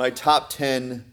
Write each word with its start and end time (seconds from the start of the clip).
my 0.00 0.08
top 0.08 0.48
10 0.48 1.04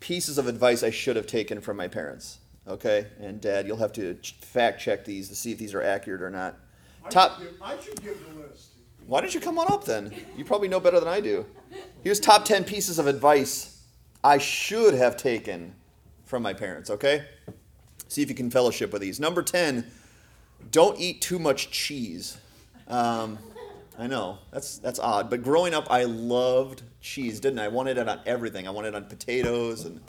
pieces 0.00 0.36
of 0.36 0.48
advice 0.48 0.82
I 0.82 0.90
should 0.90 1.14
have 1.14 1.28
taken 1.28 1.60
from 1.60 1.76
my 1.76 1.86
parents. 1.86 2.40
Okay? 2.66 3.06
And 3.20 3.40
dad, 3.40 3.68
you'll 3.68 3.76
have 3.76 3.92
to 3.92 4.18
fact 4.40 4.80
check 4.80 5.04
these 5.04 5.28
to 5.28 5.36
see 5.36 5.52
if 5.52 5.58
these 5.58 5.74
are 5.74 5.80
accurate 5.80 6.20
or 6.20 6.28
not. 6.28 6.58
I 7.04 7.08
Top 7.08 7.38
should 7.38 7.50
give, 7.50 7.62
I 7.62 7.78
should 7.80 8.02
give 8.02 8.18
the 8.26 8.40
list. 8.40 8.70
Why 9.06 9.20
don't 9.20 9.32
you 9.32 9.40
come 9.40 9.60
on 9.60 9.72
up 9.72 9.84
then? 9.84 10.12
You 10.36 10.44
probably 10.44 10.66
know 10.66 10.80
better 10.80 10.98
than 10.98 11.08
I 11.08 11.20
do. 11.20 11.46
Here's 12.02 12.18
top 12.18 12.44
10 12.44 12.64
pieces 12.64 12.98
of 12.98 13.06
advice 13.06 13.80
I 14.24 14.38
should 14.38 14.94
have 14.94 15.16
taken 15.16 15.76
from 16.24 16.42
my 16.42 16.52
parents, 16.52 16.90
okay? 16.90 17.26
See 18.08 18.22
if 18.22 18.28
you 18.28 18.34
can 18.34 18.50
fellowship 18.50 18.92
with 18.92 19.02
these. 19.02 19.20
Number 19.20 19.40
10, 19.40 19.88
don't 20.72 20.98
eat 20.98 21.20
too 21.20 21.38
much 21.38 21.70
cheese. 21.70 22.38
Um, 22.88 23.38
I 23.98 24.08
know, 24.08 24.38
that's, 24.50 24.78
that's 24.78 24.98
odd. 24.98 25.30
But 25.30 25.42
growing 25.42 25.72
up, 25.72 25.86
I 25.88 26.04
loved 26.04 26.82
cheese, 27.00 27.38
didn't 27.38 27.60
I? 27.60 27.66
I 27.66 27.68
wanted 27.68 27.96
it 27.96 28.08
on 28.08 28.20
everything. 28.26 28.66
I 28.66 28.70
wanted 28.70 28.88
it 28.88 28.94
on 28.96 29.04
potatoes 29.04 29.84
and, 29.84 30.00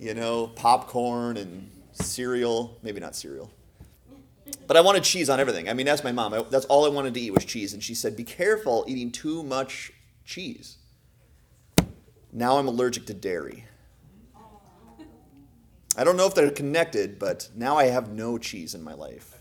you 0.00 0.14
know, 0.14 0.48
popcorn 0.48 1.36
and 1.36 1.70
cereal. 1.92 2.76
Maybe 2.82 2.98
not 2.98 3.14
cereal. 3.14 3.52
But 4.66 4.76
I 4.76 4.80
wanted 4.80 5.04
cheese 5.04 5.30
on 5.30 5.38
everything. 5.38 5.68
I 5.68 5.74
mean, 5.74 5.86
that's 5.86 6.02
my 6.02 6.12
mom. 6.12 6.34
I, 6.34 6.42
that's 6.42 6.66
all 6.66 6.84
I 6.86 6.88
wanted 6.88 7.14
to 7.14 7.20
eat 7.20 7.32
was 7.32 7.44
cheese. 7.44 7.72
And 7.72 7.82
she 7.82 7.94
said, 7.94 8.16
Be 8.16 8.24
careful 8.24 8.84
eating 8.88 9.12
too 9.12 9.42
much 9.42 9.92
cheese. 10.24 10.78
Now 12.32 12.58
I'm 12.58 12.66
allergic 12.66 13.06
to 13.06 13.14
dairy. 13.14 13.64
I 15.96 16.04
don't 16.04 16.16
know 16.16 16.26
if 16.26 16.34
they're 16.34 16.50
connected, 16.50 17.18
but 17.18 17.48
now 17.54 17.76
I 17.76 17.86
have 17.86 18.10
no 18.10 18.38
cheese 18.38 18.74
in 18.74 18.82
my 18.82 18.94
life. 18.94 19.37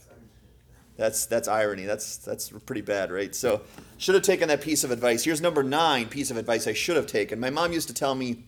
That's 0.97 1.27
that's 1.27 1.47
irony. 1.47 1.85
That's 1.85 2.17
that's 2.17 2.49
pretty 2.49 2.81
bad, 2.81 3.11
right? 3.11 3.33
So 3.35 3.61
should 3.97 4.15
have 4.15 4.23
taken 4.23 4.47
that 4.47 4.61
piece 4.61 4.83
of 4.83 4.89
advice. 4.89 5.23
Here's 5.23 5.41
number 5.41 5.61
nine 5.61 6.07
piece 6.09 6.31
of 6.31 6.37
advice 6.37 6.67
I 6.67 6.73
should 6.73 6.95
have 6.95 7.07
taken. 7.07 7.39
My 7.39 7.51
mom 7.51 7.71
used 7.71 7.87
to 7.89 7.93
tell 7.93 8.15
me, 8.15 8.43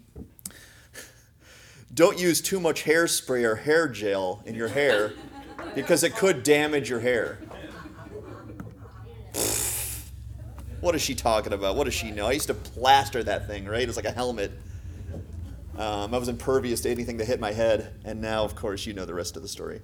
don't 1.94 2.20
use 2.20 2.42
too 2.42 2.60
much 2.60 2.86
hairspray 2.86 3.44
or 3.44 3.56
hair 3.56 3.88
gel 3.88 4.42
in 4.46 4.56
your 4.56 4.68
hair 4.68 5.14
because 5.76 6.04
it 6.04 6.16
could 6.16 6.42
damage 6.42 6.90
your 6.90 7.00
hair. 7.00 7.40
What 10.82 10.96
is 10.96 11.02
she 11.02 11.14
talking 11.14 11.54
about? 11.54 11.76
What 11.76 11.84
does 11.84 11.94
she 11.94 12.10
know? 12.10 12.26
I 12.26 12.32
used 12.32 12.48
to 12.48 12.54
plaster 12.54 13.22
that 13.24 13.48
thing, 13.48 13.66
right? 13.66 13.82
It 13.82 13.88
was 13.88 13.98
like 13.98 14.06
a 14.06 14.12
helmet. 14.12 14.52
Um, 15.78 16.14
I 16.14 16.18
was 16.18 16.30
impervious 16.30 16.82
to 16.82 16.90
anything 16.90 17.18
that 17.18 17.26
hit 17.26 17.40
my 17.40 17.52
head, 17.52 17.94
and 18.06 18.22
now, 18.22 18.44
of 18.44 18.56
course, 18.56 18.86
you 18.86 18.94
know 18.94 19.06
the 19.06 19.14
rest 19.14 19.36
of 19.36 19.42
the 19.42 19.48
story. 19.48 19.82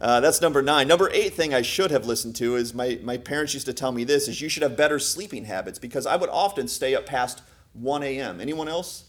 Uh, 0.00 0.20
that's 0.20 0.40
number 0.40 0.60
nine. 0.60 0.88
Number 0.88 1.10
eight 1.12 1.34
thing 1.34 1.54
I 1.54 1.62
should 1.62 1.90
have 1.90 2.06
listened 2.06 2.36
to 2.36 2.56
is 2.56 2.74
my, 2.74 2.98
my 3.02 3.16
parents 3.16 3.54
used 3.54 3.66
to 3.66 3.72
tell 3.72 3.92
me 3.92 4.04
this 4.04 4.28
is 4.28 4.40
you 4.40 4.48
should 4.48 4.62
have 4.62 4.76
better 4.76 4.98
sleeping 4.98 5.44
habits 5.44 5.78
because 5.78 6.06
I 6.06 6.16
would 6.16 6.30
often 6.30 6.68
stay 6.68 6.94
up 6.94 7.06
past 7.06 7.42
1 7.74 8.02
a.m. 8.02 8.40
Anyone 8.40 8.68
else? 8.68 9.04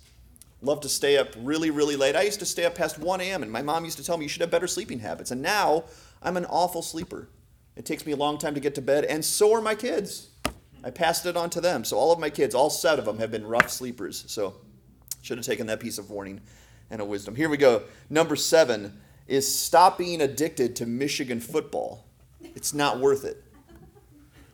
Love 0.62 0.82
to 0.82 0.90
stay 0.90 1.18
up 1.18 1.30
really, 1.38 1.70
really 1.70 1.96
late. 1.96 2.16
I 2.16 2.22
used 2.22 2.40
to 2.40 2.46
stay 2.46 2.66
up 2.66 2.76
past 2.76 2.98
1 2.98 3.22
a.m. 3.22 3.44
and 3.44 3.52
my 3.52 3.62
mom 3.62 3.84
used 3.84 3.98
to 3.98 4.04
tell 4.04 4.18
me 4.18 4.26
you 4.26 4.30
should 4.30 4.42
have 4.42 4.52
better 4.52 4.68
sleeping 4.68 5.00
habits. 5.00 5.32
And 5.32 5.42
now 5.42 5.86
I'm 6.22 6.38
an 6.38 6.46
awful 6.46 6.82
sleeper. 6.82 7.30
It 7.76 7.86
takes 7.86 8.06
me 8.06 8.14
a 8.14 8.16
long 8.16 8.38
time 8.38 8.54
to 8.54 8.60
get 8.60 8.76
to 8.76 8.82
bed, 8.82 9.04
and 9.04 9.24
so 9.24 9.54
are 9.54 9.62
my 9.62 9.76
kids. 9.76 10.30
I 10.84 10.92
passed 10.92 11.26
it 11.26 11.36
on 11.36 11.50
to 11.50 11.62
them. 11.62 11.84
So 11.84 11.98
all 11.98 12.14
of 12.14 12.20
my 12.20 12.30
kids, 12.30 12.56
all 12.56 12.70
seven 12.70 13.00
of 13.00 13.06
them, 13.06 13.18
have 13.20 13.32
been 13.32 13.46
rough 13.46 13.70
sleepers. 13.70 14.24
So 14.28 14.56
should 15.22 15.38
have 15.38 15.46
taken 15.46 15.68
that 15.68 15.80
piece 15.80 15.98
of 15.98 16.10
warning 16.10 16.42
and 16.90 17.02
a 17.02 17.06
wisdom. 17.06 17.36
Here 17.36 17.50
we 17.50 17.58
go. 17.58 17.84
Number 18.10 18.36
seven 18.36 19.02
is 19.28 19.54
stop 19.54 19.98
being 19.98 20.22
addicted 20.22 20.76
to 20.78 20.86
Michigan 20.86 21.40
football. 21.40 22.06
It's 22.42 22.74
not 22.74 23.00
worth 23.00 23.26
it. 23.26 23.44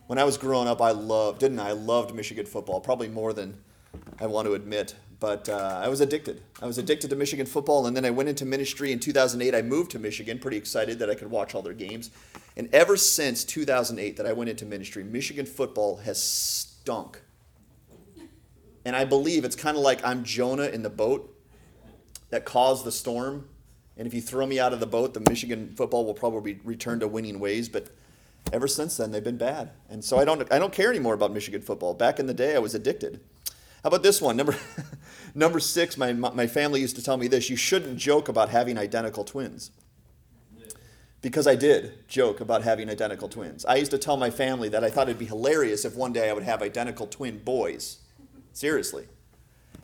When 0.06 0.18
I 0.18 0.24
was 0.24 0.36
growing 0.36 0.68
up, 0.68 0.80
I 0.80 0.90
loved, 0.90 1.40
didn't 1.40 1.58
I? 1.58 1.70
I 1.70 1.72
loved 1.72 2.14
Michigan 2.14 2.46
football, 2.46 2.80
probably 2.80 3.08
more 3.08 3.32
than 3.32 3.56
I 4.20 4.26
want 4.26 4.46
to 4.46 4.54
admit. 4.54 4.94
But 5.20 5.48
uh, 5.48 5.80
I 5.82 5.88
was 5.88 6.00
addicted. 6.00 6.42
I 6.60 6.66
was 6.66 6.78
addicted 6.78 7.08
to 7.10 7.16
Michigan 7.16 7.46
football, 7.46 7.86
and 7.86 7.96
then 7.96 8.04
I 8.04 8.10
went 8.10 8.28
into 8.28 8.44
ministry 8.44 8.90
in 8.90 8.98
2008. 8.98 9.54
I 9.54 9.62
moved 9.62 9.92
to 9.92 9.98
Michigan, 9.98 10.38
pretty 10.38 10.56
excited 10.56 10.98
that 10.98 11.08
I 11.08 11.14
could 11.14 11.30
watch 11.30 11.54
all 11.54 11.62
their 11.62 11.74
games. 11.74 12.10
And 12.56 12.68
ever 12.74 12.96
since 12.96 13.44
2008 13.44 14.16
that 14.16 14.26
I 14.26 14.32
went 14.32 14.50
into 14.50 14.66
ministry, 14.66 15.04
Michigan 15.04 15.46
football 15.46 15.98
has 15.98 16.20
stunk. 16.20 17.22
And 18.84 18.96
I 18.96 19.04
believe 19.04 19.44
it's 19.44 19.54
kind 19.54 19.76
of 19.76 19.82
like 19.82 20.04
I'm 20.04 20.24
Jonah 20.24 20.66
in 20.66 20.82
the 20.82 20.90
boat 20.90 21.32
that 22.30 22.44
caused 22.44 22.84
the 22.84 22.92
storm. 22.92 23.48
And 24.02 24.08
if 24.08 24.14
you 24.14 24.20
throw 24.20 24.46
me 24.46 24.58
out 24.58 24.72
of 24.72 24.80
the 24.80 24.86
boat, 24.88 25.14
the 25.14 25.20
Michigan 25.20 25.74
football 25.76 26.04
will 26.04 26.12
probably 26.12 26.58
return 26.64 26.98
to 26.98 27.06
winning 27.06 27.38
ways. 27.38 27.68
But 27.68 27.86
ever 28.52 28.66
since 28.66 28.96
then, 28.96 29.12
they've 29.12 29.22
been 29.22 29.36
bad. 29.36 29.70
And 29.88 30.04
so 30.04 30.18
I 30.18 30.24
don't, 30.24 30.52
I 30.52 30.58
don't 30.58 30.72
care 30.72 30.90
anymore 30.90 31.14
about 31.14 31.32
Michigan 31.32 31.62
football. 31.62 31.94
Back 31.94 32.18
in 32.18 32.26
the 32.26 32.34
day, 32.34 32.56
I 32.56 32.58
was 32.58 32.74
addicted. 32.74 33.20
How 33.84 33.90
about 33.90 34.02
this 34.02 34.20
one? 34.20 34.36
Number, 34.36 34.56
number 35.36 35.60
six, 35.60 35.96
my, 35.96 36.12
my 36.12 36.48
family 36.48 36.80
used 36.80 36.96
to 36.96 37.02
tell 37.04 37.16
me 37.16 37.28
this 37.28 37.48
you 37.48 37.54
shouldn't 37.54 37.96
joke 37.96 38.28
about 38.28 38.48
having 38.48 38.76
identical 38.76 39.22
twins. 39.22 39.70
Because 41.20 41.46
I 41.46 41.54
did 41.54 42.08
joke 42.08 42.40
about 42.40 42.64
having 42.64 42.90
identical 42.90 43.28
twins. 43.28 43.64
I 43.64 43.76
used 43.76 43.92
to 43.92 43.98
tell 43.98 44.16
my 44.16 44.30
family 44.30 44.68
that 44.70 44.82
I 44.82 44.90
thought 44.90 45.10
it'd 45.10 45.20
be 45.20 45.26
hilarious 45.26 45.84
if 45.84 45.94
one 45.94 46.12
day 46.12 46.28
I 46.28 46.32
would 46.32 46.42
have 46.42 46.60
identical 46.60 47.06
twin 47.06 47.38
boys. 47.38 48.00
Seriously. 48.52 49.06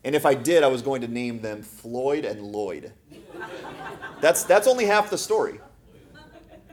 And 0.02 0.16
if 0.16 0.26
I 0.26 0.34
did, 0.34 0.64
I 0.64 0.66
was 0.66 0.82
going 0.82 1.02
to 1.02 1.08
name 1.08 1.40
them 1.40 1.62
Floyd 1.62 2.24
and 2.24 2.42
Lloyd. 2.42 2.92
That's, 4.20 4.44
that's 4.44 4.66
only 4.66 4.86
half 4.86 5.10
the 5.10 5.18
story. 5.18 5.60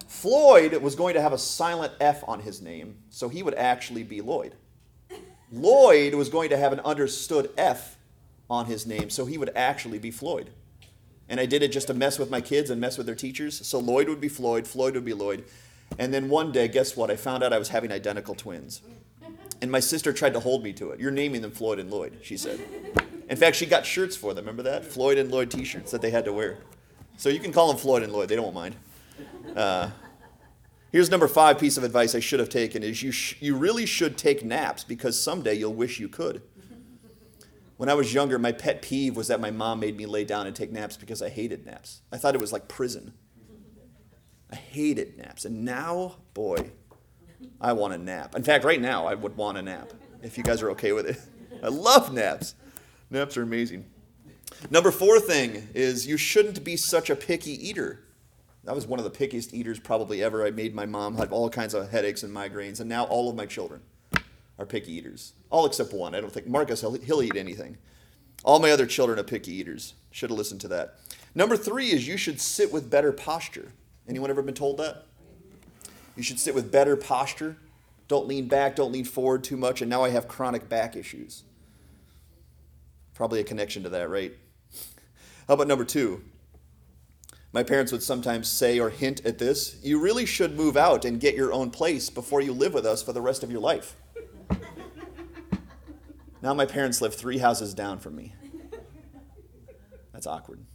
Floyd 0.07 0.75
was 0.81 0.95
going 0.95 1.13
to 1.13 1.21
have 1.21 1.33
a 1.33 1.37
silent 1.37 1.93
F 1.99 2.23
on 2.27 2.39
his 2.39 2.61
name, 2.61 2.97
so 3.09 3.29
he 3.29 3.43
would 3.43 3.53
actually 3.53 4.03
be 4.03 4.21
Lloyd. 4.21 4.55
Lloyd 5.51 6.15
was 6.15 6.29
going 6.29 6.49
to 6.49 6.57
have 6.57 6.73
an 6.73 6.79
understood 6.79 7.51
F 7.57 7.97
on 8.49 8.65
his 8.65 8.85
name, 8.85 9.09
so 9.09 9.25
he 9.25 9.37
would 9.37 9.51
actually 9.55 9.99
be 9.99 10.11
Floyd. 10.11 10.49
And 11.27 11.39
I 11.39 11.45
did 11.45 11.63
it 11.63 11.71
just 11.71 11.87
to 11.87 11.93
mess 11.93 12.19
with 12.19 12.29
my 12.29 12.41
kids 12.41 12.69
and 12.69 12.79
mess 12.79 12.97
with 12.97 13.07
their 13.07 13.15
teachers. 13.15 13.65
So 13.65 13.79
Lloyd 13.79 14.07
would 14.09 14.21
be 14.21 14.27
Floyd, 14.29 14.67
Floyd 14.67 14.93
would 14.95 15.05
be 15.05 15.13
Lloyd. 15.13 15.45
And 15.97 16.13
then 16.13 16.29
one 16.29 16.51
day, 16.51 16.67
guess 16.67 16.95
what? 16.95 17.11
I 17.11 17.15
found 17.15 17.43
out 17.43 17.53
I 17.53 17.59
was 17.59 17.69
having 17.69 17.91
identical 17.91 18.35
twins. 18.35 18.81
And 19.61 19.71
my 19.71 19.79
sister 19.79 20.13
tried 20.13 20.33
to 20.33 20.39
hold 20.39 20.63
me 20.63 20.73
to 20.73 20.91
it. 20.91 20.99
You're 20.99 21.11
naming 21.11 21.41
them 21.41 21.51
Floyd 21.51 21.79
and 21.79 21.89
Lloyd, 21.89 22.19
she 22.21 22.37
said. 22.37 22.59
In 23.27 23.37
fact, 23.37 23.55
she 23.55 23.65
got 23.65 23.85
shirts 23.85 24.15
for 24.15 24.33
them. 24.33 24.45
Remember 24.45 24.63
that? 24.63 24.85
Floyd 24.85 25.17
and 25.17 25.31
Lloyd 25.31 25.49
t 25.49 25.63
shirts 25.63 25.91
that 25.91 26.01
they 26.01 26.11
had 26.11 26.25
to 26.25 26.33
wear. 26.33 26.57
So 27.17 27.29
you 27.29 27.39
can 27.39 27.51
call 27.51 27.67
them 27.69 27.77
Floyd 27.77 28.03
and 28.03 28.11
Lloyd, 28.11 28.29
they 28.29 28.35
don't 28.35 28.53
mind. 28.53 28.75
Uh, 29.55 29.89
here's 30.91 31.09
number 31.09 31.27
five 31.27 31.57
piece 31.57 31.77
of 31.77 31.83
advice 31.83 32.13
I 32.13 32.19
should 32.19 32.39
have 32.39 32.49
taken 32.49 32.83
is 32.83 33.01
you, 33.01 33.11
sh- 33.11 33.35
you 33.39 33.55
really 33.55 33.85
should 33.85 34.17
take 34.17 34.43
naps 34.43 34.83
because 34.83 35.19
someday 35.19 35.53
you'll 35.53 35.73
wish 35.73 35.99
you 35.99 36.09
could. 36.09 36.41
When 37.77 37.89
I 37.89 37.93
was 37.93 38.13
younger, 38.13 38.39
my 38.39 38.51
pet 38.51 38.81
peeve 38.81 39.15
was 39.15 39.27
that 39.27 39.41
my 39.41 39.51
mom 39.51 39.79
made 39.79 39.97
me 39.97 40.05
lay 40.05 40.23
down 40.23 40.47
and 40.47 40.55
take 40.55 40.71
naps 40.71 40.95
because 40.95 41.21
I 41.21 41.29
hated 41.29 41.65
naps. 41.65 42.01
I 42.11 42.17
thought 42.17 42.35
it 42.35 42.41
was 42.41 42.53
like 42.53 42.67
prison. 42.67 43.13
I 44.51 44.55
hated 44.55 45.17
naps. 45.17 45.43
And 45.43 45.65
now, 45.65 46.17
boy, 46.33 46.71
I 47.59 47.73
want 47.73 47.93
a 47.93 47.97
nap. 47.97 48.35
In 48.35 48.43
fact, 48.43 48.63
right 48.63 48.79
now, 48.79 49.07
I 49.07 49.15
would 49.15 49.35
want 49.35 49.57
a 49.57 49.61
nap 49.61 49.91
if 50.21 50.37
you 50.37 50.43
guys 50.43 50.61
are 50.61 50.71
okay 50.71 50.93
with 50.93 51.05
it. 51.07 51.19
I 51.63 51.67
love 51.67 52.13
naps. 52.13 52.55
Naps 53.09 53.37
are 53.37 53.43
amazing. 53.43 53.85
Number 54.69 54.91
four 54.91 55.19
thing 55.19 55.67
is 55.73 56.07
you 56.07 56.17
shouldn't 56.17 56.63
be 56.63 56.75
such 56.75 57.09
a 57.09 57.15
picky 57.15 57.51
eater. 57.67 58.01
I 58.67 58.73
was 58.73 58.87
one 58.87 58.99
of 58.99 59.05
the 59.05 59.11
pickiest 59.11 59.53
eaters 59.53 59.79
probably 59.79 60.23
ever. 60.23 60.45
I 60.45 60.49
made 60.49 60.73
my 60.73 60.85
mom 60.85 61.17
have 61.17 61.31
all 61.31 61.49
kinds 61.49 61.73
of 61.73 61.91
headaches 61.91 62.23
and 62.23 62.35
migraines, 62.35 62.79
and 62.79 62.89
now 62.89 63.03
all 63.05 63.29
of 63.29 63.35
my 63.35 63.45
children 63.45 63.81
are 64.57 64.65
picky 64.65 64.93
eaters. 64.93 65.33
All 65.51 65.65
except 65.65 65.93
one. 65.93 66.15
I 66.15 66.21
don't 66.21 66.31
think 66.31 66.47
Marcus, 66.47 66.81
he'll, 66.81 66.93
he'll 66.93 67.21
eat 67.21 67.35
anything. 67.35 67.77
All 68.43 68.59
my 68.59 68.71
other 68.71 68.87
children 68.87 69.19
are 69.19 69.23
picky 69.23 69.53
eaters. 69.53 69.93
Should 70.09 70.31
have 70.31 70.37
listened 70.37 70.61
to 70.61 70.67
that. 70.69 70.95
Number 71.35 71.57
three 71.57 71.91
is 71.91 72.07
you 72.07 72.17
should 72.17 72.41
sit 72.41 72.71
with 72.71 72.89
better 72.89 73.11
posture. 73.11 73.71
Anyone 74.07 74.29
ever 74.29 74.41
been 74.41 74.55
told 74.55 74.77
that? 74.77 75.05
You 76.15 76.23
should 76.23 76.39
sit 76.39 76.55
with 76.55 76.71
better 76.71 76.95
posture. 76.95 77.57
Don't 78.07 78.27
lean 78.27 78.47
back, 78.47 78.75
don't 78.75 78.91
lean 78.91 79.05
forward 79.05 79.43
too 79.43 79.57
much. 79.57 79.81
And 79.81 79.89
now 79.89 80.03
I 80.03 80.09
have 80.09 80.27
chronic 80.27 80.69
back 80.69 80.95
issues. 80.95 81.43
Probably 83.15 83.39
a 83.39 83.43
connection 83.43 83.81
to 83.83 83.89
that, 83.89 84.09
right? 84.09 84.33
How 85.47 85.55
about 85.55 85.67
number 85.67 85.85
two? 85.85 86.21
My 87.53 87.63
parents 87.63 87.93
would 87.93 88.03
sometimes 88.03 88.49
say 88.49 88.79
or 88.79 88.89
hint 88.89 89.25
at 89.25 89.39
this 89.39 89.77
you 89.81 89.97
really 89.97 90.25
should 90.25 90.57
move 90.57 90.75
out 90.75 91.05
and 91.05 91.21
get 91.21 91.35
your 91.35 91.53
own 91.53 91.71
place 91.71 92.09
before 92.09 92.41
you 92.41 92.51
live 92.51 92.73
with 92.73 92.85
us 92.85 93.01
for 93.01 93.13
the 93.13 93.21
rest 93.21 93.43
of 93.43 93.49
your 93.49 93.61
life. 93.61 93.95
now 96.41 96.53
my 96.53 96.65
parents 96.65 97.01
live 97.01 97.15
three 97.15 97.37
houses 97.37 97.73
down 97.73 97.97
from 97.97 98.17
me. 98.17 98.33
That's 100.11 100.27
awkward. 100.27 100.65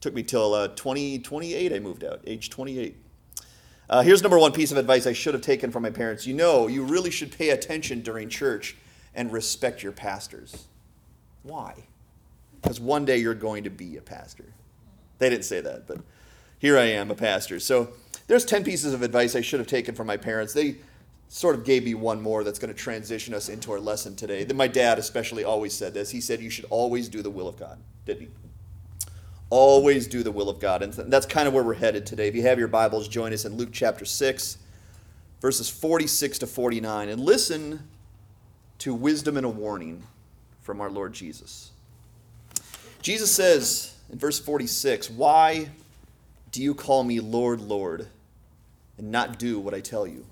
Took 0.00 0.14
me 0.14 0.24
till 0.24 0.54
uh, 0.54 0.68
20, 0.68 1.20
28 1.20 1.72
I 1.72 1.78
moved 1.78 2.02
out, 2.02 2.20
age 2.26 2.50
28. 2.50 2.96
Uh, 3.90 4.02
here's 4.02 4.22
number 4.22 4.38
one 4.38 4.52
piece 4.52 4.72
of 4.72 4.76
advice 4.76 5.06
I 5.06 5.12
should 5.12 5.34
have 5.34 5.42
taken 5.42 5.70
from 5.70 5.84
my 5.84 5.90
parents. 5.90 6.26
You 6.26 6.34
know, 6.34 6.66
you 6.66 6.82
really 6.82 7.10
should 7.10 7.30
pay 7.30 7.50
attention 7.50 8.02
during 8.02 8.28
church 8.28 8.76
and 9.18 9.32
respect 9.32 9.82
your 9.82 9.90
pastors. 9.90 10.68
Why? 11.42 11.74
Because 12.62 12.78
one 12.78 13.04
day 13.04 13.16
you're 13.16 13.34
going 13.34 13.64
to 13.64 13.70
be 13.70 13.96
a 13.96 14.00
pastor. 14.00 14.44
They 15.18 15.28
didn't 15.28 15.44
say 15.44 15.60
that, 15.60 15.88
but 15.88 15.98
here 16.60 16.78
I 16.78 16.84
am, 16.84 17.10
a 17.10 17.16
pastor. 17.16 17.58
So 17.58 17.88
there's 18.28 18.44
10 18.44 18.62
pieces 18.62 18.94
of 18.94 19.02
advice 19.02 19.34
I 19.34 19.40
should 19.40 19.58
have 19.58 19.66
taken 19.66 19.96
from 19.96 20.06
my 20.06 20.16
parents. 20.16 20.52
They 20.54 20.76
sort 21.28 21.56
of 21.56 21.64
gave 21.64 21.84
me 21.84 21.94
one 21.94 22.22
more 22.22 22.44
that's 22.44 22.60
going 22.60 22.72
to 22.72 22.78
transition 22.78 23.34
us 23.34 23.48
into 23.48 23.72
our 23.72 23.80
lesson 23.80 24.14
today. 24.14 24.44
That 24.44 24.54
my 24.54 24.68
dad 24.68 25.00
especially 25.00 25.42
always 25.42 25.74
said 25.74 25.94
this. 25.94 26.10
He 26.10 26.20
said 26.20 26.40
you 26.40 26.48
should 26.48 26.66
always 26.70 27.08
do 27.08 27.20
the 27.20 27.30
will 27.30 27.48
of 27.48 27.58
God, 27.58 27.76
didn't 28.06 28.20
he? 28.20 28.28
Always 29.50 30.06
do 30.06 30.22
the 30.22 30.30
will 30.30 30.48
of 30.48 30.60
God. 30.60 30.80
And 30.82 30.92
that's 31.12 31.26
kind 31.26 31.48
of 31.48 31.54
where 31.54 31.64
we're 31.64 31.74
headed 31.74 32.06
today. 32.06 32.28
If 32.28 32.36
you 32.36 32.42
have 32.42 32.58
your 32.60 32.68
Bibles, 32.68 33.08
join 33.08 33.32
us 33.32 33.44
in 33.44 33.56
Luke 33.56 33.70
chapter 33.72 34.04
6, 34.04 34.58
verses 35.40 35.68
46 35.68 36.38
to 36.38 36.46
49, 36.46 37.08
and 37.08 37.20
listen 37.20 37.88
to 38.78 38.94
wisdom 38.94 39.36
and 39.36 39.46
a 39.46 39.48
warning 39.48 40.02
from 40.60 40.80
our 40.80 40.90
Lord 40.90 41.12
Jesus. 41.12 41.70
Jesus 43.02 43.30
says 43.30 43.94
in 44.10 44.18
verse 44.18 44.38
46, 44.38 45.10
Why 45.10 45.70
do 46.50 46.62
you 46.62 46.74
call 46.74 47.04
me 47.04 47.20
Lord, 47.20 47.60
Lord, 47.60 48.08
and 48.96 49.10
not 49.10 49.38
do 49.38 49.58
what 49.58 49.74
I 49.74 49.80
tell 49.80 50.06
you? 50.06 50.26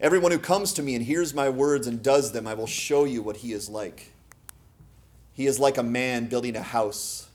Everyone 0.00 0.32
who 0.32 0.38
comes 0.38 0.72
to 0.74 0.82
me 0.82 0.94
and 0.94 1.04
hears 1.04 1.34
my 1.34 1.50
words 1.50 1.86
and 1.86 2.02
does 2.02 2.32
them, 2.32 2.46
I 2.46 2.54
will 2.54 2.66
show 2.66 3.04
you 3.04 3.22
what 3.22 3.38
he 3.38 3.52
is 3.52 3.68
like. 3.68 4.12
He 5.34 5.46
is 5.46 5.58
like 5.58 5.76
a 5.76 5.82
man 5.82 6.26
building 6.26 6.56
a 6.56 6.62
house 6.62 7.28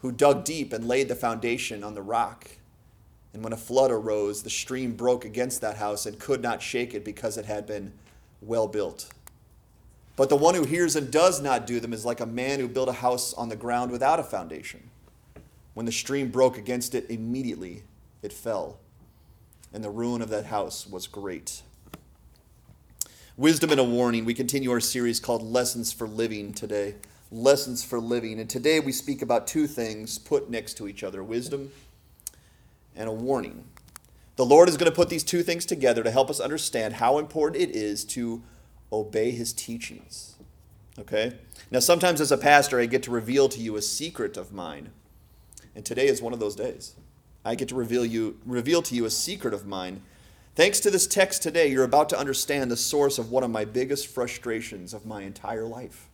who 0.00 0.10
dug 0.10 0.44
deep 0.44 0.72
and 0.72 0.88
laid 0.88 1.08
the 1.08 1.14
foundation 1.14 1.84
on 1.84 1.94
the 1.94 2.02
rock. 2.02 2.48
And 3.32 3.42
when 3.42 3.52
a 3.52 3.56
flood 3.56 3.90
arose, 3.90 4.42
the 4.42 4.50
stream 4.50 4.94
broke 4.94 5.24
against 5.24 5.60
that 5.62 5.76
house 5.76 6.04
and 6.04 6.18
could 6.18 6.42
not 6.42 6.60
shake 6.60 6.94
it 6.94 7.04
because 7.04 7.38
it 7.38 7.46
had 7.46 7.66
been 7.66 7.92
well 8.40 8.68
built. 8.68 9.08
But 10.16 10.28
the 10.28 10.36
one 10.36 10.54
who 10.54 10.64
hears 10.64 10.94
and 10.94 11.10
does 11.10 11.40
not 11.40 11.66
do 11.66 11.80
them 11.80 11.92
is 11.92 12.04
like 12.04 12.20
a 12.20 12.26
man 12.26 12.60
who 12.60 12.68
built 12.68 12.88
a 12.88 12.92
house 12.92 13.32
on 13.32 13.48
the 13.48 13.56
ground 13.56 13.90
without 13.90 14.20
a 14.20 14.24
foundation. 14.24 14.90
When 15.74 15.86
the 15.86 15.92
stream 15.92 16.30
broke 16.30 16.58
against 16.58 16.94
it, 16.94 17.08
immediately 17.08 17.84
it 18.20 18.32
fell, 18.32 18.78
and 19.72 19.82
the 19.82 19.90
ruin 19.90 20.20
of 20.20 20.28
that 20.28 20.46
house 20.46 20.86
was 20.86 21.06
great. 21.06 21.62
Wisdom 23.38 23.70
and 23.70 23.80
a 23.80 23.84
warning. 23.84 24.26
We 24.26 24.34
continue 24.34 24.70
our 24.70 24.80
series 24.80 25.18
called 25.18 25.42
Lessons 25.42 25.90
for 25.90 26.06
Living 26.06 26.52
today. 26.52 26.96
Lessons 27.30 27.82
for 27.82 27.98
Living. 27.98 28.38
And 28.38 28.50
today 28.50 28.78
we 28.78 28.92
speak 28.92 29.22
about 29.22 29.46
two 29.46 29.66
things 29.66 30.18
put 30.18 30.50
next 30.50 30.74
to 30.74 30.86
each 30.86 31.02
other 31.02 31.24
wisdom 31.24 31.72
and 32.96 33.08
a 33.08 33.12
warning. 33.12 33.64
The 34.36 34.44
Lord 34.44 34.68
is 34.68 34.76
going 34.76 34.90
to 34.90 34.96
put 34.96 35.08
these 35.08 35.24
two 35.24 35.42
things 35.42 35.66
together 35.66 36.02
to 36.02 36.10
help 36.10 36.30
us 36.30 36.40
understand 36.40 36.94
how 36.94 37.18
important 37.18 37.62
it 37.62 37.74
is 37.76 38.04
to 38.06 38.42
obey 38.92 39.30
his 39.30 39.52
teachings. 39.52 40.36
Okay? 40.98 41.36
Now, 41.70 41.80
sometimes 41.80 42.20
as 42.20 42.32
a 42.32 42.38
pastor, 42.38 42.80
I 42.80 42.86
get 42.86 43.02
to 43.04 43.10
reveal 43.10 43.48
to 43.50 43.60
you 43.60 43.76
a 43.76 43.82
secret 43.82 44.36
of 44.36 44.52
mine. 44.52 44.90
And 45.74 45.84
today 45.84 46.06
is 46.06 46.20
one 46.20 46.32
of 46.32 46.40
those 46.40 46.56
days. 46.56 46.94
I 47.44 47.54
get 47.54 47.68
to 47.68 47.74
reveal 47.74 48.04
you 48.04 48.38
reveal 48.46 48.82
to 48.82 48.94
you 48.94 49.04
a 49.04 49.10
secret 49.10 49.52
of 49.52 49.66
mine 49.66 50.02
Thanks 50.54 50.80
to 50.80 50.90
this 50.90 51.06
text 51.06 51.42
today, 51.42 51.68
you're 51.68 51.82
about 51.82 52.10
to 52.10 52.18
understand 52.18 52.70
the 52.70 52.76
source 52.76 53.18
of 53.18 53.30
one 53.30 53.42
of 53.42 53.50
my 53.50 53.64
biggest 53.64 54.06
frustrations 54.06 54.92
of 54.92 55.06
my 55.06 55.22
entire 55.22 55.64
life. 55.64 56.10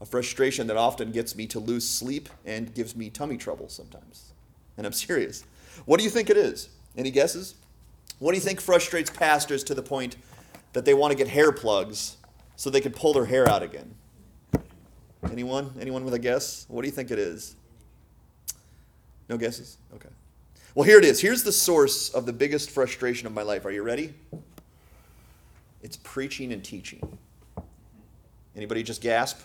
A 0.00 0.04
frustration 0.04 0.66
that 0.66 0.76
often 0.76 1.12
gets 1.12 1.36
me 1.36 1.46
to 1.46 1.60
lose 1.60 1.88
sleep 1.88 2.28
and 2.44 2.74
gives 2.74 2.96
me 2.96 3.10
tummy 3.10 3.36
trouble 3.36 3.68
sometimes. 3.68 4.32
And 4.76 4.84
I'm 4.84 4.92
serious. 4.92 5.44
What 5.84 5.98
do 5.98 6.04
you 6.04 6.10
think 6.10 6.30
it 6.30 6.36
is? 6.36 6.68
Any 6.96 7.10
guesses? 7.10 7.54
What 8.18 8.32
do 8.32 8.36
you 8.36 8.42
think 8.42 8.60
frustrates 8.60 9.10
pastors 9.10 9.64
to 9.64 9.74
the 9.74 9.82
point 9.82 10.16
that 10.72 10.84
they 10.84 10.94
want 10.94 11.10
to 11.12 11.16
get 11.16 11.28
hair 11.28 11.52
plugs 11.52 12.16
so 12.56 12.70
they 12.70 12.80
can 12.80 12.92
pull 12.92 13.12
their 13.12 13.26
hair 13.26 13.48
out 13.48 13.62
again? 13.62 13.94
Anyone? 15.30 15.72
Anyone 15.80 16.04
with 16.04 16.14
a 16.14 16.18
guess? 16.18 16.66
What 16.68 16.82
do 16.82 16.88
you 16.88 16.92
think 16.92 17.10
it 17.10 17.18
is? 17.18 17.56
No 19.28 19.36
guesses? 19.36 19.78
Okay. 19.94 20.08
Well, 20.74 20.84
here 20.84 20.98
it 20.98 21.04
is. 21.04 21.20
Here's 21.20 21.42
the 21.42 21.52
source 21.52 22.10
of 22.10 22.26
the 22.26 22.32
biggest 22.32 22.70
frustration 22.70 23.26
of 23.26 23.32
my 23.32 23.42
life. 23.42 23.64
Are 23.64 23.70
you 23.70 23.82
ready? 23.82 24.14
It's 25.82 25.96
preaching 25.96 26.52
and 26.52 26.64
teaching. 26.64 27.18
Anybody 28.56 28.82
just 28.82 29.00
gasp? 29.00 29.40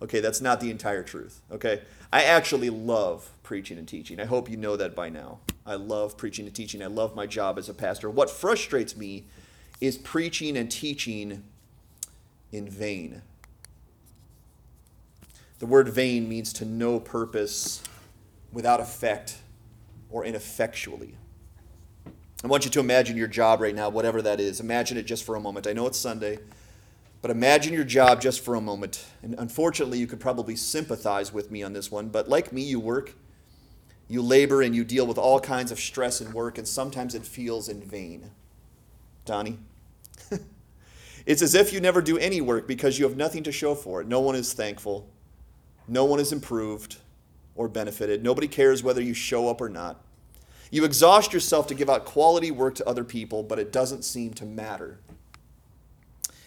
Okay, 0.00 0.20
that's 0.20 0.40
not 0.40 0.60
the 0.60 0.70
entire 0.70 1.02
truth. 1.02 1.40
Okay? 1.50 1.82
I 2.12 2.24
actually 2.24 2.70
love 2.70 3.28
preaching 3.48 3.78
and 3.78 3.88
teaching. 3.88 4.20
I 4.20 4.26
hope 4.26 4.50
you 4.50 4.58
know 4.58 4.76
that 4.76 4.94
by 4.94 5.08
now. 5.08 5.38
I 5.64 5.76
love 5.76 6.18
preaching 6.18 6.44
and 6.44 6.54
teaching. 6.54 6.82
I 6.82 6.86
love 6.86 7.16
my 7.16 7.24
job 7.24 7.56
as 7.56 7.70
a 7.70 7.72
pastor. 7.72 8.10
What 8.10 8.28
frustrates 8.28 8.94
me 8.94 9.24
is 9.80 9.96
preaching 9.96 10.54
and 10.54 10.70
teaching 10.70 11.42
in 12.52 12.68
vain. 12.68 13.22
The 15.60 15.64
word 15.64 15.88
vain 15.88 16.28
means 16.28 16.52
to 16.52 16.66
no 16.66 17.00
purpose, 17.00 17.82
without 18.52 18.80
effect, 18.80 19.38
or 20.10 20.26
ineffectually. 20.26 21.16
I 22.44 22.48
want 22.48 22.66
you 22.66 22.70
to 22.72 22.80
imagine 22.80 23.16
your 23.16 23.28
job 23.28 23.62
right 23.62 23.74
now, 23.74 23.88
whatever 23.88 24.20
that 24.20 24.40
is. 24.40 24.60
Imagine 24.60 24.98
it 24.98 25.06
just 25.06 25.24
for 25.24 25.36
a 25.36 25.40
moment. 25.40 25.66
I 25.66 25.72
know 25.72 25.86
it's 25.86 25.98
Sunday, 25.98 26.38
but 27.22 27.30
imagine 27.30 27.72
your 27.72 27.84
job 27.84 28.20
just 28.20 28.44
for 28.44 28.56
a 28.56 28.60
moment. 28.60 29.06
And 29.22 29.34
unfortunately, 29.38 29.98
you 29.98 30.06
could 30.06 30.20
probably 30.20 30.54
sympathize 30.54 31.32
with 31.32 31.50
me 31.50 31.62
on 31.62 31.72
this 31.72 31.90
one, 31.90 32.08
but 32.08 32.28
like 32.28 32.52
me, 32.52 32.60
you 32.60 32.78
work, 32.78 33.14
you 34.08 34.22
labor, 34.22 34.62
and 34.62 34.74
you 34.74 34.84
deal 34.84 35.06
with 35.06 35.18
all 35.18 35.38
kinds 35.38 35.70
of 35.70 35.78
stress 35.78 36.20
and 36.20 36.32
work, 36.32 36.58
and 36.58 36.66
sometimes 36.66 37.14
it 37.14 37.26
feels 37.26 37.68
in 37.68 37.80
vain. 37.80 38.30
Donnie? 39.24 39.58
it's 41.26 41.42
as 41.42 41.54
if 41.54 41.72
you 41.72 41.80
never 41.80 42.00
do 42.00 42.16
any 42.18 42.40
work 42.40 42.66
because 42.66 42.98
you 42.98 43.06
have 43.06 43.16
nothing 43.16 43.42
to 43.42 43.52
show 43.52 43.74
for 43.74 44.00
it. 44.00 44.08
No 44.08 44.20
one 44.20 44.34
is 44.34 44.52
thankful, 44.54 45.06
no 45.86 46.04
one 46.04 46.20
is 46.20 46.32
improved 46.32 46.96
or 47.54 47.68
benefited. 47.68 48.22
Nobody 48.22 48.48
cares 48.48 48.82
whether 48.82 49.02
you 49.02 49.12
show 49.12 49.48
up 49.48 49.60
or 49.60 49.68
not. 49.68 50.02
You 50.70 50.84
exhaust 50.84 51.32
yourself 51.32 51.66
to 51.68 51.74
give 51.74 51.90
out 51.90 52.04
quality 52.04 52.50
work 52.50 52.74
to 52.76 52.88
other 52.88 53.04
people, 53.04 53.42
but 53.42 53.58
it 53.58 53.72
doesn't 53.72 54.04
seem 54.04 54.32
to 54.34 54.44
matter. 54.44 54.98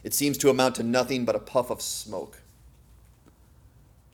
It 0.04 0.14
seems 0.14 0.38
to 0.40 0.50
amount 0.50 0.76
to 0.76 0.84
nothing 0.84 1.26
but 1.26 1.36
a 1.36 1.40
puff 1.40 1.70
of 1.70 1.82
smoke. 1.82 2.42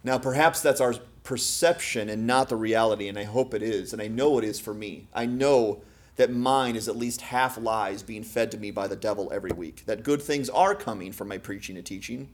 Now, 0.03 0.17
perhaps 0.17 0.61
that's 0.61 0.81
our 0.81 0.95
perception 1.27 2.09
and 2.09 2.25
not 2.25 2.49
the 2.49 2.55
reality, 2.55 3.07
and 3.07 3.19
I 3.19 3.23
hope 3.23 3.53
it 3.53 3.61
is, 3.61 3.93
and 3.93 4.01
I 4.01 4.07
know 4.07 4.37
it 4.37 4.43
is 4.43 4.59
for 4.59 4.73
me. 4.73 5.07
I 5.13 5.25
know 5.25 5.81
that 6.15 6.31
mine 6.31 6.75
is 6.75 6.87
at 6.87 6.95
least 6.95 7.21
half 7.21 7.57
lies 7.57 8.01
being 8.01 8.23
fed 8.23 8.51
to 8.51 8.57
me 8.57 8.71
by 8.71 8.87
the 8.87 8.95
devil 8.95 9.29
every 9.31 9.51
week, 9.51 9.83
that 9.85 10.03
good 10.03 10.21
things 10.21 10.49
are 10.49 10.73
coming 10.73 11.11
from 11.11 11.27
my 11.27 11.37
preaching 11.37 11.77
and 11.77 11.85
teaching 11.85 12.29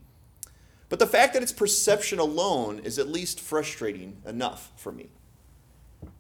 but 0.94 1.00
the 1.00 1.08
fact 1.08 1.34
that 1.34 1.42
it's 1.42 1.52
perception 1.52 2.20
alone 2.20 2.78
is 2.78 3.00
at 3.00 3.08
least 3.08 3.40
frustrating 3.40 4.18
enough 4.28 4.72
for 4.76 4.92
me. 4.92 5.10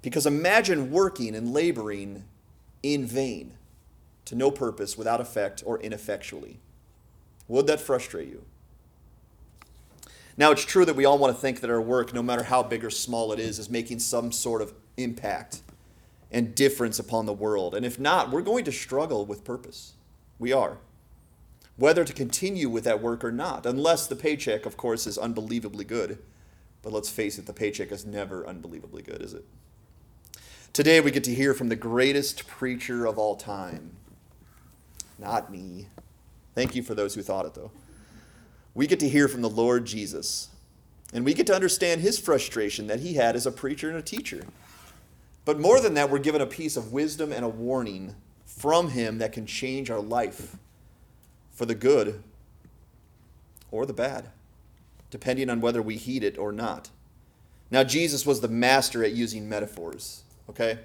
Because 0.01 0.25
imagine 0.25 0.89
working 0.89 1.35
and 1.35 1.53
laboring 1.53 2.23
in 2.81 3.05
vain, 3.05 3.53
to 4.25 4.33
no 4.33 4.49
purpose, 4.49 4.97
without 4.97 5.21
effect, 5.21 5.61
or 5.63 5.79
ineffectually. 5.79 6.57
Would 7.47 7.67
that 7.67 7.81
frustrate 7.81 8.29
you? 8.29 8.45
Now, 10.35 10.51
it's 10.51 10.65
true 10.65 10.85
that 10.85 10.95
we 10.95 11.05
all 11.05 11.17
want 11.17 11.35
to 11.35 11.39
think 11.39 11.61
that 11.61 11.69
our 11.69 11.81
work, 11.81 12.13
no 12.13 12.23
matter 12.23 12.43
how 12.43 12.63
big 12.63 12.83
or 12.83 12.89
small 12.89 13.31
it 13.31 13.39
is, 13.39 13.59
is 13.59 13.69
making 13.69 13.99
some 13.99 14.31
sort 14.31 14.61
of 14.61 14.73
impact 14.97 15.61
and 16.31 16.55
difference 16.55 16.97
upon 16.97 17.25
the 17.25 17.33
world. 17.33 17.75
And 17.75 17.85
if 17.85 17.99
not, 17.99 18.31
we're 18.31 18.41
going 18.41 18.65
to 18.65 18.71
struggle 18.71 19.25
with 19.25 19.43
purpose. 19.43 19.93
We 20.39 20.51
are 20.51 20.77
whether 21.75 22.03
to 22.03 22.13
continue 22.13 22.69
with 22.69 22.83
that 22.83 23.01
work 23.01 23.23
or 23.23 23.31
not, 23.31 23.65
unless 23.65 24.07
the 24.07 24.15
paycheck, 24.15 24.65
of 24.65 24.77
course, 24.77 25.07
is 25.07 25.17
unbelievably 25.17 25.85
good. 25.85 26.19
But 26.81 26.93
let's 26.93 27.09
face 27.09 27.39
it, 27.39 27.45
the 27.45 27.53
paycheck 27.53 27.91
is 27.91 28.05
never 28.05 28.45
unbelievably 28.45 29.03
good, 29.03 29.21
is 29.21 29.33
it? 29.33 29.45
Today 30.71 30.99
we 30.99 31.11
get 31.11 31.23
to 31.25 31.33
hear 31.33 31.53
from 31.53 31.69
the 31.69 31.75
greatest 31.75 32.47
preacher 32.47 33.05
of 33.05 33.17
all 33.17 33.35
time. 33.35 33.91
Not 35.17 35.51
me. 35.51 35.87
Thank 36.53 36.75
you 36.75 36.83
for 36.83 36.93
those 36.93 37.15
who 37.15 37.21
thought 37.21 37.45
it, 37.45 37.53
though. 37.53 37.71
We 38.73 38.87
get 38.87 38.99
to 39.01 39.09
hear 39.09 39.27
from 39.27 39.41
the 39.41 39.49
Lord 39.49 39.85
Jesus. 39.85 40.49
And 41.13 41.23
we 41.23 41.33
get 41.33 41.45
to 41.47 41.55
understand 41.55 42.01
his 42.01 42.19
frustration 42.19 42.87
that 42.87 43.01
he 43.01 43.13
had 43.13 43.35
as 43.35 43.45
a 43.45 43.51
preacher 43.51 43.89
and 43.89 43.97
a 43.97 44.01
teacher. 44.01 44.45
But 45.45 45.59
more 45.59 45.79
than 45.79 45.93
that, 45.93 46.09
we're 46.09 46.19
given 46.19 46.41
a 46.41 46.47
piece 46.47 46.75
of 46.75 46.91
wisdom 46.91 47.31
and 47.31 47.45
a 47.45 47.49
warning 47.49 48.15
from 48.45 48.89
him 48.89 49.19
that 49.19 49.33
can 49.33 49.45
change 49.45 49.91
our 49.91 49.99
life 49.99 50.55
for 51.51 51.65
the 51.65 51.75
good 51.75 52.23
or 53.69 53.85
the 53.85 53.93
bad, 53.93 54.29
depending 55.11 55.49
on 55.49 55.61
whether 55.61 55.81
we 55.81 55.97
heed 55.97 56.23
it 56.23 56.37
or 56.37 56.51
not. 56.51 56.89
Now, 57.69 57.83
Jesus 57.83 58.25
was 58.25 58.41
the 58.41 58.47
master 58.47 59.03
at 59.03 59.11
using 59.11 59.49
metaphors, 59.49 60.23
okay, 60.49 60.79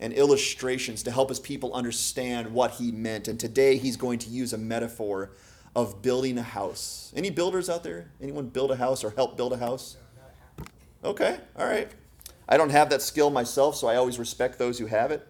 and 0.00 0.12
illustrations 0.12 1.02
to 1.02 1.10
help 1.10 1.28
his 1.28 1.40
people 1.40 1.72
understand 1.74 2.52
what 2.52 2.72
he 2.72 2.90
meant. 2.90 3.28
And 3.28 3.38
today 3.38 3.76
he's 3.76 3.96
going 3.96 4.18
to 4.20 4.30
use 4.30 4.52
a 4.52 4.58
metaphor 4.58 5.30
of 5.74 6.02
building 6.02 6.38
a 6.38 6.42
house. 6.42 7.12
Any 7.16 7.30
builders 7.30 7.70
out 7.70 7.82
there? 7.82 8.10
Anyone 8.20 8.48
build 8.48 8.70
a 8.70 8.76
house 8.76 9.04
or 9.04 9.10
help 9.10 9.36
build 9.36 9.52
a 9.52 9.58
house? 9.58 9.96
Okay, 11.04 11.38
all 11.56 11.66
right. 11.66 11.90
I 12.48 12.56
don't 12.56 12.70
have 12.70 12.90
that 12.90 13.02
skill 13.02 13.30
myself, 13.30 13.76
so 13.76 13.88
I 13.88 13.96
always 13.96 14.18
respect 14.18 14.58
those 14.58 14.78
who 14.78 14.86
have 14.86 15.10
it. 15.10 15.26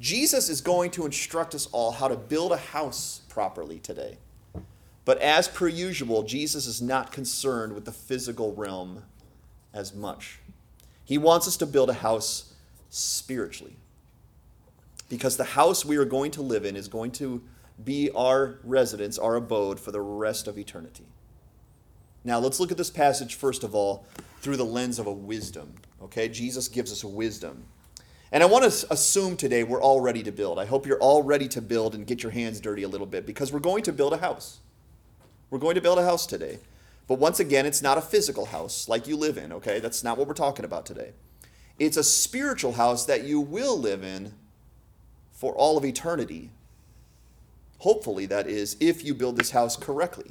Jesus 0.00 0.48
is 0.48 0.60
going 0.60 0.90
to 0.92 1.06
instruct 1.06 1.54
us 1.54 1.68
all 1.72 1.92
how 1.92 2.08
to 2.08 2.16
build 2.16 2.52
a 2.52 2.56
house 2.56 3.22
properly 3.28 3.78
today. 3.78 4.18
But 5.04 5.18
as 5.18 5.48
per 5.48 5.68
usual, 5.68 6.22
Jesus 6.22 6.66
is 6.66 6.82
not 6.82 7.12
concerned 7.12 7.74
with 7.74 7.84
the 7.84 7.92
physical 7.92 8.54
realm 8.54 9.04
as 9.72 9.94
much. 9.94 10.40
He 11.04 11.18
wants 11.18 11.46
us 11.48 11.56
to 11.58 11.66
build 11.66 11.90
a 11.90 11.94
house 11.94 12.54
spiritually. 12.88 13.76
because 15.10 15.36
the 15.36 15.44
house 15.44 15.84
we 15.84 15.96
are 15.96 16.04
going 16.06 16.30
to 16.30 16.40
live 16.40 16.64
in 16.64 16.76
is 16.76 16.88
going 16.88 17.10
to 17.10 17.42
be 17.84 18.10
our 18.10 18.58
residence, 18.62 19.18
our 19.18 19.36
abode 19.36 19.80
for 19.80 19.92
the 19.92 20.00
rest 20.00 20.48
of 20.48 20.58
eternity. 20.58 21.06
Now, 22.24 22.38
let's 22.38 22.60
look 22.60 22.70
at 22.70 22.76
this 22.76 22.90
passage, 22.90 23.34
first 23.34 23.64
of 23.64 23.74
all, 23.74 24.06
through 24.40 24.56
the 24.56 24.64
lens 24.64 24.98
of 24.98 25.06
a 25.06 25.12
wisdom. 25.12 25.74
Okay? 26.02 26.28
Jesus 26.28 26.68
gives 26.68 26.92
us 26.92 27.02
a 27.02 27.08
wisdom. 27.08 27.64
And 28.32 28.42
I 28.42 28.46
want 28.46 28.70
to 28.70 28.86
assume 28.92 29.36
today 29.36 29.64
we're 29.64 29.82
all 29.82 30.00
ready 30.00 30.22
to 30.22 30.30
build. 30.30 30.58
I 30.58 30.64
hope 30.64 30.86
you're 30.86 30.98
all 30.98 31.22
ready 31.22 31.48
to 31.48 31.60
build 31.60 31.94
and 31.94 32.06
get 32.06 32.22
your 32.22 32.32
hands 32.32 32.60
dirty 32.60 32.82
a 32.82 32.88
little 32.88 33.06
bit 33.06 33.26
because 33.26 33.52
we're 33.52 33.58
going 33.58 33.82
to 33.84 33.92
build 33.92 34.12
a 34.12 34.18
house. 34.18 34.60
We're 35.50 35.58
going 35.58 35.74
to 35.74 35.80
build 35.80 35.98
a 35.98 36.04
house 36.04 36.26
today. 36.26 36.58
But 37.08 37.18
once 37.18 37.40
again, 37.40 37.66
it's 37.66 37.82
not 37.82 37.98
a 37.98 38.02
physical 38.02 38.46
house 38.46 38.88
like 38.88 39.08
you 39.08 39.16
live 39.16 39.36
in, 39.36 39.52
okay? 39.52 39.80
That's 39.80 40.04
not 40.04 40.16
what 40.16 40.28
we're 40.28 40.34
talking 40.34 40.64
about 40.64 40.86
today. 40.86 41.12
It's 41.76 41.96
a 41.96 42.04
spiritual 42.04 42.74
house 42.74 43.04
that 43.06 43.24
you 43.24 43.40
will 43.40 43.76
live 43.76 44.04
in 44.04 44.34
for 45.32 45.52
all 45.54 45.76
of 45.76 45.84
eternity. 45.84 46.50
Hopefully, 47.80 48.26
that 48.26 48.46
is, 48.46 48.76
if 48.80 49.04
you 49.04 49.14
build 49.14 49.36
this 49.36 49.50
house 49.50 49.76
correctly. 49.76 50.30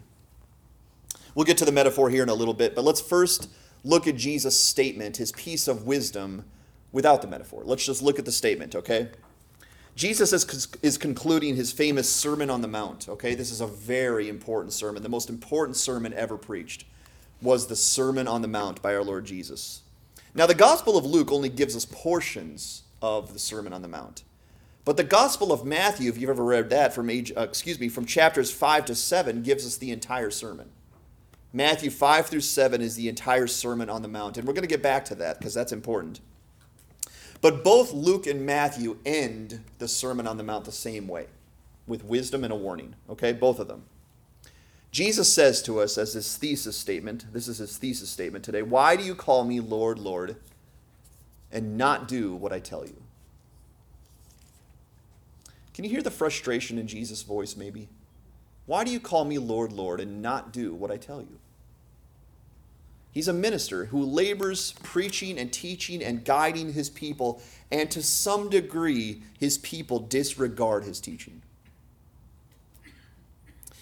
We'll 1.35 1.45
get 1.45 1.57
to 1.59 1.65
the 1.65 1.71
metaphor 1.71 2.09
here 2.09 2.23
in 2.23 2.29
a 2.29 2.33
little 2.33 2.53
bit, 2.53 2.75
but 2.75 2.83
let's 2.83 3.01
first 3.01 3.49
look 3.83 4.07
at 4.07 4.15
Jesus' 4.15 4.59
statement, 4.59 5.17
his 5.17 5.31
piece 5.31 5.67
of 5.67 5.85
wisdom 5.85 6.45
without 6.91 7.21
the 7.21 7.27
metaphor. 7.27 7.61
Let's 7.65 7.85
just 7.85 8.01
look 8.01 8.19
at 8.19 8.25
the 8.25 8.31
statement, 8.31 8.75
okay? 8.75 9.09
Jesus 9.95 10.31
is, 10.31 10.67
is 10.81 10.97
concluding 10.97 11.55
his 11.55 11.71
famous 11.71 12.09
Sermon 12.09 12.49
on 12.49 12.61
the 12.61 12.67
Mount, 12.67 13.09
okay? 13.09 13.35
This 13.35 13.51
is 13.51 13.61
a 13.61 13.67
very 13.67 14.29
important 14.29 14.73
sermon. 14.73 15.03
The 15.03 15.09
most 15.09 15.29
important 15.29 15.75
sermon 15.75 16.13
ever 16.13 16.37
preached 16.37 16.85
was 17.41 17.67
the 17.67 17.75
Sermon 17.75 18.27
on 18.27 18.41
the 18.41 18.47
Mount 18.47 18.81
by 18.81 18.95
our 18.95 19.03
Lord 19.03 19.25
Jesus. 19.25 19.81
Now, 20.35 20.45
the 20.45 20.55
Gospel 20.55 20.97
of 20.97 21.05
Luke 21.05 21.31
only 21.31 21.49
gives 21.49 21.75
us 21.75 21.85
portions 21.85 22.83
of 23.01 23.33
the 23.33 23.39
Sermon 23.39 23.73
on 23.73 23.81
the 23.81 23.87
Mount. 23.87 24.23
But 24.89 24.97
the 24.97 25.03
Gospel 25.03 25.53
of 25.53 25.63
Matthew, 25.63 26.09
if 26.09 26.17
you've 26.17 26.31
ever 26.31 26.43
read 26.43 26.71
that 26.71 26.95
from 26.95 27.11
age, 27.11 27.31
uh, 27.37 27.41
excuse 27.41 27.79
me, 27.79 27.89
from 27.89 28.07
chapters 28.07 28.49
5 28.49 28.85
to 28.85 28.95
7 28.95 29.43
gives 29.43 29.63
us 29.63 29.77
the 29.77 29.91
entire 29.91 30.31
sermon. 30.31 30.71
Matthew 31.53 31.91
5 31.91 32.25
through 32.25 32.41
7 32.41 32.81
is 32.81 32.95
the 32.95 33.07
entire 33.07 33.45
Sermon 33.45 33.87
on 33.87 34.01
the 34.01 34.07
Mount, 34.07 34.39
and 34.39 34.47
we're 34.47 34.53
going 34.55 34.63
to 34.63 34.67
get 34.67 34.81
back 34.81 35.05
to 35.05 35.13
that 35.13 35.37
because 35.37 35.53
that's 35.53 35.71
important. 35.71 36.21
But 37.39 37.63
both 37.63 37.93
Luke 37.93 38.25
and 38.25 38.47
Matthew 38.47 38.97
end 39.05 39.63
the 39.77 39.87
Sermon 39.87 40.25
on 40.25 40.37
the 40.37 40.43
Mount 40.43 40.65
the 40.65 40.71
same 40.71 41.07
way, 41.07 41.27
with 41.85 42.03
wisdom 42.03 42.43
and 42.43 42.51
a 42.51 42.55
warning. 42.55 42.95
Okay, 43.11 43.31
both 43.31 43.59
of 43.59 43.67
them. 43.67 43.83
Jesus 44.89 45.31
says 45.31 45.61
to 45.61 45.81
us 45.81 45.99
as 45.99 46.13
his 46.13 46.35
thesis 46.35 46.75
statement, 46.75 47.31
this 47.31 47.47
is 47.47 47.59
his 47.59 47.77
thesis 47.77 48.09
statement 48.09 48.43
today 48.43 48.63
Why 48.63 48.95
do 48.95 49.03
you 49.03 49.13
call 49.13 49.43
me 49.43 49.59
Lord, 49.59 49.99
Lord, 49.99 50.37
and 51.51 51.77
not 51.77 52.07
do 52.07 52.33
what 52.33 52.51
I 52.51 52.59
tell 52.59 52.87
you? 52.87 53.03
Can 55.79 55.85
you 55.85 55.91
hear 55.91 56.01
the 56.01 56.11
frustration 56.11 56.77
in 56.77 56.87
Jesus' 56.87 57.21
voice, 57.21 57.55
maybe? 57.55 57.87
Why 58.65 58.83
do 58.83 58.91
you 58.91 58.99
call 58.99 59.23
me 59.23 59.37
Lord, 59.37 59.71
Lord, 59.71 60.01
and 60.01 60.21
not 60.21 60.51
do 60.51 60.73
what 60.73 60.91
I 60.91 60.97
tell 60.97 61.21
you? 61.21 61.39
He's 63.13 63.29
a 63.29 63.33
minister 63.33 63.85
who 63.85 64.03
labors 64.03 64.73
preaching 64.83 65.39
and 65.39 65.53
teaching 65.53 66.03
and 66.03 66.25
guiding 66.25 66.73
his 66.73 66.89
people, 66.89 67.41
and 67.71 67.89
to 67.91 68.03
some 68.03 68.49
degree, 68.49 69.21
his 69.39 69.57
people 69.59 69.99
disregard 69.99 70.83
his 70.83 70.99
teaching. 70.99 71.41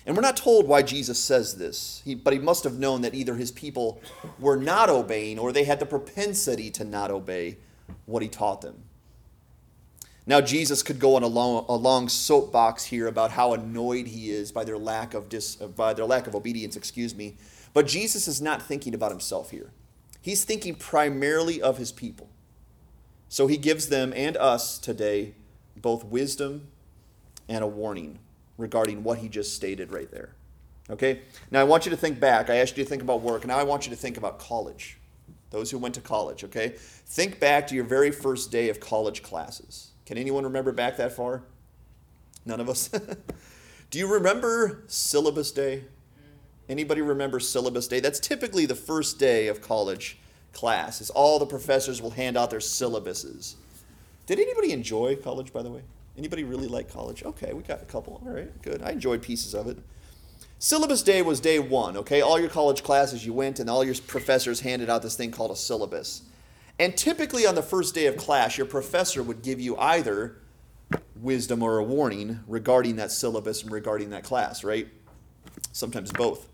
And 0.05 0.15
we're 0.15 0.21
not 0.21 0.37
told 0.37 0.67
why 0.67 0.83
Jesus 0.83 1.17
says 1.17 1.57
this, 1.57 2.03
he, 2.05 2.13
but 2.13 2.31
he 2.31 2.37
must 2.37 2.63
have 2.63 2.77
known 2.77 3.01
that 3.01 3.15
either 3.15 3.33
his 3.33 3.51
people 3.51 3.99
were 4.37 4.57
not 4.57 4.91
obeying 4.91 5.39
or 5.39 5.51
they 5.51 5.63
had 5.63 5.79
the 5.79 5.87
propensity 5.87 6.69
to 6.69 6.85
not 6.85 7.09
obey 7.09 7.57
what 8.05 8.21
he 8.21 8.29
taught 8.29 8.61
them. 8.61 8.83
Now, 10.29 10.41
Jesus 10.41 10.83
could 10.83 10.99
go 10.99 11.15
on 11.15 11.23
a 11.23 11.27
long, 11.27 11.65
a 11.69 11.75
long 11.75 12.09
soapbox 12.09 12.83
here 12.83 13.07
about 13.07 13.31
how 13.31 13.53
annoyed 13.53 14.07
he 14.07 14.29
is 14.29 14.51
by 14.51 14.65
their 14.65 14.77
lack 14.77 15.13
of, 15.13 15.29
dis, 15.29 15.55
by 15.55 15.93
their 15.93 16.05
lack 16.05 16.27
of 16.27 16.35
obedience, 16.35 16.75
excuse 16.75 17.15
me. 17.15 17.37
But 17.73 17.87
Jesus 17.87 18.27
is 18.27 18.41
not 18.41 18.61
thinking 18.61 18.93
about 18.93 19.11
himself 19.11 19.51
here. 19.51 19.71
He's 20.21 20.43
thinking 20.43 20.75
primarily 20.75 21.61
of 21.61 21.77
his 21.77 21.93
people. 21.93 22.29
So 23.29 23.47
he 23.47 23.55
gives 23.55 23.87
them 23.87 24.11
and 24.13 24.35
us 24.35 24.77
today 24.77 25.33
both 25.77 26.03
wisdom 26.03 26.67
and 27.47 27.63
a 27.63 27.67
warning 27.67 28.19
regarding 28.57 29.03
what 29.03 29.19
he 29.19 29.29
just 29.29 29.55
stated 29.55 29.93
right 29.93 30.11
there. 30.11 30.35
Okay? 30.89 31.21
Now 31.51 31.61
I 31.61 31.63
want 31.63 31.85
you 31.85 31.91
to 31.91 31.97
think 31.97 32.19
back. 32.19 32.49
I 32.49 32.55
asked 32.55 32.77
you 32.77 32.83
to 32.83 32.89
think 32.89 33.01
about 33.01 33.21
work. 33.21 33.45
Now 33.45 33.57
I 33.57 33.63
want 33.63 33.85
you 33.85 33.91
to 33.91 33.97
think 33.97 34.17
about 34.17 34.39
college. 34.39 34.97
Those 35.51 35.71
who 35.71 35.77
went 35.77 35.95
to 35.95 36.01
college, 36.01 36.43
okay? 36.43 36.73
Think 36.75 37.39
back 37.39 37.67
to 37.67 37.75
your 37.75 37.85
very 37.85 38.11
first 38.11 38.51
day 38.51 38.67
of 38.67 38.81
college 38.81 39.23
classes. 39.23 39.91
Can 40.07 40.17
anyone 40.17 40.45
remember 40.45 40.71
back 40.71 40.95
that 40.97 41.11
far? 41.11 41.43
None 42.45 42.61
of 42.61 42.69
us? 42.69 42.89
Do 43.91 43.99
you 43.99 44.07
remember 44.07 44.83
syllabus 44.87 45.51
day? 45.51 45.83
Anybody 46.69 47.01
remember 47.01 47.41
syllabus 47.41 47.89
day? 47.89 47.99
That's 47.99 48.21
typically 48.21 48.65
the 48.65 48.73
first 48.73 49.19
day 49.19 49.49
of 49.49 49.59
college 49.59 50.17
class. 50.53 51.01
Is 51.01 51.09
all 51.09 51.39
the 51.39 51.45
professors 51.45 52.01
will 52.01 52.11
hand 52.11 52.37
out 52.37 52.51
their 52.51 52.61
syllabuses. 52.61 53.55
Did 54.27 54.39
anybody 54.39 54.71
enjoy 54.71 55.17
college, 55.17 55.51
by 55.51 55.61
the 55.61 55.69
way? 55.69 55.81
Anybody 56.17 56.45
really 56.45 56.67
like 56.67 56.89
college? 56.89 57.23
Okay, 57.23 57.51
we 57.51 57.61
got 57.61 57.81
a 57.81 57.85
couple. 57.85 58.21
All 58.25 58.31
right, 58.31 58.61
good. 58.61 58.81
I 58.81 58.91
enjoyed 58.91 59.21
pieces 59.21 59.53
of 59.53 59.67
it. 59.67 59.77
Syllabus 60.57 61.03
day 61.03 61.21
was 61.21 61.41
day 61.41 61.59
one, 61.59 61.97
okay? 61.97 62.21
All 62.21 62.39
your 62.39 62.49
college 62.49 62.81
classes, 62.81 63.25
you 63.25 63.33
went 63.33 63.59
and 63.59 63.69
all 63.69 63.83
your 63.83 63.95
professors 64.07 64.61
handed 64.61 64.89
out 64.89 65.01
this 65.01 65.17
thing 65.17 65.31
called 65.31 65.51
a 65.51 65.55
syllabus. 65.57 66.21
And 66.79 66.95
typically 66.95 67.45
on 67.45 67.55
the 67.55 67.63
first 67.63 67.95
day 67.95 68.05
of 68.05 68.17
class, 68.17 68.57
your 68.57 68.67
professor 68.67 69.23
would 69.23 69.41
give 69.41 69.59
you 69.59 69.77
either 69.77 70.37
wisdom 71.15 71.63
or 71.63 71.77
a 71.77 71.83
warning 71.83 72.39
regarding 72.47 72.97
that 72.97 73.11
syllabus 73.11 73.63
and 73.63 73.71
regarding 73.71 74.11
that 74.11 74.23
class, 74.23 74.63
right? 74.63 74.87
Sometimes 75.71 76.11
both. 76.11 76.47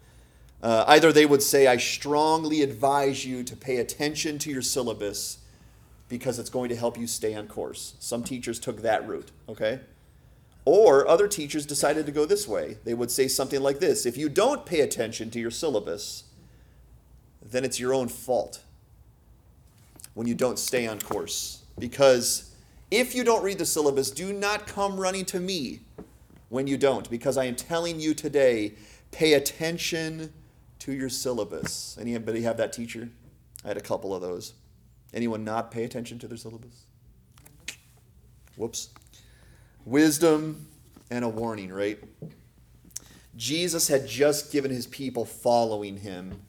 Uh, 0.61 0.85
either 0.87 1.11
they 1.11 1.25
would 1.25 1.43
say, 1.43 1.67
I 1.67 1.75
strongly 1.75 2.61
advise 2.61 3.25
you 3.25 3.43
to 3.43 3.55
pay 3.55 3.77
attention 3.77 4.37
to 4.39 4.49
your 4.49 4.61
syllabus 4.61 5.39
because 6.07 6.39
it's 6.39 6.49
going 6.49 6.69
to 6.69 6.75
help 6.75 6.97
you 6.97 7.05
stay 7.05 7.35
on 7.35 7.47
course. 7.47 7.95
Some 7.99 8.23
teachers 8.23 8.59
took 8.59 8.81
that 8.81 9.05
route, 9.05 9.31
okay? 9.49 9.81
Or 10.63 11.05
other 11.05 11.27
teachers 11.27 11.65
decided 11.65 12.05
to 12.05 12.13
go 12.13 12.25
this 12.25 12.47
way. 12.47 12.77
They 12.85 12.93
would 12.93 13.11
say 13.11 13.27
something 13.27 13.61
like 13.61 13.79
this 13.79 14.05
If 14.05 14.15
you 14.15 14.29
don't 14.29 14.65
pay 14.65 14.79
attention 14.79 15.29
to 15.31 15.39
your 15.39 15.51
syllabus, 15.51 16.23
then 17.41 17.65
it's 17.65 17.79
your 17.79 17.93
own 17.93 18.07
fault 18.07 18.62
when 20.13 20.27
you 20.27 20.36
don't 20.36 20.60
stay 20.60 20.88
on 20.88 21.00
course. 21.00 21.63
Because 21.79 22.55
if 22.91 23.15
you 23.15 23.24
don't 23.24 23.43
read 23.43 23.58
the 23.58 23.65
syllabus, 23.65 24.12
do 24.12 24.34
not 24.34 24.67
come 24.67 25.00
running 25.00 25.25
to 25.25 25.39
me 25.39 25.82
when 26.50 26.67
you 26.67 26.77
don't, 26.77 27.10
because 27.10 27.38
I 27.38 27.46
am 27.46 27.55
telling 27.55 28.00
you 28.00 28.13
today 28.13 28.74
pay 29.12 29.34
attention 29.34 30.32
to 30.79 30.91
your 30.93 31.10
syllabus. 31.10 31.98
Anybody 32.00 32.41
have 32.41 32.58
that 32.58 32.74
teacher? 32.74 33.10
I 33.65 33.70
had 33.70 33.77
a 33.77 33.82
couple 33.82 34.13
of 34.13 34.22
those. 34.22 34.53
Anyone 35.13 35.43
not 35.43 35.72
pay 35.72 35.84
attention 35.84 36.20
to 36.20 36.27
their 36.27 36.38
syllabus? 36.38 36.86
Whoops. 38.55 38.89
Wisdom 39.86 40.67
and 41.10 41.24
a 41.24 41.29
warning, 41.29 41.72
right? 41.72 42.00
Jesus 43.36 43.88
had 43.88 44.08
just 44.08 44.51
given 44.51 44.70
his 44.70 44.86
people 44.88 45.25
following 45.25 45.98
him 45.98 46.41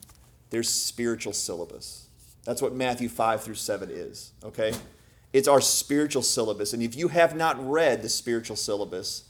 their 0.51 0.63
spiritual 0.63 1.33
syllabus. 1.33 2.04
That's 2.45 2.61
what 2.61 2.75
Matthew 2.75 3.09
5 3.09 3.43
through 3.43 3.55
7 3.55 3.91
is, 3.91 4.33
okay? 4.45 4.73
It's 5.33 5.49
our 5.49 5.61
spiritual 5.61 6.23
syllabus. 6.23 6.73
And 6.73 6.83
if 6.83 6.95
you 6.95 7.09
have 7.09 7.35
not 7.35 7.57
read 7.69 8.03
the 8.03 8.09
spiritual 8.09 8.57
syllabus, 8.57 9.25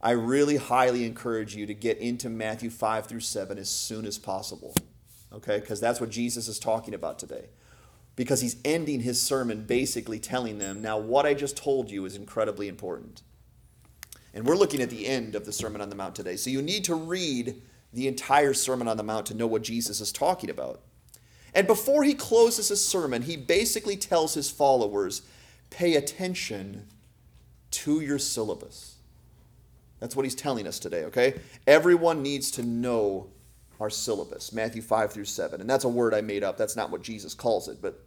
I 0.00 0.10
really 0.10 0.56
highly 0.56 1.04
encourage 1.04 1.56
you 1.56 1.66
to 1.66 1.74
get 1.74 1.98
into 1.98 2.28
Matthew 2.28 2.70
5 2.70 3.06
through 3.06 3.20
7 3.20 3.58
as 3.58 3.68
soon 3.68 4.04
as 4.04 4.18
possible. 4.18 4.74
Okay? 5.32 5.58
Because 5.58 5.80
that's 5.80 6.00
what 6.00 6.10
Jesus 6.10 6.48
is 6.48 6.58
talking 6.58 6.94
about 6.94 7.18
today. 7.18 7.46
Because 8.14 8.40
he's 8.40 8.56
ending 8.64 9.00
his 9.00 9.20
sermon 9.20 9.64
basically 9.64 10.18
telling 10.18 10.58
them, 10.58 10.82
now 10.82 10.98
what 10.98 11.26
I 11.26 11.34
just 11.34 11.56
told 11.56 11.90
you 11.90 12.04
is 12.04 12.16
incredibly 12.16 12.68
important. 12.68 13.22
And 14.34 14.44
we're 14.46 14.56
looking 14.56 14.82
at 14.82 14.90
the 14.90 15.06
end 15.06 15.34
of 15.34 15.46
the 15.46 15.52
Sermon 15.52 15.80
on 15.80 15.88
the 15.88 15.96
Mount 15.96 16.14
today. 16.14 16.36
So 16.36 16.50
you 16.50 16.60
need 16.60 16.84
to 16.84 16.94
read 16.94 17.62
the 17.92 18.06
entire 18.06 18.54
Sermon 18.54 18.86
on 18.86 18.96
the 18.96 19.02
Mount 19.02 19.26
to 19.26 19.34
know 19.34 19.46
what 19.46 19.62
Jesus 19.62 20.00
is 20.00 20.12
talking 20.12 20.50
about. 20.50 20.82
And 21.54 21.66
before 21.66 22.04
he 22.04 22.14
closes 22.14 22.68
his 22.68 22.84
sermon, 22.84 23.22
he 23.22 23.36
basically 23.36 23.96
tells 23.96 24.34
his 24.34 24.50
followers 24.50 25.22
pay 25.70 25.94
attention 25.94 26.86
to 27.70 28.00
your 28.00 28.18
syllabus. 28.18 28.96
That's 30.00 30.14
what 30.14 30.24
he's 30.24 30.34
telling 30.34 30.66
us 30.66 30.78
today, 30.78 31.04
okay? 31.04 31.40
Everyone 31.66 32.22
needs 32.22 32.50
to 32.52 32.62
know 32.62 33.28
our 33.80 33.90
syllabus, 33.90 34.52
Matthew 34.52 34.82
5 34.82 35.12
through 35.12 35.24
7. 35.24 35.60
And 35.60 35.68
that's 35.68 35.84
a 35.84 35.88
word 35.88 36.14
I 36.14 36.20
made 36.20 36.44
up. 36.44 36.56
That's 36.56 36.76
not 36.76 36.90
what 36.90 37.02
Jesus 37.02 37.34
calls 37.34 37.68
it, 37.68 37.78
but 37.80 38.00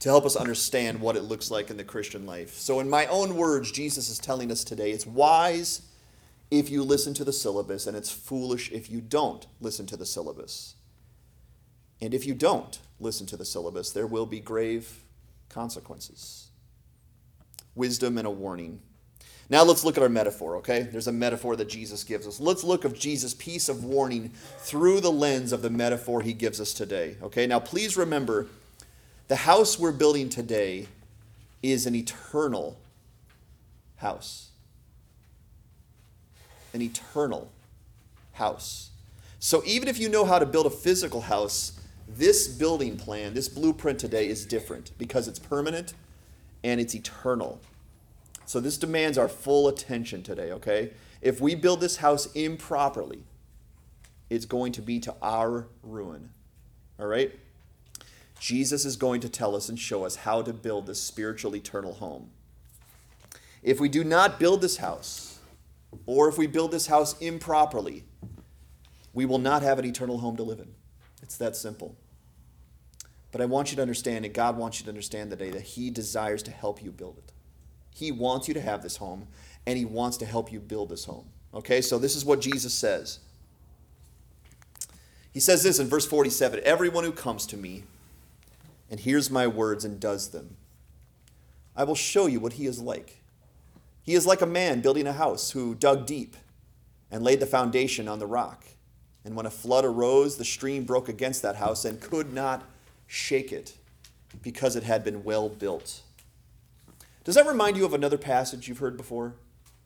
to 0.00 0.08
help 0.08 0.24
us 0.24 0.36
understand 0.36 1.00
what 1.00 1.16
it 1.16 1.22
looks 1.22 1.50
like 1.50 1.70
in 1.70 1.76
the 1.76 1.84
Christian 1.84 2.26
life. 2.26 2.54
So, 2.54 2.80
in 2.80 2.90
my 2.90 3.06
own 3.06 3.36
words, 3.36 3.70
Jesus 3.72 4.08
is 4.08 4.18
telling 4.18 4.50
us 4.50 4.64
today 4.64 4.90
it's 4.90 5.06
wise 5.06 5.82
if 6.50 6.70
you 6.70 6.82
listen 6.82 7.14
to 7.14 7.24
the 7.24 7.32
syllabus, 7.32 7.86
and 7.86 7.96
it's 7.96 8.10
foolish 8.10 8.70
if 8.70 8.90
you 8.90 9.00
don't 9.00 9.46
listen 9.60 9.86
to 9.86 9.96
the 9.96 10.06
syllabus. 10.06 10.74
And 12.04 12.12
if 12.12 12.26
you 12.26 12.34
don't 12.34 12.78
listen 13.00 13.26
to 13.28 13.36
the 13.36 13.46
syllabus, 13.46 13.90
there 13.90 14.06
will 14.06 14.26
be 14.26 14.38
grave 14.38 15.02
consequences. 15.48 16.48
Wisdom 17.74 18.18
and 18.18 18.26
a 18.26 18.30
warning 18.30 18.80
Now 19.50 19.62
let's 19.62 19.84
look 19.84 19.96
at 19.96 20.02
our 20.02 20.08
metaphor, 20.08 20.56
okay? 20.56 20.82
There's 20.82 21.06
a 21.06 21.12
metaphor 21.12 21.56
that 21.56 21.68
Jesus 21.68 22.02
gives 22.02 22.26
us. 22.26 22.40
Let's 22.40 22.64
look 22.64 22.84
of 22.84 22.98
Jesus' 22.98 23.34
piece 23.34 23.68
of 23.68 23.84
warning 23.84 24.32
through 24.58 25.00
the 25.00 25.12
lens 25.12 25.52
of 25.52 25.62
the 25.62 25.70
metaphor 25.70 26.22
he 26.22 26.32
gives 26.32 26.60
us 26.60 26.72
today, 26.72 27.16
okay? 27.22 27.46
Now 27.46 27.60
please 27.60 27.96
remember 27.96 28.46
the 29.28 29.36
house 29.36 29.78
we're 29.78 29.92
building 29.92 30.28
today 30.28 30.88
is 31.62 31.86
an 31.86 31.94
eternal 31.94 32.78
house. 33.96 34.50
An 36.72 36.82
eternal 36.82 37.50
house. 38.32 38.90
So 39.38 39.62
even 39.66 39.88
if 39.88 39.98
you 39.98 40.08
know 40.08 40.24
how 40.24 40.38
to 40.38 40.46
build 40.46 40.66
a 40.66 40.70
physical 40.70 41.22
house, 41.22 41.80
this 42.16 42.48
building 42.48 42.96
plan, 42.96 43.34
this 43.34 43.48
blueprint 43.48 43.98
today 43.98 44.28
is 44.28 44.44
different 44.44 44.92
because 44.98 45.28
it's 45.28 45.38
permanent 45.38 45.94
and 46.62 46.80
it's 46.80 46.94
eternal. 46.94 47.60
So 48.46 48.60
this 48.60 48.76
demands 48.76 49.18
our 49.18 49.28
full 49.28 49.68
attention 49.68 50.22
today, 50.22 50.52
okay? 50.52 50.92
If 51.22 51.40
we 51.40 51.54
build 51.54 51.80
this 51.80 51.96
house 51.96 52.26
improperly, 52.34 53.22
it's 54.30 54.44
going 54.44 54.72
to 54.72 54.82
be 54.82 55.00
to 55.00 55.14
our 55.22 55.68
ruin. 55.82 56.30
All 56.98 57.06
right? 57.06 57.32
Jesus 58.38 58.84
is 58.84 58.96
going 58.96 59.20
to 59.20 59.28
tell 59.28 59.56
us 59.56 59.68
and 59.68 59.78
show 59.78 60.04
us 60.04 60.16
how 60.16 60.42
to 60.42 60.52
build 60.52 60.86
this 60.86 61.00
spiritual 61.00 61.56
eternal 61.56 61.94
home. 61.94 62.30
If 63.62 63.80
we 63.80 63.88
do 63.88 64.04
not 64.04 64.38
build 64.38 64.60
this 64.60 64.76
house, 64.76 65.38
or 66.06 66.28
if 66.28 66.36
we 66.36 66.46
build 66.46 66.70
this 66.70 66.88
house 66.88 67.18
improperly, 67.20 68.04
we 69.14 69.24
will 69.24 69.38
not 69.38 69.62
have 69.62 69.78
an 69.78 69.84
eternal 69.86 70.18
home 70.18 70.36
to 70.36 70.42
live 70.42 70.58
in. 70.58 70.74
It's 71.22 71.36
that 71.38 71.56
simple. 71.56 71.96
But 73.34 73.40
I 73.40 73.46
want 73.46 73.72
you 73.72 73.76
to 73.76 73.82
understand, 73.82 74.24
and 74.24 74.32
God 74.32 74.56
wants 74.56 74.78
you 74.78 74.84
to 74.84 74.90
understand 74.90 75.30
today, 75.30 75.50
that 75.50 75.62
He 75.62 75.90
desires 75.90 76.40
to 76.44 76.52
help 76.52 76.80
you 76.80 76.92
build 76.92 77.18
it. 77.18 77.32
He 77.92 78.12
wants 78.12 78.46
you 78.46 78.54
to 78.54 78.60
have 78.60 78.80
this 78.80 78.98
home, 78.98 79.26
and 79.66 79.76
He 79.76 79.84
wants 79.84 80.16
to 80.18 80.24
help 80.24 80.52
you 80.52 80.60
build 80.60 80.88
this 80.88 81.06
home. 81.06 81.24
Okay, 81.52 81.80
so 81.80 81.98
this 81.98 82.14
is 82.14 82.24
what 82.24 82.40
Jesus 82.40 82.72
says. 82.72 83.18
He 85.32 85.40
says 85.40 85.64
this 85.64 85.80
in 85.80 85.88
verse 85.88 86.06
47 86.06 86.60
Everyone 86.62 87.02
who 87.02 87.10
comes 87.10 87.44
to 87.46 87.56
me 87.56 87.82
and 88.88 89.00
hears 89.00 89.32
my 89.32 89.48
words 89.48 89.84
and 89.84 89.98
does 89.98 90.28
them, 90.28 90.56
I 91.74 91.82
will 91.82 91.96
show 91.96 92.26
you 92.26 92.38
what 92.38 92.52
he 92.52 92.66
is 92.66 92.80
like. 92.80 93.20
He 94.04 94.14
is 94.14 94.28
like 94.28 94.42
a 94.42 94.46
man 94.46 94.80
building 94.80 95.08
a 95.08 95.12
house 95.12 95.50
who 95.50 95.74
dug 95.74 96.06
deep 96.06 96.36
and 97.10 97.24
laid 97.24 97.40
the 97.40 97.46
foundation 97.46 98.06
on 98.06 98.20
the 98.20 98.28
rock. 98.28 98.64
And 99.24 99.34
when 99.34 99.46
a 99.46 99.50
flood 99.50 99.84
arose, 99.84 100.36
the 100.36 100.44
stream 100.44 100.84
broke 100.84 101.08
against 101.08 101.42
that 101.42 101.56
house 101.56 101.84
and 101.84 102.00
could 102.00 102.32
not 102.32 102.70
shake 103.14 103.52
it 103.52 103.74
because 104.42 104.74
it 104.76 104.82
had 104.82 105.04
been 105.04 105.22
well 105.22 105.48
built. 105.48 106.02
Does 107.22 107.36
that 107.36 107.46
remind 107.46 107.76
you 107.76 107.84
of 107.84 107.94
another 107.94 108.18
passage 108.18 108.68
you've 108.68 108.78
heard 108.78 108.96
before? 108.96 109.34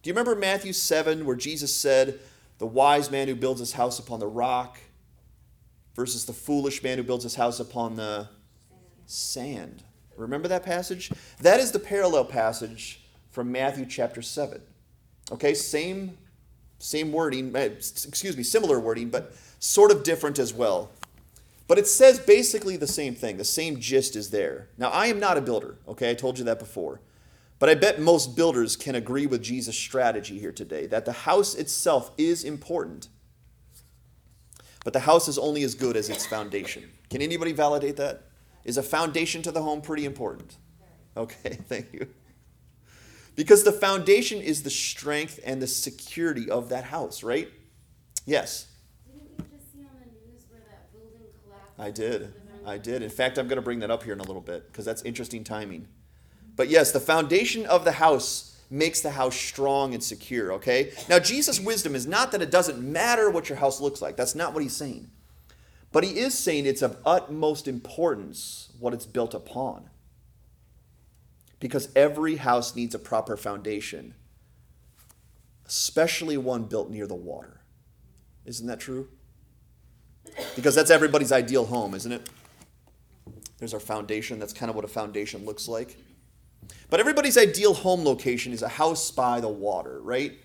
Do 0.02 0.08
you 0.08 0.14
remember 0.14 0.34
Matthew 0.34 0.72
7 0.72 1.24
where 1.24 1.36
Jesus 1.36 1.74
said, 1.74 2.18
The 2.58 2.66
wise 2.66 3.10
man 3.10 3.28
who 3.28 3.34
builds 3.34 3.60
his 3.60 3.72
house 3.72 3.98
upon 3.98 4.20
the 4.20 4.26
rock 4.26 4.78
versus 5.94 6.24
the 6.24 6.32
foolish 6.32 6.82
man 6.82 6.98
who 6.98 7.04
builds 7.04 7.24
his 7.24 7.34
house 7.34 7.60
upon 7.60 7.96
the 7.96 8.28
sand? 9.06 9.82
Remember 10.16 10.48
that 10.48 10.64
passage? 10.64 11.12
That 11.40 11.60
is 11.60 11.70
the 11.70 11.78
parallel 11.78 12.24
passage 12.24 13.02
from 13.30 13.52
Matthew 13.52 13.86
chapter 13.86 14.22
7. 14.22 14.60
Okay, 15.30 15.54
same 15.54 16.16
same 16.80 17.12
wording, 17.12 17.54
eh, 17.56 17.64
excuse 17.64 18.36
me, 18.36 18.42
similar 18.44 18.78
wording, 18.78 19.10
but 19.10 19.34
sort 19.58 19.90
of 19.90 20.04
different 20.04 20.38
as 20.38 20.54
well. 20.54 20.90
But 21.68 21.78
it 21.78 21.86
says 21.86 22.18
basically 22.18 22.76
the 22.76 22.86
same 22.86 23.14
thing. 23.14 23.36
The 23.36 23.44
same 23.44 23.78
gist 23.78 24.16
is 24.16 24.30
there. 24.30 24.70
Now, 24.76 24.88
I 24.88 25.06
am 25.06 25.20
not 25.20 25.36
a 25.36 25.42
builder, 25.42 25.78
okay? 25.86 26.10
I 26.10 26.14
told 26.14 26.38
you 26.38 26.44
that 26.46 26.58
before. 26.58 27.00
But 27.58 27.68
I 27.68 27.74
bet 27.74 28.00
most 28.00 28.36
builders 28.36 28.74
can 28.74 28.94
agree 28.94 29.26
with 29.26 29.42
Jesus' 29.42 29.76
strategy 29.76 30.38
here 30.38 30.52
today 30.52 30.86
that 30.86 31.04
the 31.04 31.12
house 31.12 31.54
itself 31.54 32.10
is 32.16 32.42
important. 32.42 33.08
But 34.84 34.92
the 34.92 35.00
house 35.00 35.28
is 35.28 35.38
only 35.38 35.62
as 35.62 35.74
good 35.74 35.96
as 35.96 36.08
its 36.08 36.24
foundation. 36.24 36.90
Can 37.10 37.20
anybody 37.20 37.52
validate 37.52 37.96
that? 37.96 38.22
Is 38.64 38.78
a 38.78 38.82
foundation 38.82 39.42
to 39.42 39.50
the 39.50 39.62
home 39.62 39.80
pretty 39.80 40.04
important? 40.04 40.56
Okay, 41.16 41.58
thank 41.68 41.92
you. 41.92 42.08
Because 43.34 43.64
the 43.64 43.72
foundation 43.72 44.40
is 44.40 44.62
the 44.62 44.70
strength 44.70 45.40
and 45.44 45.60
the 45.60 45.66
security 45.66 46.50
of 46.50 46.68
that 46.70 46.84
house, 46.84 47.22
right? 47.22 47.48
Yes. 48.24 48.66
Didn't 49.06 49.30
you 49.30 49.44
just 49.56 49.72
see 49.72 49.80
on 49.80 49.94
the 50.00 50.06
news 50.06 50.42
where 50.50 50.60
that 50.68 50.92
building 50.92 51.26
collapsed? 51.44 51.67
I 51.78 51.90
did. 51.90 52.32
I 52.66 52.78
did. 52.78 53.02
In 53.02 53.10
fact, 53.10 53.38
I'm 53.38 53.48
going 53.48 53.56
to 53.56 53.62
bring 53.62 53.78
that 53.80 53.90
up 53.90 54.02
here 54.02 54.12
in 54.12 54.20
a 54.20 54.24
little 54.24 54.42
bit 54.42 54.66
because 54.66 54.84
that's 54.84 55.02
interesting 55.02 55.44
timing. 55.44 55.88
But 56.56 56.68
yes, 56.68 56.90
the 56.92 57.00
foundation 57.00 57.66
of 57.66 57.84
the 57.84 57.92
house 57.92 58.60
makes 58.70 59.00
the 59.00 59.12
house 59.12 59.36
strong 59.36 59.94
and 59.94 60.02
secure, 60.02 60.52
okay? 60.52 60.92
Now, 61.08 61.18
Jesus' 61.18 61.60
wisdom 61.60 61.94
is 61.94 62.06
not 62.06 62.32
that 62.32 62.42
it 62.42 62.50
doesn't 62.50 62.80
matter 62.80 63.30
what 63.30 63.48
your 63.48 63.58
house 63.58 63.80
looks 63.80 64.02
like. 64.02 64.16
That's 64.16 64.34
not 64.34 64.52
what 64.52 64.62
he's 64.62 64.76
saying. 64.76 65.10
But 65.90 66.04
he 66.04 66.18
is 66.18 66.36
saying 66.36 66.66
it's 66.66 66.82
of 66.82 66.98
utmost 67.06 67.66
importance 67.66 68.70
what 68.78 68.92
it's 68.92 69.06
built 69.06 69.32
upon. 69.32 69.88
Because 71.60 71.88
every 71.96 72.36
house 72.36 72.76
needs 72.76 72.94
a 72.94 72.98
proper 72.98 73.36
foundation, 73.36 74.14
especially 75.66 76.36
one 76.36 76.64
built 76.64 76.90
near 76.90 77.06
the 77.06 77.14
water. 77.14 77.60
Isn't 78.44 78.66
that 78.66 78.80
true? 78.80 79.08
Because 80.56 80.74
that's 80.74 80.90
everybody's 80.90 81.32
ideal 81.32 81.66
home, 81.66 81.94
isn't 81.94 82.12
it? 82.12 82.28
There's 83.58 83.74
our 83.74 83.80
foundation. 83.80 84.38
That's 84.38 84.52
kind 84.52 84.70
of 84.70 84.76
what 84.76 84.84
a 84.84 84.88
foundation 84.88 85.44
looks 85.44 85.68
like. 85.68 85.96
But 86.90 87.00
everybody's 87.00 87.36
ideal 87.36 87.74
home 87.74 88.04
location 88.04 88.52
is 88.52 88.62
a 88.62 88.68
house 88.68 89.10
by 89.10 89.40
the 89.40 89.48
water, 89.48 90.00
right? 90.00 90.38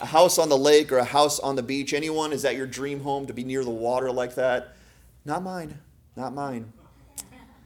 A 0.00 0.06
house 0.06 0.38
on 0.38 0.48
the 0.48 0.58
lake 0.58 0.90
or 0.90 0.98
a 0.98 1.04
house 1.04 1.38
on 1.38 1.56
the 1.56 1.62
beach. 1.62 1.92
Anyone? 1.92 2.32
Is 2.32 2.42
that 2.42 2.56
your 2.56 2.66
dream 2.66 3.00
home 3.00 3.26
to 3.26 3.32
be 3.32 3.44
near 3.44 3.64
the 3.64 3.70
water 3.70 4.10
like 4.10 4.34
that? 4.34 4.74
Not 5.24 5.42
mine. 5.42 5.78
Not 6.16 6.34
mine. 6.34 6.72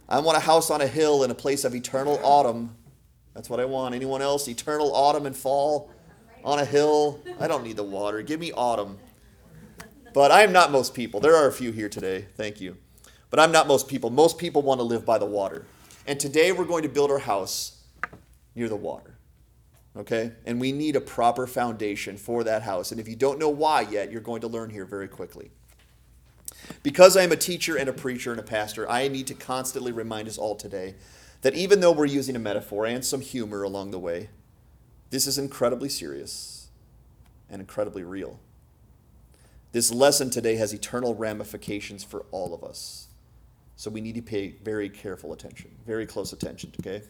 I 0.08 0.18
want 0.18 0.36
a 0.36 0.40
house 0.40 0.70
on 0.70 0.80
a 0.80 0.86
hill 0.86 1.22
in 1.22 1.30
a 1.30 1.34
place 1.34 1.64
of 1.64 1.74
eternal 1.74 2.20
autumn. 2.22 2.76
That's 3.34 3.48
what 3.48 3.60
I 3.60 3.64
want. 3.64 3.94
Anyone 3.94 4.22
else? 4.22 4.48
Eternal 4.48 4.92
autumn 4.94 5.24
and 5.24 5.36
fall 5.36 5.90
on 6.44 6.58
a 6.58 6.64
hill. 6.64 7.20
I 7.38 7.46
don't 7.46 7.62
need 7.62 7.76
the 7.76 7.84
water. 7.84 8.22
Give 8.22 8.40
me 8.40 8.50
autumn. 8.52 8.98
But 10.12 10.30
I 10.30 10.42
am 10.42 10.52
not 10.52 10.72
most 10.72 10.94
people. 10.94 11.20
There 11.20 11.36
are 11.36 11.46
a 11.46 11.52
few 11.52 11.70
here 11.72 11.88
today. 11.88 12.26
Thank 12.36 12.60
you. 12.60 12.76
But 13.30 13.38
I'm 13.38 13.52
not 13.52 13.68
most 13.68 13.88
people. 13.88 14.10
Most 14.10 14.38
people 14.38 14.62
want 14.62 14.80
to 14.80 14.84
live 14.84 15.06
by 15.06 15.18
the 15.18 15.26
water. 15.26 15.64
And 16.06 16.18
today 16.18 16.50
we're 16.50 16.64
going 16.64 16.82
to 16.82 16.88
build 16.88 17.10
our 17.10 17.18
house 17.18 17.82
near 18.54 18.68
the 18.68 18.76
water. 18.76 19.14
Okay? 19.96 20.32
And 20.44 20.60
we 20.60 20.72
need 20.72 20.96
a 20.96 21.00
proper 21.00 21.46
foundation 21.46 22.16
for 22.16 22.42
that 22.44 22.62
house. 22.62 22.90
And 22.90 23.00
if 23.00 23.06
you 23.06 23.16
don't 23.16 23.38
know 23.38 23.48
why 23.48 23.82
yet, 23.82 24.10
you're 24.10 24.20
going 24.20 24.40
to 24.40 24.48
learn 24.48 24.70
here 24.70 24.84
very 24.84 25.08
quickly. 25.08 25.50
Because 26.82 27.16
I 27.16 27.22
am 27.22 27.32
a 27.32 27.36
teacher 27.36 27.76
and 27.76 27.88
a 27.88 27.92
preacher 27.92 28.32
and 28.32 28.40
a 28.40 28.44
pastor, 28.44 28.90
I 28.90 29.08
need 29.08 29.26
to 29.28 29.34
constantly 29.34 29.92
remind 29.92 30.28
us 30.28 30.38
all 30.38 30.56
today 30.56 30.94
that 31.42 31.54
even 31.54 31.80
though 31.80 31.92
we're 31.92 32.06
using 32.06 32.36
a 32.36 32.40
metaphor 32.40 32.86
and 32.86 33.04
some 33.04 33.20
humor 33.20 33.62
along 33.62 33.90
the 33.92 33.98
way, 33.98 34.30
this 35.10 35.26
is 35.26 35.38
incredibly 35.38 35.88
serious 35.88 36.68
and 37.48 37.60
incredibly 37.60 38.02
real. 38.02 38.38
This 39.72 39.92
lesson 39.92 40.30
today 40.30 40.56
has 40.56 40.72
eternal 40.72 41.14
ramifications 41.14 42.02
for 42.02 42.26
all 42.32 42.52
of 42.54 42.64
us. 42.64 43.06
So 43.76 43.90
we 43.90 44.00
need 44.00 44.16
to 44.16 44.22
pay 44.22 44.56
very 44.62 44.88
careful 44.88 45.32
attention, 45.32 45.70
very 45.86 46.06
close 46.06 46.32
attention, 46.32 46.72
okay? 46.80 47.02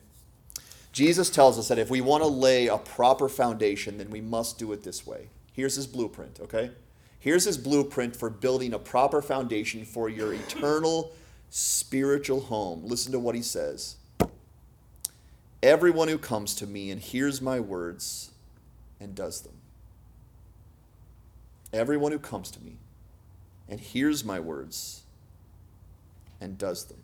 Jesus 0.92 1.30
tells 1.30 1.58
us 1.58 1.68
that 1.68 1.78
if 1.78 1.90
we 1.90 2.00
want 2.00 2.22
to 2.22 2.28
lay 2.28 2.66
a 2.66 2.76
proper 2.78 3.28
foundation, 3.28 3.98
then 3.98 4.10
we 4.10 4.20
must 4.20 4.58
do 4.58 4.72
it 4.72 4.82
this 4.82 5.06
way. 5.06 5.28
Here's 5.52 5.76
his 5.76 5.86
blueprint, 5.86 6.38
okay? 6.40 6.70
Here's 7.18 7.44
his 7.44 7.58
blueprint 7.58 8.14
for 8.14 8.30
building 8.30 8.74
a 8.74 8.78
proper 8.78 9.22
foundation 9.22 9.84
for 9.84 10.08
your 10.08 10.32
eternal 10.32 11.12
spiritual 11.50 12.40
home. 12.40 12.82
Listen 12.84 13.12
to 13.12 13.18
what 13.18 13.34
he 13.34 13.42
says. 13.42 13.96
Everyone 15.62 16.08
who 16.08 16.18
comes 16.18 16.54
to 16.56 16.66
me 16.66 16.90
and 16.90 17.00
hears 17.00 17.42
my 17.42 17.60
words 17.60 18.30
and 18.98 19.14
does 19.14 19.42
them. 19.42 19.59
Everyone 21.72 22.12
who 22.12 22.18
comes 22.18 22.50
to 22.52 22.62
me 22.62 22.76
and 23.68 23.78
hears 23.78 24.24
my 24.24 24.40
words 24.40 25.02
and 26.40 26.58
does 26.58 26.84
them. 26.84 26.98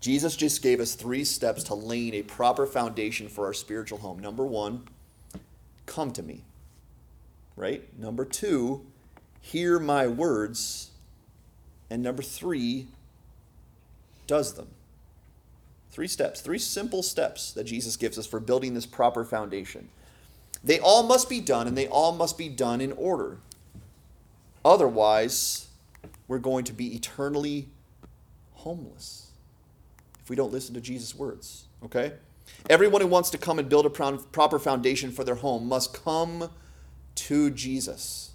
Jesus 0.00 0.34
just 0.34 0.62
gave 0.62 0.80
us 0.80 0.94
three 0.94 1.24
steps 1.24 1.62
to 1.64 1.74
laying 1.74 2.14
a 2.14 2.22
proper 2.22 2.66
foundation 2.66 3.28
for 3.28 3.44
our 3.44 3.52
spiritual 3.52 3.98
home. 3.98 4.18
Number 4.18 4.46
one, 4.46 4.84
come 5.84 6.10
to 6.12 6.22
me. 6.22 6.42
Right? 7.54 7.86
Number 7.98 8.24
two, 8.24 8.86
hear 9.42 9.78
my 9.78 10.06
words. 10.06 10.90
And 11.90 12.02
number 12.02 12.22
three, 12.22 12.86
does 14.26 14.54
them. 14.54 14.68
Three 15.90 16.06
steps, 16.08 16.40
three 16.40 16.58
simple 16.58 17.02
steps 17.02 17.52
that 17.52 17.64
Jesus 17.64 17.96
gives 17.96 18.16
us 18.16 18.26
for 18.26 18.40
building 18.40 18.74
this 18.74 18.86
proper 18.86 19.24
foundation. 19.24 19.88
They 20.62 20.78
all 20.78 21.02
must 21.02 21.28
be 21.28 21.40
done, 21.40 21.66
and 21.66 21.76
they 21.76 21.88
all 21.88 22.12
must 22.12 22.36
be 22.36 22.48
done 22.48 22.80
in 22.80 22.92
order. 22.92 23.38
Otherwise, 24.64 25.68
we're 26.28 26.38
going 26.38 26.64
to 26.64 26.72
be 26.72 26.94
eternally 26.94 27.68
homeless 28.52 29.30
if 30.20 30.28
we 30.28 30.36
don't 30.36 30.52
listen 30.52 30.74
to 30.74 30.80
Jesus' 30.80 31.14
words. 31.14 31.64
Okay? 31.84 32.12
Everyone 32.68 33.00
who 33.00 33.06
wants 33.06 33.30
to 33.30 33.38
come 33.38 33.58
and 33.58 33.68
build 33.68 33.86
a 33.86 33.90
proper 33.90 34.58
foundation 34.58 35.12
for 35.12 35.24
their 35.24 35.36
home 35.36 35.66
must 35.66 35.94
come 36.04 36.50
to 37.14 37.50
Jesus. 37.50 38.32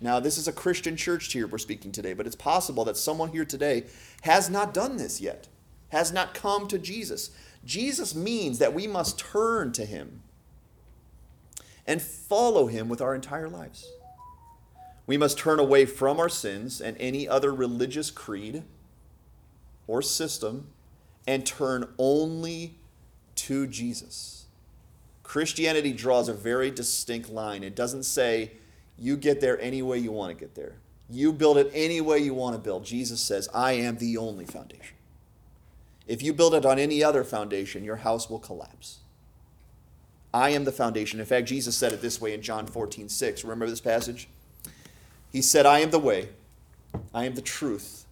Now, 0.00 0.20
this 0.20 0.38
is 0.38 0.48
a 0.48 0.52
Christian 0.52 0.96
church 0.96 1.32
here 1.32 1.46
we're 1.46 1.58
speaking 1.58 1.92
today, 1.92 2.12
but 2.12 2.26
it's 2.26 2.34
possible 2.34 2.84
that 2.86 2.96
someone 2.96 3.28
here 3.28 3.44
today 3.44 3.84
has 4.22 4.50
not 4.50 4.74
done 4.74 4.96
this 4.96 5.20
yet, 5.20 5.48
has 5.90 6.12
not 6.12 6.34
come 6.34 6.66
to 6.68 6.78
Jesus. 6.78 7.30
Jesus 7.64 8.14
means 8.14 8.58
that 8.58 8.74
we 8.74 8.86
must 8.86 9.18
turn 9.18 9.70
to 9.72 9.84
him 9.84 10.22
and 11.86 12.00
follow 12.00 12.66
him 12.66 12.88
with 12.88 13.00
our 13.00 13.14
entire 13.14 13.48
lives. 13.48 13.86
We 15.06 15.16
must 15.16 15.38
turn 15.38 15.58
away 15.58 15.84
from 15.86 16.20
our 16.20 16.28
sins 16.28 16.80
and 16.80 16.96
any 16.98 17.28
other 17.28 17.52
religious 17.52 18.10
creed 18.10 18.62
or 19.86 20.00
system 20.00 20.68
and 21.26 21.44
turn 21.44 21.88
only 21.98 22.74
to 23.34 23.66
Jesus. 23.66 24.46
Christianity 25.22 25.92
draws 25.92 26.28
a 26.28 26.34
very 26.34 26.70
distinct 26.70 27.30
line. 27.30 27.64
It 27.64 27.74
doesn't 27.74 28.04
say, 28.04 28.52
you 28.98 29.16
get 29.16 29.40
there 29.40 29.60
any 29.60 29.82
way 29.82 29.98
you 29.98 30.12
want 30.12 30.36
to 30.36 30.40
get 30.40 30.54
there. 30.54 30.74
You 31.10 31.32
build 31.32 31.58
it 31.58 31.70
any 31.74 32.00
way 32.00 32.18
you 32.18 32.34
want 32.34 32.54
to 32.54 32.62
build. 32.62 32.84
Jesus 32.84 33.20
says, 33.20 33.48
I 33.52 33.72
am 33.72 33.96
the 33.96 34.16
only 34.16 34.44
foundation. 34.44 34.96
If 36.06 36.22
you 36.22 36.32
build 36.32 36.54
it 36.54 36.64
on 36.64 36.78
any 36.78 37.02
other 37.02 37.24
foundation, 37.24 37.84
your 37.84 37.96
house 37.96 38.28
will 38.30 38.38
collapse. 38.38 38.98
I 40.34 40.50
am 40.50 40.64
the 40.64 40.72
foundation. 40.72 41.20
In 41.20 41.26
fact, 41.26 41.48
Jesus 41.48 41.76
said 41.76 41.92
it 41.92 42.00
this 42.00 42.20
way 42.20 42.32
in 42.32 42.42
John 42.42 42.66
14, 42.66 43.08
6. 43.08 43.44
Remember 43.44 43.68
this 43.68 43.80
passage? 43.80 44.28
He 45.30 45.42
said, 45.42 45.66
I 45.66 45.80
am 45.80 45.90
the 45.90 45.98
way, 45.98 46.28
I 47.14 47.24
am 47.24 47.34
the 47.34 47.42
truth, 47.42 48.06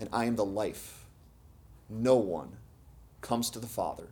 and 0.00 0.08
I 0.12 0.24
am 0.24 0.36
the 0.36 0.44
life. 0.44 1.04
No 1.88 2.16
one 2.16 2.56
comes 3.20 3.50
to 3.50 3.58
the 3.58 3.66
Father 3.66 4.08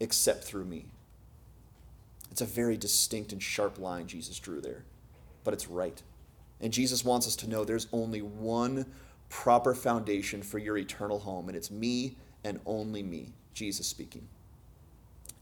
except 0.00 0.44
through 0.44 0.64
me. 0.64 0.86
It's 2.30 2.42
a 2.42 2.46
very 2.46 2.76
distinct 2.76 3.32
and 3.32 3.42
sharp 3.42 3.78
line 3.78 4.06
Jesus 4.06 4.38
drew 4.38 4.60
there, 4.60 4.84
but 5.42 5.54
it's 5.54 5.68
right. 5.68 6.02
And 6.60 6.72
Jesus 6.72 7.04
wants 7.04 7.26
us 7.26 7.36
to 7.36 7.48
know 7.48 7.64
there's 7.64 7.88
only 7.92 8.20
one 8.20 8.86
proper 9.28 9.74
foundation 9.74 10.42
for 10.42 10.58
your 10.58 10.76
eternal 10.76 11.20
home, 11.20 11.48
and 11.48 11.56
it's 11.56 11.70
me 11.70 12.16
and 12.44 12.60
only 12.66 13.02
me, 13.02 13.32
Jesus 13.54 13.86
speaking. 13.86 14.28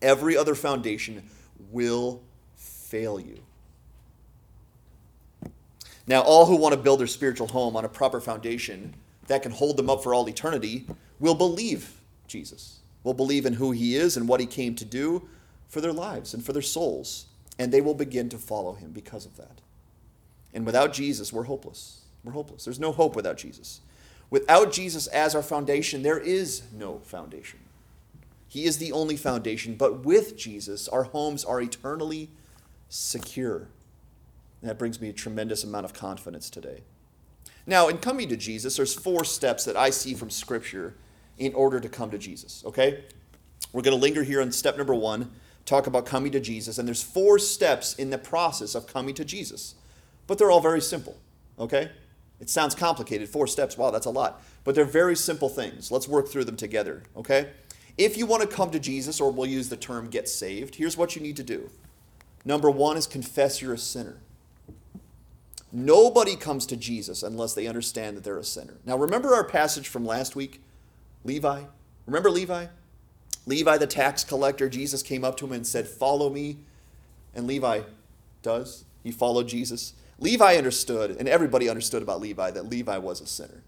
Every 0.05 0.37
other 0.37 0.55
foundation 0.55 1.23
will 1.71 2.21
fail 2.57 3.19
you. 3.19 3.41
Now, 6.07 6.21
all 6.21 6.45
who 6.45 6.57
want 6.57 6.75
to 6.75 6.81
build 6.81 7.01
their 7.01 7.07
spiritual 7.07 7.49
home 7.49 7.75
on 7.75 7.87
a 7.87 7.89
proper 7.89 8.21
foundation 8.21 8.95
that 9.29 9.43
can 9.43 9.51
hold 9.51 9.79
them 9.79 9.89
up 9.89 10.03
for 10.03 10.13
all 10.13 10.29
eternity 10.29 10.87
will 11.19 11.35
believe 11.35 12.01
Jesus, 12.29 12.81
will 13.03 13.15
believe 13.15 13.47
in 13.47 13.55
who 13.55 13.73
he 13.73 13.97
is 13.97 14.19
and 14.19 14.29
what 14.29 14.41
he 14.41 14.47
came 14.47 14.75
to 14.75 14.85
do 14.85 15.27
for 15.69 15.81
their 15.81 15.93
lives 15.93 16.35
and 16.35 16.45
for 16.45 16.53
their 16.53 16.61
souls, 16.61 17.25
and 17.59 17.73
they 17.73 17.81
will 17.81 17.95
begin 17.95 18.29
to 18.29 18.37
follow 18.37 18.75
him 18.75 18.91
because 18.91 19.25
of 19.25 19.39
that. 19.39 19.63
And 20.53 20.67
without 20.67 20.93
Jesus, 20.93 21.33
we're 21.33 21.45
hopeless. 21.45 22.03
We're 22.23 22.33
hopeless. 22.33 22.65
There's 22.65 22.79
no 22.79 22.93
hope 22.93 23.17
without 23.17 23.39
Jesus. 23.39 23.81
Without 24.29 24.71
Jesus 24.71 25.07
as 25.07 25.35
our 25.35 25.43
foundation, 25.43 26.03
there 26.03 26.19
is 26.19 26.65
no 26.75 26.99
foundation. 26.99 27.61
He 28.55 28.67
is 28.67 28.79
the 28.79 28.93
only 28.93 29.17
foundation, 29.17 29.75
but 29.75 30.05
with 30.05 30.37
Jesus, 30.37 30.87
our 30.87 31.03
homes 31.03 31.45
are 31.45 31.61
eternally 31.61 32.31
secure. 32.89 33.67
That 34.63 34.79
brings 34.79 35.01
me 35.01 35.09
a 35.09 35.13
tremendous 35.13 35.65
amount 35.65 35.87
of 35.87 35.93
confidence 35.93 36.49
today. 36.51 36.83
Now, 37.67 37.89
in 37.89 37.99
coming 37.99 38.29
to 38.29 38.37
Jesus, 38.37 38.77
there's 38.77 38.95
four 38.95 39.25
steps 39.25 39.65
that 39.65 39.77
I 39.77 39.91
see 39.91 40.15
from 40.15 40.31
Scripture 40.31 40.95
in 41.37 41.53
order 41.53 41.81
to 41.81 41.89
come 41.89 42.13
to 42.13 42.17
Jesus, 42.17 42.63
okay? 42.65 43.03
We're 43.73 43.83
going 43.83 43.97
to 43.97 44.01
linger 44.01 44.23
here 44.23 44.41
on 44.41 44.53
step 44.53 44.77
number 44.77 44.95
one, 44.95 45.33
talk 45.67 45.89
about 45.89 46.07
coming 46.07 46.31
to 46.31 46.39
Jesus, 46.39 46.79
and 46.79 46.87
there's 46.87 47.03
four 47.03 47.41
steps 47.41 47.97
in 47.97 48.11
the 48.11 48.19
process 48.19 48.77
of 48.77 48.87
coming 48.87 49.17
to 49.17 49.25
Jesus. 49.25 49.75
But 50.29 50.39
they're 50.39 50.53
all 50.53 50.61
very 50.61 50.81
simple, 50.81 51.17
okay? 51.59 51.91
It 52.39 52.49
sounds 52.49 52.77
complicated, 52.77 53.29
four 53.29 53.49
steps, 53.49 53.77
wow, 53.77 53.91
that's 53.91 54.07
a 54.07 54.11
lot. 54.11 54.45
But 54.63 54.77
they're 54.77 54.85
very 54.85 55.17
simple 55.17 55.49
things. 55.49 55.91
Let's 55.91 56.07
work 56.07 56.29
through 56.29 56.45
them 56.45 56.57
together, 56.57 57.03
okay? 57.17 57.51
If 57.97 58.17
you 58.17 58.27
want 58.27 58.43
to 58.43 58.49
come 58.49 58.71
to 58.71 58.81
Jesus, 58.81 59.21
or 59.21 59.31
we'll 59.31 59.47
use 59.47 59.69
the 59.69 59.77
term 59.77 60.11
get 60.11 60.29
saved, 60.29 60.77
here's 60.77 60.97
what 60.97 61.15
you 61.15 61.23
need 61.23 61.37
to 61.37 61.45
do. 61.45 61.71
Number 62.45 62.71
one 62.71 62.97
is 62.97 63.07
confess 63.07 63.63
you're 63.63 63.75
a 63.75 63.79
sinner. 63.79 64.19
Nobody 65.73 66.37
comes 66.37 66.67
to 66.67 66.77
Jesus 66.77 67.23
unless 67.23 67.55
they 67.55 67.67
understand 67.67 68.17
that 68.17 68.25
they're 68.25 68.39
a 68.39 68.45
sinner. 68.45 68.75
Now, 68.85 68.97
remember 68.97 69.35
our 69.35 69.45
passage 69.45 69.89
from 69.89 70.05
last 70.05 70.37
week? 70.37 70.63
Levi? 71.25 71.63
Remember 72.07 72.31
Levi? 72.31 72.67
Levi, 73.47 73.77
the 73.79 73.87
tax 73.87 74.25
collector, 74.25 74.69
Jesus 74.69 75.03
came 75.03 75.25
up 75.25 75.37
to 75.39 75.47
him 75.47 75.53
and 75.53 75.67
said, 75.67 75.87
Follow 75.87 76.31
me. 76.31 76.59
And 77.35 77.47
Levi 77.47 77.83
does. 78.43 78.85
He 79.03 79.11
followed 79.11 79.49
Jesus. 79.49 79.95
Levi 80.21 80.57
understood, 80.57 81.17
and 81.19 81.29
everybody 81.29 81.69
understood 81.69 82.03
about 82.03 82.21
Levi, 82.21 82.51
that 82.53 82.71
Levi 82.71 82.99
was 82.99 83.21
a 83.21 83.27
sinner. 83.27 83.63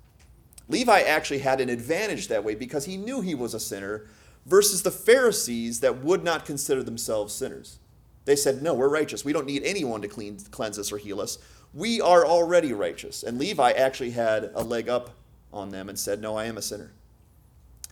Levi 0.69 1.01
actually 1.01 1.41
had 1.41 1.61
an 1.61 1.69
advantage 1.69 2.29
that 2.29 2.45
way 2.45 2.55
because 2.55 2.85
he 2.85 2.97
knew 2.97 3.21
he 3.21 3.35
was 3.35 3.55
a 3.55 3.61
sinner 3.61 4.07
versus 4.47 4.83
the 4.83 4.91
Pharisees 4.91 5.81
that 5.81 6.03
would 6.03 6.25
not 6.25 6.47
consider 6.47 6.83
themselves 6.83 7.35
sinners. 7.35 7.79
They 8.25 8.37
said, 8.37 8.63
No, 8.63 8.75
we're 8.75 8.89
righteous. 8.89 9.25
We 9.25 9.33
don't 9.33 9.47
need 9.47 9.63
anyone 9.65 10.03
to 10.03 10.09
clean, 10.09 10.39
cleanse 10.51 10.79
us 10.79 10.93
or 10.93 10.99
heal 10.99 11.21
us. 11.21 11.39
We 11.75 12.01
are 12.01 12.25
already 12.25 12.73
righteous. 12.73 13.23
And 13.23 13.39
Levi 13.39 13.73
actually 13.73 14.13
had 14.13 14.51
a 14.55 14.63
leg 14.63 14.89
up 14.89 15.11
on 15.53 15.71
them 15.71 15.89
and 15.89 15.99
said, 15.99 16.21
No, 16.21 16.37
I 16.37 16.47
am 16.47 16.57
a 16.57 16.63
sinner. 16.63 16.93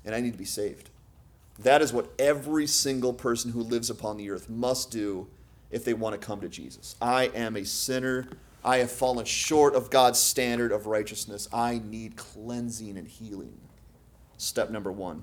And 0.05 0.14
I 0.14 0.21
need 0.21 0.33
to 0.33 0.38
be 0.38 0.45
saved. 0.45 0.90
That 1.59 1.83
is 1.83 1.93
what 1.93 2.11
every 2.19 2.67
single 2.67 3.12
person 3.12 3.53
who 3.53 3.61
lives 3.61 3.90
upon 3.90 4.17
the 4.17 4.31
earth 4.31 4.49
must 4.49 4.90
do 4.90 5.29
if 5.71 5.85
they 5.85 5.95
want 5.95 6.21
to 6.21 6.25
come 6.25 6.40
to 6.40 6.49
Jesus. 6.49 6.97
I 7.01 7.25
am 7.35 7.57
a 7.57 7.64
sinner. 7.64 8.29
I 8.64 8.79
have 8.79 8.90
fallen 8.90 9.25
short 9.25 9.75
of 9.75 9.90
God's 9.90 10.19
standard 10.19 10.73
of 10.73 10.87
righteousness. 10.87 11.49
I 11.53 11.81
need 11.85 12.17
cleansing 12.17 12.97
and 12.97 13.07
healing. 13.07 13.59
Step 14.37 14.71
number 14.71 14.90
one. 14.90 15.23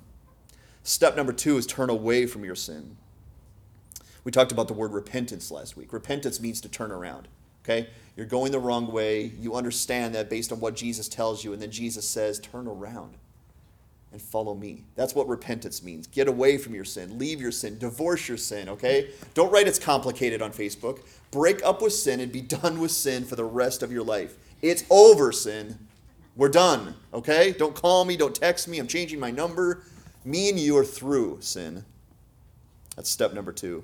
Step 0.83 1.15
number 1.15 1.33
two 1.33 1.57
is 1.57 1.65
turn 1.65 1.89
away 1.89 2.25
from 2.25 2.43
your 2.43 2.55
sin. 2.55 2.97
We 4.23 4.31
talked 4.31 4.51
about 4.51 4.67
the 4.67 4.73
word 4.73 4.91
repentance 4.91 5.51
last 5.51 5.75
week. 5.75 5.93
Repentance 5.93 6.39
means 6.39 6.61
to 6.61 6.69
turn 6.69 6.91
around. 6.91 7.27
Okay? 7.63 7.89
You're 8.15 8.25
going 8.25 8.51
the 8.51 8.59
wrong 8.59 8.91
way. 8.91 9.31
You 9.39 9.55
understand 9.55 10.15
that 10.15 10.29
based 10.29 10.51
on 10.51 10.59
what 10.59 10.75
Jesus 10.75 11.07
tells 11.07 11.43
you, 11.43 11.53
and 11.53 11.61
then 11.61 11.71
Jesus 11.71 12.07
says, 12.07 12.39
turn 12.39 12.67
around 12.67 13.15
and 14.11 14.21
follow 14.21 14.53
me. 14.53 14.83
That's 14.95 15.15
what 15.15 15.27
repentance 15.27 15.81
means. 15.81 16.07
Get 16.07 16.27
away 16.27 16.57
from 16.57 16.75
your 16.75 16.83
sin, 16.83 17.17
leave 17.17 17.39
your 17.39 17.51
sin, 17.51 17.77
divorce 17.77 18.27
your 18.27 18.37
sin, 18.37 18.67
okay? 18.67 19.09
Don't 19.33 19.51
write 19.51 19.67
it's 19.67 19.79
complicated 19.79 20.41
on 20.41 20.51
Facebook. 20.51 20.99
Break 21.31 21.63
up 21.63 21.81
with 21.81 21.93
sin 21.93 22.19
and 22.19 22.31
be 22.31 22.41
done 22.61 22.79
with 22.79 22.91
sin 22.91 23.23
for 23.23 23.35
the 23.35 23.45
rest 23.45 23.81
of 23.81 23.91
your 23.91 24.03
life. 24.03 24.35
It's 24.61 24.83
over, 24.89 25.31
sin. 25.31 25.87
We're 26.35 26.49
done, 26.49 26.95
okay? 27.13 27.53
Don't 27.57 27.75
call 27.75 28.05
me, 28.05 28.17
don't 28.17 28.35
text 28.35 28.67
me. 28.67 28.79
I'm 28.79 28.87
changing 28.87 29.19
my 29.19 29.31
number. 29.31 29.83
Me 30.23 30.49
and 30.49 30.59
you 30.59 30.77
are 30.77 30.85
through 30.85 31.37
sin. 31.41 31.85
That's 32.95 33.09
step 33.09 33.33
number 33.33 33.51
two. 33.51 33.83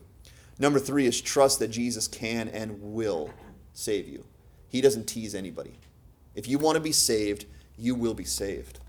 Number 0.60 0.80
three 0.80 1.06
is 1.06 1.22
trust 1.22 1.60
that 1.60 1.70
Jesus 1.70 2.08
can 2.08 2.48
and 2.50 2.82
will 2.82 3.32
save 3.74 4.08
you. 4.08 4.26
He 4.70 4.82
doesn't 4.82 5.06
tease 5.06 5.34
anybody. 5.34 5.80
If 6.36 6.48
you 6.48 6.58
want 6.58 6.76
to 6.76 6.82
be 6.82 6.92
saved, 6.92 7.46
you 7.78 7.96
will 7.96 8.14
be 8.14 8.24
saved. 8.24 8.80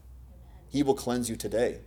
He 0.69 0.83
will 0.83 0.95
cleanse 0.95 1.31
you 1.31 1.37
today. 1.37 1.79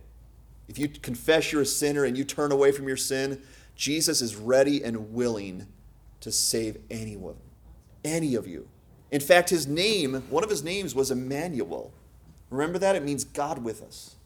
If 0.68 0.78
you 0.78 0.88
confess 0.88 1.52
you're 1.52 1.62
a 1.62 1.66
sinner 1.66 2.04
and 2.04 2.16
you 2.16 2.24
turn 2.24 2.52
away 2.52 2.72
from 2.72 2.88
your 2.88 2.96
sin, 2.96 3.42
Jesus 3.76 4.22
is 4.22 4.36
ready 4.36 4.82
and 4.82 5.12
willing 5.12 5.66
to 6.20 6.32
save 6.32 6.78
anyone, 6.90 7.36
any 8.04 8.34
of 8.34 8.46
you. 8.46 8.68
In 9.10 9.20
fact, 9.20 9.50
his 9.50 9.66
name, 9.66 10.22
one 10.30 10.44
of 10.44 10.50
his 10.50 10.62
names 10.62 10.94
was 10.94 11.10
Emmanuel. 11.10 11.92
Remember 12.50 12.78
that? 12.78 12.96
It 12.96 13.04
means 13.04 13.24
God 13.24 13.62
with 13.62 13.82
us. 13.82 14.16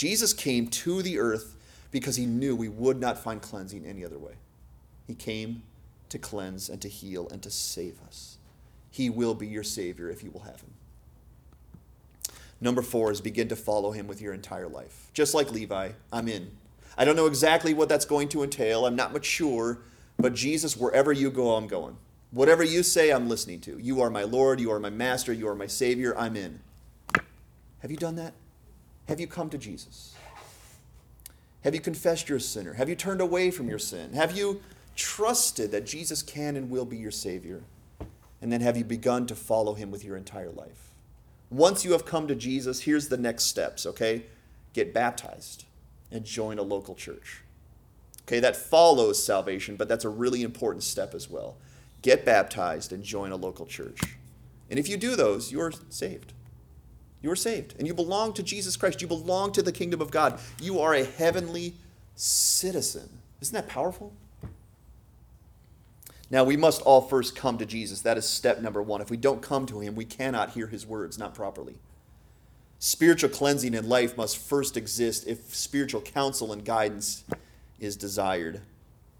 Jesus 0.00 0.32
came 0.32 0.66
to 0.68 1.02
the 1.02 1.18
earth 1.18 1.58
because 1.90 2.16
he 2.16 2.24
knew 2.24 2.56
we 2.56 2.70
would 2.70 2.98
not 2.98 3.18
find 3.18 3.42
cleansing 3.42 3.84
any 3.84 4.02
other 4.02 4.16
way. 4.16 4.32
He 5.06 5.14
came 5.14 5.62
to 6.08 6.18
cleanse 6.18 6.70
and 6.70 6.80
to 6.80 6.88
heal 6.88 7.28
and 7.28 7.42
to 7.42 7.50
save 7.50 8.00
us. 8.08 8.38
He 8.90 9.10
will 9.10 9.34
be 9.34 9.46
your 9.46 9.62
Savior 9.62 10.08
if 10.08 10.22
you 10.22 10.30
will 10.30 10.40
have 10.40 10.62
him. 10.62 10.72
Number 12.62 12.80
four 12.80 13.12
is 13.12 13.20
begin 13.20 13.48
to 13.48 13.56
follow 13.56 13.90
him 13.90 14.06
with 14.06 14.22
your 14.22 14.32
entire 14.32 14.68
life. 14.68 15.10
Just 15.12 15.34
like 15.34 15.52
Levi, 15.52 15.90
I'm 16.10 16.28
in. 16.28 16.52
I 16.96 17.04
don't 17.04 17.14
know 17.14 17.26
exactly 17.26 17.74
what 17.74 17.90
that's 17.90 18.06
going 18.06 18.30
to 18.30 18.42
entail. 18.42 18.86
I'm 18.86 18.96
not 18.96 19.12
mature, 19.12 19.82
but 20.18 20.32
Jesus, 20.32 20.78
wherever 20.78 21.12
you 21.12 21.30
go, 21.30 21.56
I'm 21.56 21.66
going. 21.66 21.98
Whatever 22.30 22.64
you 22.64 22.82
say, 22.82 23.10
I'm 23.10 23.28
listening 23.28 23.60
to. 23.60 23.76
You 23.76 24.00
are 24.00 24.08
my 24.08 24.22
Lord, 24.22 24.60
you 24.60 24.72
are 24.72 24.80
my 24.80 24.88
Master, 24.88 25.30
you 25.30 25.46
are 25.46 25.54
my 25.54 25.66
Savior, 25.66 26.16
I'm 26.16 26.36
in. 26.36 26.60
Have 27.80 27.90
you 27.90 27.98
done 27.98 28.16
that? 28.16 28.32
Have 29.10 29.18
you 29.18 29.26
come 29.26 29.50
to 29.50 29.58
Jesus? 29.58 30.14
Have 31.64 31.74
you 31.74 31.80
confessed 31.80 32.28
you're 32.28 32.38
a 32.38 32.40
sinner? 32.40 32.74
Have 32.74 32.88
you 32.88 32.94
turned 32.94 33.20
away 33.20 33.50
from 33.50 33.68
your 33.68 33.80
sin? 33.80 34.12
Have 34.12 34.36
you 34.36 34.62
trusted 34.94 35.72
that 35.72 35.84
Jesus 35.84 36.22
can 36.22 36.54
and 36.54 36.70
will 36.70 36.84
be 36.84 36.96
your 36.96 37.10
Savior? 37.10 37.64
And 38.40 38.52
then 38.52 38.60
have 38.60 38.76
you 38.76 38.84
begun 38.84 39.26
to 39.26 39.34
follow 39.34 39.74
him 39.74 39.90
with 39.90 40.04
your 40.04 40.16
entire 40.16 40.52
life? 40.52 40.92
Once 41.50 41.84
you 41.84 41.90
have 41.90 42.06
come 42.06 42.28
to 42.28 42.36
Jesus, 42.36 42.82
here's 42.82 43.08
the 43.08 43.16
next 43.16 43.46
steps, 43.46 43.84
okay? 43.84 44.26
Get 44.74 44.94
baptized. 44.94 45.64
and 46.12 46.24
join 46.24 46.60
a 46.60 46.62
local 46.62 46.94
church. 46.94 47.42
Okay, 48.22 48.38
that 48.38 48.54
follows 48.54 49.20
salvation, 49.20 49.74
but 49.74 49.88
that's 49.88 50.04
a 50.04 50.08
really 50.08 50.42
important 50.42 50.84
step 50.84 51.14
as 51.14 51.28
well. 51.28 51.56
Get 52.02 52.24
baptized 52.24 52.92
and 52.92 53.02
join 53.02 53.32
a 53.32 53.36
local 53.36 53.66
church. 53.66 54.00
And 54.70 54.78
if 54.78 54.88
you 54.88 54.96
do 54.96 55.16
those, 55.16 55.50
you're 55.50 55.72
saved. 55.88 56.32
You 57.22 57.30
are 57.30 57.36
saved. 57.36 57.74
And 57.78 57.86
you 57.86 57.94
belong 57.94 58.32
to 58.34 58.42
Jesus 58.42 58.76
Christ. 58.76 59.02
You 59.02 59.08
belong 59.08 59.52
to 59.52 59.62
the 59.62 59.72
kingdom 59.72 60.00
of 60.00 60.10
God. 60.10 60.40
You 60.60 60.80
are 60.80 60.94
a 60.94 61.04
heavenly 61.04 61.74
citizen. 62.14 63.08
Isn't 63.40 63.54
that 63.54 63.68
powerful? 63.68 64.12
Now, 66.30 66.44
we 66.44 66.56
must 66.56 66.80
all 66.82 67.00
first 67.00 67.34
come 67.34 67.58
to 67.58 67.66
Jesus. 67.66 68.02
That 68.02 68.16
is 68.16 68.28
step 68.28 68.60
number 68.60 68.80
one. 68.80 69.00
If 69.00 69.10
we 69.10 69.16
don't 69.16 69.42
come 69.42 69.66
to 69.66 69.80
him, 69.80 69.96
we 69.96 70.04
cannot 70.04 70.50
hear 70.50 70.68
his 70.68 70.86
words, 70.86 71.18
not 71.18 71.34
properly. 71.34 71.74
Spiritual 72.78 73.30
cleansing 73.30 73.74
in 73.74 73.88
life 73.88 74.16
must 74.16 74.38
first 74.38 74.76
exist 74.76 75.26
if 75.26 75.54
spiritual 75.54 76.00
counsel 76.00 76.52
and 76.52 76.64
guidance 76.64 77.24
is 77.80 77.96
desired. 77.96 78.60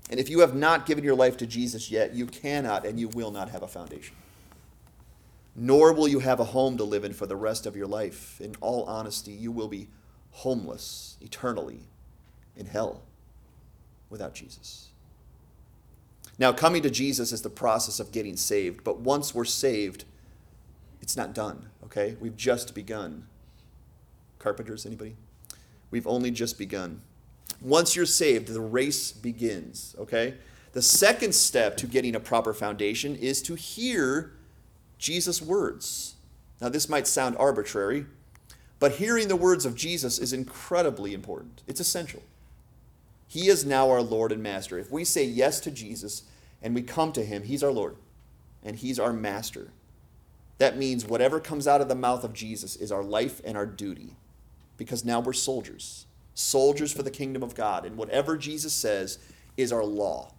And 0.09 0.19
if 0.19 0.31
you 0.31 0.41
have 0.41 0.55
not 0.55 0.87
given 0.87 1.05
your 1.05 1.15
life 1.15 1.37
to 1.39 1.47
Jesus 1.47 1.91
yet, 1.91 2.15
you 2.15 2.27
cannot 2.27 2.87
and 2.87 2.99
you 2.99 3.09
will 3.09 3.31
not 3.31 3.51
have 3.51 3.63
a 3.63 3.69
foundation. 3.69 4.15
Nor 5.62 5.92
will 5.92 6.09
you 6.09 6.20
have 6.20 6.40
a 6.40 6.44
home 6.44 6.79
to 6.79 6.85
live 6.85 7.05
in 7.05 7.12
for 7.12 7.27
the 7.27 7.37
rest 7.37 7.66
of 7.66 7.77
your 7.77 7.87
life. 7.87 8.40
In 8.40 8.55
all 8.62 8.85
honesty, 8.85 9.31
you 9.31 9.53
will 9.53 9.68
be 9.68 9.88
homeless 10.31 11.18
eternally 11.20 11.81
in 12.57 12.64
hell 12.64 13.03
without 14.09 14.33
Jesus. 14.33 14.88
Now, 16.38 16.51
coming 16.51 16.83
to 16.83 16.90
Jesus 16.90 17.31
is 17.31 17.42
the 17.42 17.51
process 17.51 18.01
of 18.01 18.11
getting 18.11 18.38
saved, 18.38 18.83
but 18.83 19.01
once 19.01 19.35
we're 19.35 19.44
saved, 19.44 20.07
it's 21.03 21.14
not 21.14 21.35
done, 21.35 21.68
okay? 21.85 22.16
We've 22.18 22.37
just 22.37 22.75
begun. 22.75 23.27
Carpenters, 24.38 24.87
anybody? 24.87 25.14
We've 25.90 26.07
only 26.07 26.31
just 26.31 26.57
begun. 26.57 27.03
Once 27.61 27.94
you're 27.94 28.07
saved, 28.07 28.49
the 28.49 28.62
race 28.62 29.12
begins, 29.12 29.94
okay? 29.99 30.37
The 30.73 30.81
second 30.81 31.35
step 31.35 31.77
to 31.77 31.87
getting 31.87 32.14
a 32.14 32.20
proper 32.20 32.55
foundation 32.55 33.14
is 33.14 33.42
to 33.42 33.57
hear 33.57 34.33
Jesus' 35.01 35.43
words. 35.43 36.15
Now, 36.61 36.69
this 36.69 36.89
might 36.89 37.07
sound 37.07 37.37
arbitrary, 37.39 38.07
but 38.79 38.93
hearing 38.93 39.29
the 39.29 39.37
words 39.37 39.65
of 39.65 39.75
Jesus 39.75 40.19
is 40.19 40.33
incredibly 40.33 41.15
important. 41.15 41.63
It's 41.67 41.81
essential. 41.81 42.23
He 43.27 43.49
is 43.49 43.65
now 43.65 43.91
our 43.91 44.03
Lord 44.03 44.31
and 44.31 44.43
Master. 44.43 44.79
If 44.79 44.93
we 44.93 45.05
say 45.05 45.25
yes 45.25 45.59
to 45.61 45.71
Jesus 45.71 46.25
and 46.63 46.75
we 46.75 46.83
come 46.83 47.13
to 47.13 47.25
Him, 47.25 47.45
He's 47.45 47.65
our 47.65 47.73
Lord 47.73 47.97
and 48.63 48.77
He's 48.77 49.01
our 49.01 49.13
Master. 49.13 49.69
That 50.59 50.77
means 50.77 51.07
whatever 51.07 51.41
comes 51.41 51.67
out 51.67 51.81
of 51.81 51.89
the 51.89 51.95
mouth 51.95 52.23
of 52.23 52.35
Jesus 52.35 52.77
is 52.77 52.93
our 52.93 53.03
life 53.03 53.41
and 53.45 53.57
our 53.57 53.67
duty 53.67 54.17
because 54.77 55.05
now 55.05 55.21
we're 55.21 55.33
soldiers, 55.33 56.07
soldiers 56.35 56.93
for 56.93 57.03
the 57.03 57.11
kingdom 57.11 57.43
of 57.43 57.55
God. 57.55 57.87
And 57.87 57.97
whatever 57.97 58.37
Jesus 58.37 58.75
says 58.75 59.19
is 59.57 59.73
our 59.73 59.85
law. 59.85 60.33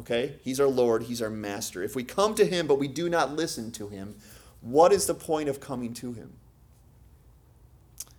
Okay? 0.00 0.36
He's 0.42 0.58
our 0.60 0.66
Lord, 0.66 1.04
He's 1.04 1.22
our 1.22 1.30
Master. 1.30 1.82
If 1.82 1.94
we 1.94 2.04
come 2.04 2.34
to 2.34 2.44
Him 2.44 2.66
but 2.66 2.78
we 2.78 2.88
do 2.88 3.08
not 3.08 3.36
listen 3.36 3.70
to 3.72 3.88
Him, 3.88 4.16
what 4.60 4.92
is 4.92 5.06
the 5.06 5.14
point 5.14 5.48
of 5.48 5.60
coming 5.60 5.94
to 5.94 6.12
Him? 6.12 6.32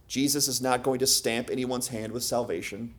Jesus 0.08 0.48
is 0.48 0.62
not 0.62 0.84
going 0.84 1.00
to 1.00 1.08
stamp 1.08 1.50
anyone's 1.50 1.88
hand 1.88 2.12
with 2.12 2.24
salvation 2.24 2.94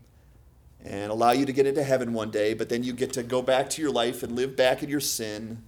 and 0.84 1.12
allow 1.12 1.30
you 1.30 1.46
to 1.46 1.52
get 1.52 1.66
into 1.66 1.82
heaven 1.84 2.12
one 2.12 2.30
day, 2.30 2.54
but 2.54 2.68
then 2.68 2.82
you 2.82 2.92
get 2.92 3.12
to 3.12 3.22
go 3.22 3.40
back 3.40 3.70
to 3.70 3.82
your 3.82 3.90
life 3.90 4.22
and 4.22 4.34
live 4.34 4.56
back 4.56 4.82
in 4.82 4.88
your 4.88 5.00
sin. 5.00 5.62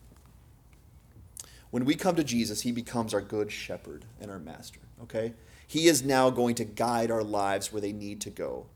When 1.71 1.85
we 1.85 1.95
come 1.95 2.17
to 2.17 2.25
Jesus, 2.25 2.63
he 2.63 2.73
becomes 2.73 3.13
our 3.13 3.21
good 3.21 3.53
shepherd 3.53 4.07
and 4.21 4.31
our 4.31 4.39
master, 4.39 4.81
okay? 5.03 5.35
He 5.67 5.87
is 5.87 6.03
now 6.03 6.31
going 6.31 6.55
to 6.57 6.65
guide 6.65 7.11
our 7.11 7.23
lives 7.23 7.73
where 7.73 7.83
they 7.83 7.93
need 7.93 8.21
to 8.23 8.31
go 8.31 8.67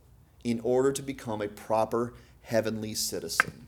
in 0.44 0.60
order 0.60 0.92
to 0.92 1.02
become 1.02 1.40
a 1.40 1.48
proper 1.48 2.12
heavenly 2.42 2.94
citizen. 2.94 3.67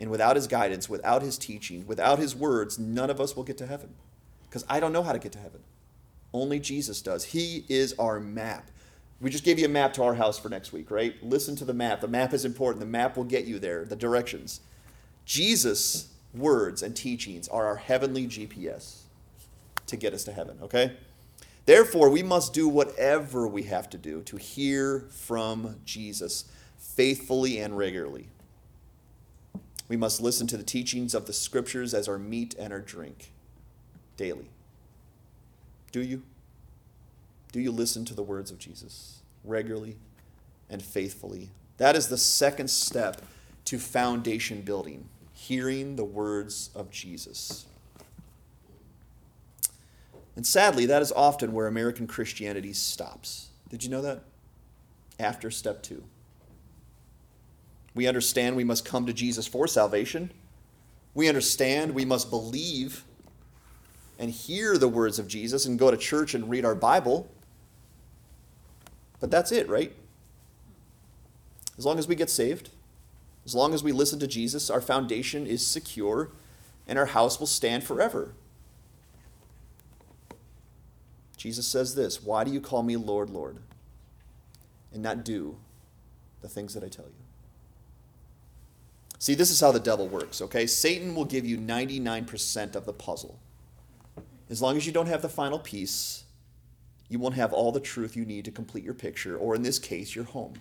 And 0.00 0.10
without 0.10 0.36
his 0.36 0.46
guidance, 0.46 0.88
without 0.88 1.22
his 1.22 1.38
teaching, 1.38 1.86
without 1.86 2.18
his 2.18 2.36
words, 2.36 2.78
none 2.78 3.10
of 3.10 3.20
us 3.20 3.34
will 3.34 3.44
get 3.44 3.58
to 3.58 3.66
heaven. 3.66 3.94
Because 4.48 4.64
I 4.68 4.80
don't 4.80 4.92
know 4.92 5.02
how 5.02 5.12
to 5.12 5.18
get 5.18 5.32
to 5.32 5.38
heaven. 5.38 5.60
Only 6.32 6.60
Jesus 6.60 7.02
does. 7.02 7.24
He 7.24 7.64
is 7.68 7.94
our 7.98 8.20
map. 8.20 8.70
We 9.20 9.30
just 9.30 9.44
gave 9.44 9.58
you 9.58 9.64
a 9.64 9.70
map 9.70 9.92
to 9.94 10.04
our 10.04 10.14
house 10.14 10.38
for 10.38 10.48
next 10.48 10.72
week, 10.72 10.90
right? 10.90 11.14
Listen 11.22 11.56
to 11.56 11.64
the 11.64 11.74
map. 11.74 12.00
The 12.00 12.08
map 12.08 12.32
is 12.32 12.44
important. 12.44 12.80
The 12.80 12.86
map 12.86 13.16
will 13.16 13.24
get 13.24 13.46
you 13.46 13.58
there, 13.58 13.84
the 13.84 13.96
directions. 13.96 14.60
Jesus' 15.24 16.08
words 16.34 16.82
and 16.82 16.94
teachings 16.94 17.48
are 17.48 17.66
our 17.66 17.76
heavenly 17.76 18.26
GPS 18.26 19.00
to 19.86 19.96
get 19.96 20.14
us 20.14 20.22
to 20.24 20.32
heaven, 20.32 20.58
okay? 20.62 20.92
Therefore, 21.66 22.08
we 22.08 22.22
must 22.22 22.54
do 22.54 22.68
whatever 22.68 23.48
we 23.48 23.64
have 23.64 23.90
to 23.90 23.98
do 23.98 24.22
to 24.22 24.36
hear 24.36 25.06
from 25.10 25.76
Jesus 25.84 26.44
faithfully 26.78 27.58
and 27.58 27.76
regularly. 27.76 28.28
We 29.88 29.96
must 29.96 30.20
listen 30.20 30.46
to 30.48 30.56
the 30.56 30.62
teachings 30.62 31.14
of 31.14 31.26
the 31.26 31.32
scriptures 31.32 31.94
as 31.94 32.08
our 32.08 32.18
meat 32.18 32.54
and 32.58 32.72
our 32.72 32.80
drink 32.80 33.32
daily. 34.16 34.50
Do 35.92 36.02
you? 36.02 36.22
Do 37.50 37.60
you 37.60 37.72
listen 37.72 38.04
to 38.04 38.14
the 38.14 38.22
words 38.22 38.50
of 38.50 38.58
Jesus 38.58 39.20
regularly 39.42 39.96
and 40.68 40.82
faithfully? 40.82 41.48
That 41.78 41.96
is 41.96 42.08
the 42.08 42.18
second 42.18 42.68
step 42.68 43.22
to 43.64 43.78
foundation 43.78 44.60
building, 44.60 45.08
hearing 45.32 45.96
the 45.96 46.04
words 46.04 46.68
of 46.74 46.90
Jesus. 46.90 47.66
And 50.36 50.46
sadly, 50.46 50.86
that 50.86 51.02
is 51.02 51.10
often 51.12 51.52
where 51.52 51.66
American 51.66 52.06
Christianity 52.06 52.72
stops. 52.72 53.48
Did 53.70 53.82
you 53.82 53.90
know 53.90 54.02
that? 54.02 54.22
After 55.18 55.50
step 55.50 55.82
two. 55.82 56.04
We 57.98 58.06
understand 58.06 58.54
we 58.54 58.62
must 58.62 58.84
come 58.84 59.06
to 59.06 59.12
Jesus 59.12 59.48
for 59.48 59.66
salvation. 59.66 60.30
We 61.14 61.26
understand 61.26 61.96
we 61.96 62.04
must 62.04 62.30
believe 62.30 63.02
and 64.20 64.30
hear 64.30 64.78
the 64.78 64.86
words 64.86 65.18
of 65.18 65.26
Jesus 65.26 65.66
and 65.66 65.76
go 65.76 65.90
to 65.90 65.96
church 65.96 66.32
and 66.32 66.48
read 66.48 66.64
our 66.64 66.76
Bible. 66.76 67.28
But 69.18 69.32
that's 69.32 69.50
it, 69.50 69.68
right? 69.68 69.92
As 71.76 71.84
long 71.84 71.98
as 71.98 72.06
we 72.06 72.14
get 72.14 72.30
saved, 72.30 72.70
as 73.44 73.52
long 73.56 73.74
as 73.74 73.82
we 73.82 73.90
listen 73.90 74.20
to 74.20 74.28
Jesus, 74.28 74.70
our 74.70 74.80
foundation 74.80 75.44
is 75.44 75.66
secure 75.66 76.30
and 76.86 77.00
our 77.00 77.06
house 77.06 77.40
will 77.40 77.48
stand 77.48 77.82
forever. 77.82 78.32
Jesus 81.36 81.66
says 81.66 81.96
this 81.96 82.22
Why 82.22 82.44
do 82.44 82.52
you 82.52 82.60
call 82.60 82.84
me 82.84 82.96
Lord, 82.96 83.28
Lord, 83.28 83.58
and 84.92 85.02
not 85.02 85.24
do 85.24 85.56
the 86.42 86.48
things 86.48 86.74
that 86.74 86.84
I 86.84 86.88
tell 86.88 87.06
you? 87.06 87.27
See, 89.18 89.34
this 89.34 89.50
is 89.50 89.60
how 89.60 89.72
the 89.72 89.80
devil 89.80 90.06
works, 90.06 90.40
okay? 90.40 90.66
Satan 90.66 91.14
will 91.14 91.24
give 91.24 91.44
you 91.44 91.58
99% 91.58 92.76
of 92.76 92.86
the 92.86 92.92
puzzle. 92.92 93.40
As 94.48 94.62
long 94.62 94.76
as 94.76 94.86
you 94.86 94.92
don't 94.92 95.08
have 95.08 95.22
the 95.22 95.28
final 95.28 95.58
piece, 95.58 96.24
you 97.08 97.18
won't 97.18 97.34
have 97.34 97.52
all 97.52 97.72
the 97.72 97.80
truth 97.80 98.16
you 98.16 98.24
need 98.24 98.44
to 98.44 98.50
complete 98.50 98.84
your 98.84 98.94
picture, 98.94 99.36
or 99.36 99.54
in 99.54 99.62
this 99.62 99.78
case, 99.78 100.14
your 100.14 100.24
home. 100.24 100.54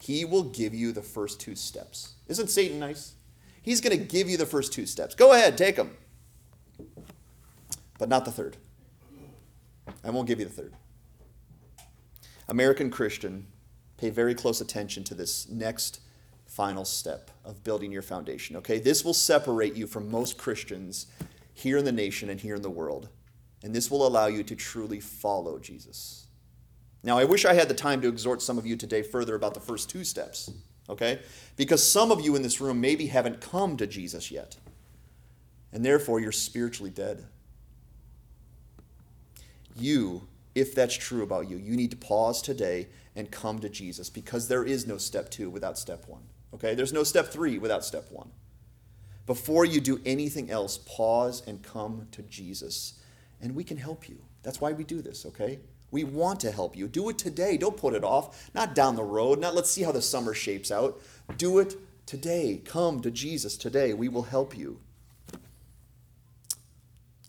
He 0.00 0.24
will 0.24 0.44
give 0.44 0.74
you 0.74 0.92
the 0.92 1.02
first 1.02 1.40
two 1.40 1.54
steps. 1.54 2.14
Isn't 2.28 2.48
Satan 2.48 2.78
nice? 2.78 3.14
He's 3.62 3.80
going 3.80 3.96
to 3.96 4.04
give 4.04 4.28
you 4.28 4.36
the 4.36 4.46
first 4.46 4.72
two 4.72 4.86
steps. 4.86 5.14
Go 5.14 5.32
ahead, 5.32 5.56
take 5.56 5.76
them. 5.76 5.96
But 7.98 8.08
not 8.08 8.24
the 8.24 8.30
third. 8.30 8.56
I 10.04 10.10
won't 10.10 10.28
give 10.28 10.38
you 10.38 10.46
the 10.46 10.52
third. 10.52 10.74
American 12.48 12.90
Christian, 12.90 13.46
pay 13.96 14.10
very 14.10 14.34
close 14.34 14.60
attention 14.60 15.04
to 15.04 15.14
this 15.14 15.48
next 15.48 16.00
final 16.60 16.84
step 16.84 17.30
of 17.46 17.64
building 17.64 17.90
your 17.90 18.02
foundation. 18.02 18.54
Okay, 18.54 18.78
this 18.78 19.02
will 19.02 19.14
separate 19.14 19.74
you 19.74 19.86
from 19.86 20.10
most 20.10 20.36
Christians 20.36 21.06
here 21.54 21.78
in 21.78 21.86
the 21.86 21.90
nation 21.90 22.28
and 22.28 22.38
here 22.38 22.54
in 22.54 22.60
the 22.60 22.68
world. 22.68 23.08
And 23.62 23.74
this 23.74 23.90
will 23.90 24.06
allow 24.06 24.26
you 24.26 24.42
to 24.42 24.54
truly 24.54 25.00
follow 25.00 25.58
Jesus. 25.58 26.26
Now, 27.02 27.16
I 27.16 27.24
wish 27.24 27.46
I 27.46 27.54
had 27.54 27.68
the 27.68 27.74
time 27.74 28.02
to 28.02 28.08
exhort 28.08 28.42
some 28.42 28.58
of 28.58 28.66
you 28.66 28.76
today 28.76 29.00
further 29.00 29.34
about 29.34 29.54
the 29.54 29.60
first 29.60 29.88
two 29.88 30.04
steps, 30.04 30.52
okay? 30.90 31.20
Because 31.56 31.82
some 31.82 32.10
of 32.10 32.20
you 32.20 32.36
in 32.36 32.42
this 32.42 32.60
room 32.60 32.78
maybe 32.78 33.06
haven't 33.06 33.40
come 33.40 33.78
to 33.78 33.86
Jesus 33.86 34.30
yet, 34.30 34.58
and 35.72 35.82
therefore 35.82 36.20
you're 36.20 36.30
spiritually 36.30 36.90
dead. 36.90 37.24
You, 39.74 40.28
if 40.54 40.74
that's 40.74 40.94
true 40.94 41.22
about 41.22 41.48
you, 41.48 41.56
you 41.56 41.74
need 41.74 41.92
to 41.92 41.96
pause 41.96 42.42
today 42.42 42.88
and 43.16 43.30
come 43.30 43.60
to 43.60 43.70
Jesus 43.70 44.10
because 44.10 44.48
there 44.48 44.62
is 44.64 44.86
no 44.86 44.98
step 44.98 45.30
two 45.30 45.48
without 45.48 45.78
step 45.78 46.06
one, 46.06 46.24
okay? 46.54 46.74
There's 46.74 46.92
no 46.92 47.04
step 47.04 47.28
three 47.28 47.58
without 47.58 47.84
step 47.84 48.10
one. 48.10 48.30
Before 49.26 49.64
you 49.64 49.80
do 49.80 50.00
anything 50.04 50.50
else, 50.50 50.78
pause 50.78 51.42
and 51.46 51.62
come 51.62 52.08
to 52.12 52.22
Jesus, 52.22 53.00
and 53.40 53.54
we 53.54 53.64
can 53.64 53.76
help 53.76 54.08
you. 54.08 54.18
That's 54.42 54.60
why 54.60 54.72
we 54.72 54.84
do 54.84 55.02
this, 55.02 55.24
okay? 55.26 55.60
We 55.90 56.04
want 56.04 56.40
to 56.40 56.52
help 56.52 56.76
you. 56.76 56.88
Do 56.88 57.08
it 57.08 57.18
today. 57.18 57.56
Don't 57.56 57.76
put 57.76 57.94
it 57.94 58.04
off. 58.04 58.50
Not 58.54 58.74
down 58.74 58.96
the 58.96 59.02
road. 59.02 59.40
Not 59.40 59.54
let's 59.54 59.70
see 59.70 59.82
how 59.82 59.92
the 59.92 60.02
summer 60.02 60.34
shapes 60.34 60.70
out. 60.70 61.00
Do 61.36 61.58
it 61.58 61.76
today. 62.06 62.60
Come 62.64 63.00
to 63.00 63.10
Jesus 63.10 63.56
today. 63.56 63.92
We 63.92 64.08
will 64.08 64.22
help 64.22 64.56
you. 64.56 64.80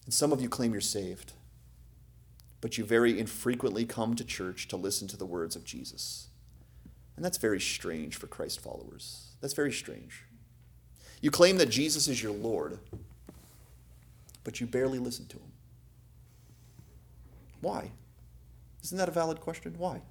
And 0.05 0.13
some 0.13 0.31
of 0.31 0.41
you 0.41 0.49
claim 0.49 0.71
you're 0.73 0.81
saved, 0.81 1.33
but 2.59 2.77
you 2.77 2.83
very 2.83 3.19
infrequently 3.19 3.85
come 3.85 4.15
to 4.15 4.23
church 4.23 4.67
to 4.69 4.75
listen 4.75 5.07
to 5.09 5.17
the 5.17 5.25
words 5.25 5.55
of 5.55 5.63
Jesus. 5.63 6.27
And 7.15 7.25
that's 7.25 7.37
very 7.37 7.59
strange 7.59 8.15
for 8.15 8.27
Christ 8.27 8.61
followers. 8.61 9.35
That's 9.41 9.53
very 9.53 9.71
strange. 9.71 10.23
You 11.21 11.31
claim 11.31 11.57
that 11.57 11.69
Jesus 11.69 12.07
is 12.07 12.21
your 12.21 12.31
Lord, 12.31 12.79
but 14.43 14.59
you 14.59 14.67
barely 14.67 14.99
listen 14.99 15.27
to 15.27 15.37
him. 15.37 15.51
Why? 17.61 17.91
Isn't 18.83 18.97
that 18.97 19.09
a 19.09 19.11
valid 19.11 19.39
question? 19.39 19.75
Why? 19.77 20.01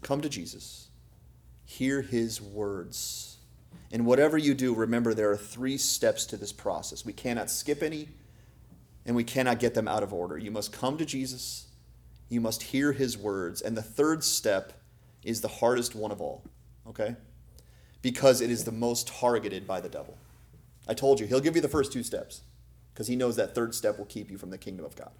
Come 0.00 0.22
to 0.22 0.28
Jesus, 0.28 0.88
hear 1.66 2.00
his 2.00 2.40
words. 2.40 3.36
And 3.92 4.06
whatever 4.06 4.38
you 4.38 4.54
do, 4.54 4.74
remember 4.74 5.12
there 5.12 5.30
are 5.30 5.36
three 5.36 5.76
steps 5.76 6.24
to 6.26 6.36
this 6.36 6.52
process. 6.52 7.04
We 7.04 7.12
cannot 7.12 7.50
skip 7.50 7.82
any, 7.82 8.08
and 9.04 9.14
we 9.14 9.24
cannot 9.24 9.58
get 9.58 9.74
them 9.74 9.88
out 9.88 10.02
of 10.02 10.12
order. 10.12 10.38
You 10.38 10.50
must 10.50 10.72
come 10.72 10.96
to 10.98 11.04
Jesus, 11.04 11.67
you 12.28 12.40
must 12.40 12.62
hear 12.62 12.92
his 12.92 13.16
words, 13.16 13.60
and 13.60 13.76
the 13.76 13.82
third 13.82 14.22
step 14.22 14.72
is 15.22 15.40
the 15.40 15.48
hardest 15.48 15.94
one 15.94 16.12
of 16.12 16.20
all, 16.20 16.44
okay? 16.86 17.16
Because 18.02 18.40
it 18.40 18.50
is 18.50 18.64
the 18.64 18.72
most 18.72 19.08
targeted 19.08 19.66
by 19.66 19.80
the 19.80 19.88
devil. 19.88 20.16
I 20.86 20.94
told 20.94 21.20
you, 21.20 21.26
he'll 21.26 21.40
give 21.40 21.56
you 21.56 21.62
the 21.62 21.68
first 21.68 21.92
two 21.92 22.02
steps 22.02 22.42
because 22.92 23.06
he 23.06 23.16
knows 23.16 23.36
that 23.36 23.54
third 23.54 23.74
step 23.74 23.98
will 23.98 24.06
keep 24.06 24.30
you 24.30 24.38
from 24.38 24.50
the 24.50 24.58
kingdom 24.58 24.84
of 24.84 24.96
God. 24.96 25.10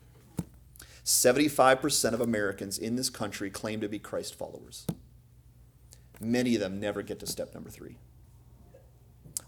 75% 1.05 2.12
of 2.12 2.21
Americans 2.21 2.79
in 2.79 2.97
this 2.97 3.09
country 3.09 3.51
claim 3.51 3.81
to 3.81 3.88
be 3.88 3.99
Christ 3.99 4.35
followers. 4.35 4.87
Many 6.21 6.55
of 6.55 6.61
them 6.61 6.81
never 6.81 7.03
get 7.03 7.18
to 7.21 7.27
step 7.27 7.55
number 7.55 7.71
three. 7.71 7.97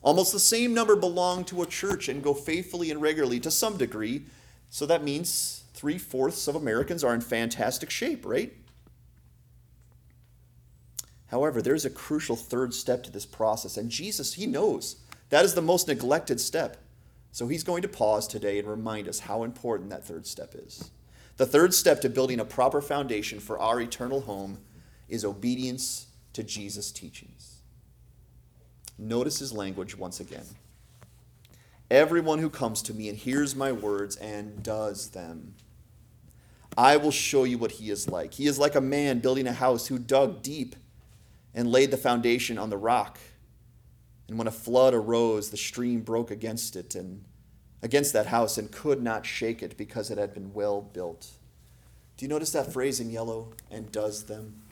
Almost 0.03 0.33
the 0.33 0.41
same 0.41 0.73
number 0.73 0.97
belong 0.97 1.45
to 1.47 1.63
a 1.63 1.67
church 1.67 2.09
and 2.09 2.23
go 2.23 2.33
faithfully 2.33 2.91
and 2.91 3.03
regularly 3.03 3.41
to 3.41 3.51
some 3.51 3.77
degree. 3.77 4.23
So 4.71 4.87
that 4.87 5.05
means 5.05 5.60
three 5.81 5.97
fourths 5.97 6.47
of 6.47 6.55
Americans 6.55 7.03
are 7.03 7.15
in 7.15 7.23
fantastic 7.23 7.89
shape, 7.89 8.27
right? 8.27 8.53
However, 11.29 11.63
there's 11.63 11.87
a 11.87 11.91
crucial 11.91 12.37
third 12.37 12.75
step 12.75 13.03
to 13.05 13.11
this 13.11 13.25
process, 13.25 13.79
and 13.79 13.89
Jesus, 13.89 14.35
He 14.35 14.47
knows 14.47 14.97
that 15.31 15.43
is 15.43 15.55
the 15.55 15.63
most 15.63 15.89
neglected 15.89 16.39
step. 16.39 16.77
So 17.33 17.49
He's 17.49 17.65
going 17.65 17.81
to 17.81 17.89
pause 17.89 18.29
today 18.29 18.59
and 18.59 18.69
remind 18.69 19.09
us 19.09 19.21
how 19.21 19.43
important 19.43 19.89
that 19.89 20.05
third 20.05 20.27
step 20.27 20.55
is. 20.55 20.91
The 21.39 21.47
third 21.47 21.73
step 21.73 22.03
to 22.03 22.11
building 22.11 22.41
a 22.41 22.45
proper 22.45 22.83
foundation 22.83 23.41
for 23.41 23.59
our 23.59 23.81
eternal 23.81 24.21
home 24.21 24.59
is 25.09 25.25
obedience 25.25 26.09
to 26.35 26.43
Jesus' 26.43 26.93
teachings. 26.93 27.63
Notice 28.99 29.39
his 29.39 29.55
language 29.55 29.97
once 29.97 30.21
again. 30.21 30.45
Everyone 31.91 32.39
who 32.39 32.51
comes 32.51 32.83
to 32.83 32.93
me 32.93 33.09
and 33.09 33.17
hears 33.17 33.57
my 33.57 33.73
words 33.73 34.17
and 34.17 34.63
does 34.63 35.09
them, 35.13 35.55
I 36.81 36.97
will 36.97 37.11
show 37.11 37.45
you 37.45 37.59
what 37.59 37.73
he 37.73 37.91
is 37.91 38.09
like. 38.09 38.33
He 38.33 38.47
is 38.47 38.59
like 38.59 38.75
a 38.75 38.81
man 38.81 39.19
building 39.19 39.47
a 39.47 39.53
house 39.53 39.89
who 39.89 39.99
dug 39.99 40.43
deep 40.43 40.75
and 41.55 41.71
laid 41.71 41.91
the 41.91 41.99
foundation 41.99 42.57
on 42.57 42.71
the 42.71 42.79
rock. 42.79 43.19
And 44.29 44.39
when 44.39 44.47
a 44.47 44.51
flood 44.51 44.95
arose, 44.95 45.51
the 45.51 45.59
stream 45.59 46.01
broke 46.01 46.31
against 46.31 46.77
it 46.77 46.95
and 46.95 47.27
against 47.83 48.15
that 48.15 48.29
house 48.29 48.57
and 48.57 48.73
could 48.73 49.03
not 49.03 49.27
shake 49.27 49.63
it 49.63 49.77
because 49.77 50.11
it 50.11 50.17
had 50.17 50.33
been 50.33 50.55
well 50.55 50.81
built. 50.81 51.33
Do 52.17 52.25
you 52.25 52.31
notice 52.31 52.53
that 52.53 52.73
phrase 52.73 52.99
in 52.99 53.11
yellow 53.11 53.53
and 53.71 53.93
does 53.93 54.25
them? 54.25 54.63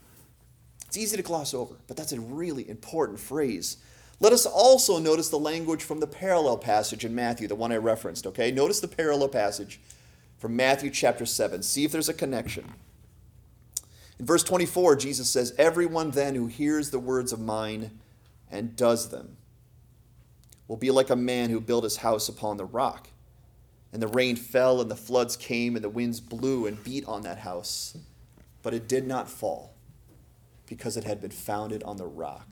It's 0.86 0.96
easy 0.96 1.18
to 1.18 1.22
gloss 1.22 1.52
over, 1.52 1.74
but 1.88 1.98
that's 1.98 2.12
a 2.12 2.20
really 2.20 2.66
important 2.70 3.20
phrase. 3.20 3.76
Let 4.18 4.32
us 4.32 4.46
also 4.46 4.98
notice 4.98 5.28
the 5.28 5.38
language 5.38 5.82
from 5.82 6.00
the 6.00 6.06
parallel 6.06 6.56
passage 6.56 7.04
in 7.04 7.14
Matthew, 7.14 7.48
the 7.48 7.54
one 7.54 7.70
I 7.70 7.76
referenced, 7.76 8.26
okay? 8.26 8.50
Notice 8.50 8.80
the 8.80 8.88
parallel 8.88 9.28
passage 9.28 9.78
from 10.38 10.56
Matthew 10.56 10.90
chapter 10.90 11.26
7. 11.26 11.62
See 11.62 11.84
if 11.84 11.92
there's 11.92 12.08
a 12.08 12.14
connection. 12.14 12.72
In 14.18 14.26
verse 14.26 14.42
24, 14.42 14.96
Jesus 14.96 15.28
says, 15.28 15.54
Everyone 15.58 16.10
then 16.10 16.34
who 16.34 16.46
hears 16.46 16.90
the 16.90 16.98
words 16.98 17.32
of 17.32 17.40
mine 17.40 17.98
and 18.50 18.74
does 18.76 19.10
them 19.10 19.36
will 20.66 20.76
be 20.76 20.90
like 20.90 21.10
a 21.10 21.16
man 21.16 21.50
who 21.50 21.60
built 21.60 21.84
his 21.84 21.98
house 21.98 22.28
upon 22.28 22.56
the 22.56 22.64
rock. 22.64 23.08
And 23.92 24.02
the 24.02 24.08
rain 24.08 24.36
fell, 24.36 24.82
and 24.82 24.90
the 24.90 24.96
floods 24.96 25.34
came, 25.36 25.74
and 25.74 25.84
the 25.84 25.88
winds 25.88 26.20
blew 26.20 26.66
and 26.66 26.82
beat 26.84 27.06
on 27.06 27.22
that 27.22 27.38
house. 27.38 27.96
But 28.62 28.74
it 28.74 28.86
did 28.86 29.06
not 29.06 29.30
fall, 29.30 29.72
because 30.66 30.98
it 30.98 31.04
had 31.04 31.22
been 31.22 31.30
founded 31.30 31.82
on 31.84 31.96
the 31.96 32.06
rock. 32.06 32.48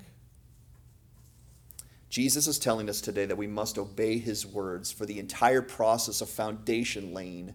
Jesus 2.08 2.46
is 2.46 2.58
telling 2.58 2.88
us 2.88 3.02
today 3.02 3.26
that 3.26 3.36
we 3.36 3.46
must 3.46 3.76
obey 3.76 4.16
his 4.16 4.46
words 4.46 4.90
for 4.90 5.04
the 5.04 5.18
entire 5.18 5.60
process 5.60 6.22
of 6.22 6.30
foundation 6.30 7.12
laying 7.12 7.54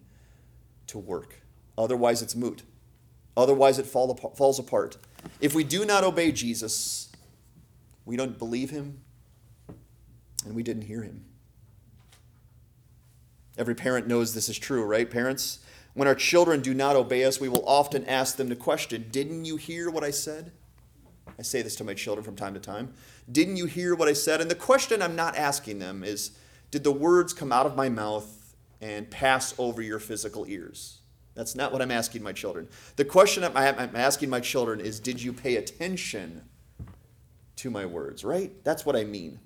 to 0.92 1.00
work. 1.00 1.42
Otherwise, 1.78 2.22
it's 2.22 2.36
moot. 2.36 2.64
Otherwise, 3.36 3.80
it 3.80 3.86
fall 3.86 4.14
falls 4.36 4.60
apart. 4.60 4.98
If 5.40 5.56
we 5.56 5.64
do 5.64 5.86
not 5.86 6.04
obey 6.04 6.32
Jesus, 6.32 7.10
we 8.06 8.18
don't 8.18 8.38
believe 8.38 8.70
him, 8.70 9.02
and 10.46 10.54
we 10.54 10.64
didn't 10.64 10.84
hear 10.84 11.02
him. 11.02 11.26
Every 13.58 13.76
parent 13.76 14.08
knows 14.08 14.34
this 14.34 14.50
is 14.50 14.58
true, 14.58 14.84
right? 14.84 15.10
Parents, 15.10 15.60
when 15.94 16.08
our 16.08 16.16
children 16.16 16.62
do 16.62 16.74
not 16.74 16.96
obey 16.96 17.24
us, 17.24 17.40
we 17.40 17.50
will 17.50 17.68
often 17.68 18.06
ask 18.06 18.36
them 18.36 18.50
the 18.50 18.56
question 18.56 19.08
Didn't 19.12 19.46
you 19.46 19.56
hear 19.56 19.90
what 19.90 20.04
I 20.04 20.12
said? 20.12 20.52
I 21.40 21.44
say 21.44 21.62
this 21.62 21.76
to 21.78 21.84
my 21.84 21.94
children 21.94 22.24
from 22.24 22.36
time 22.36 22.54
to 22.54 22.60
time. 22.60 22.94
Didn't 23.32 23.58
you 23.58 23.66
hear 23.66 23.96
what 23.96 24.08
I 24.10 24.14
said? 24.14 24.42
And 24.42 24.52
the 24.52 24.56
question 24.56 25.02
I'm 25.02 25.16
not 25.16 25.38
asking 25.38 25.80
them 25.80 26.04
is 26.04 26.32
Did 26.70 26.84
the 26.84 26.92
words 26.92 27.34
come 27.34 27.52
out 27.52 27.66
of 27.66 27.78
my 27.78 27.88
mouth 27.88 28.41
and 28.82 29.10
pass 29.10 29.54
over 29.58 29.82
your 29.82 30.00
physical 30.00 30.46
ears? 30.48 31.00
That's 31.34 31.56
not 31.56 31.72
what 31.72 31.82
I'm 31.82 31.92
asking 31.92 32.24
my 32.24 32.34
children. 32.34 32.68
The 32.98 33.06
question 33.06 33.44
I'm 33.44 33.96
asking 33.96 34.30
my 34.30 34.42
children 34.42 34.80
is 34.82 35.00
Did 35.00 35.22
you 35.22 35.32
pay 35.32 35.56
attention 35.56 36.42
to 37.58 37.70
my 37.70 37.86
words, 37.86 38.24
right? 38.26 38.52
That's 38.64 38.86
what 38.86 38.96
I 38.96 39.04
mean. 39.04 39.40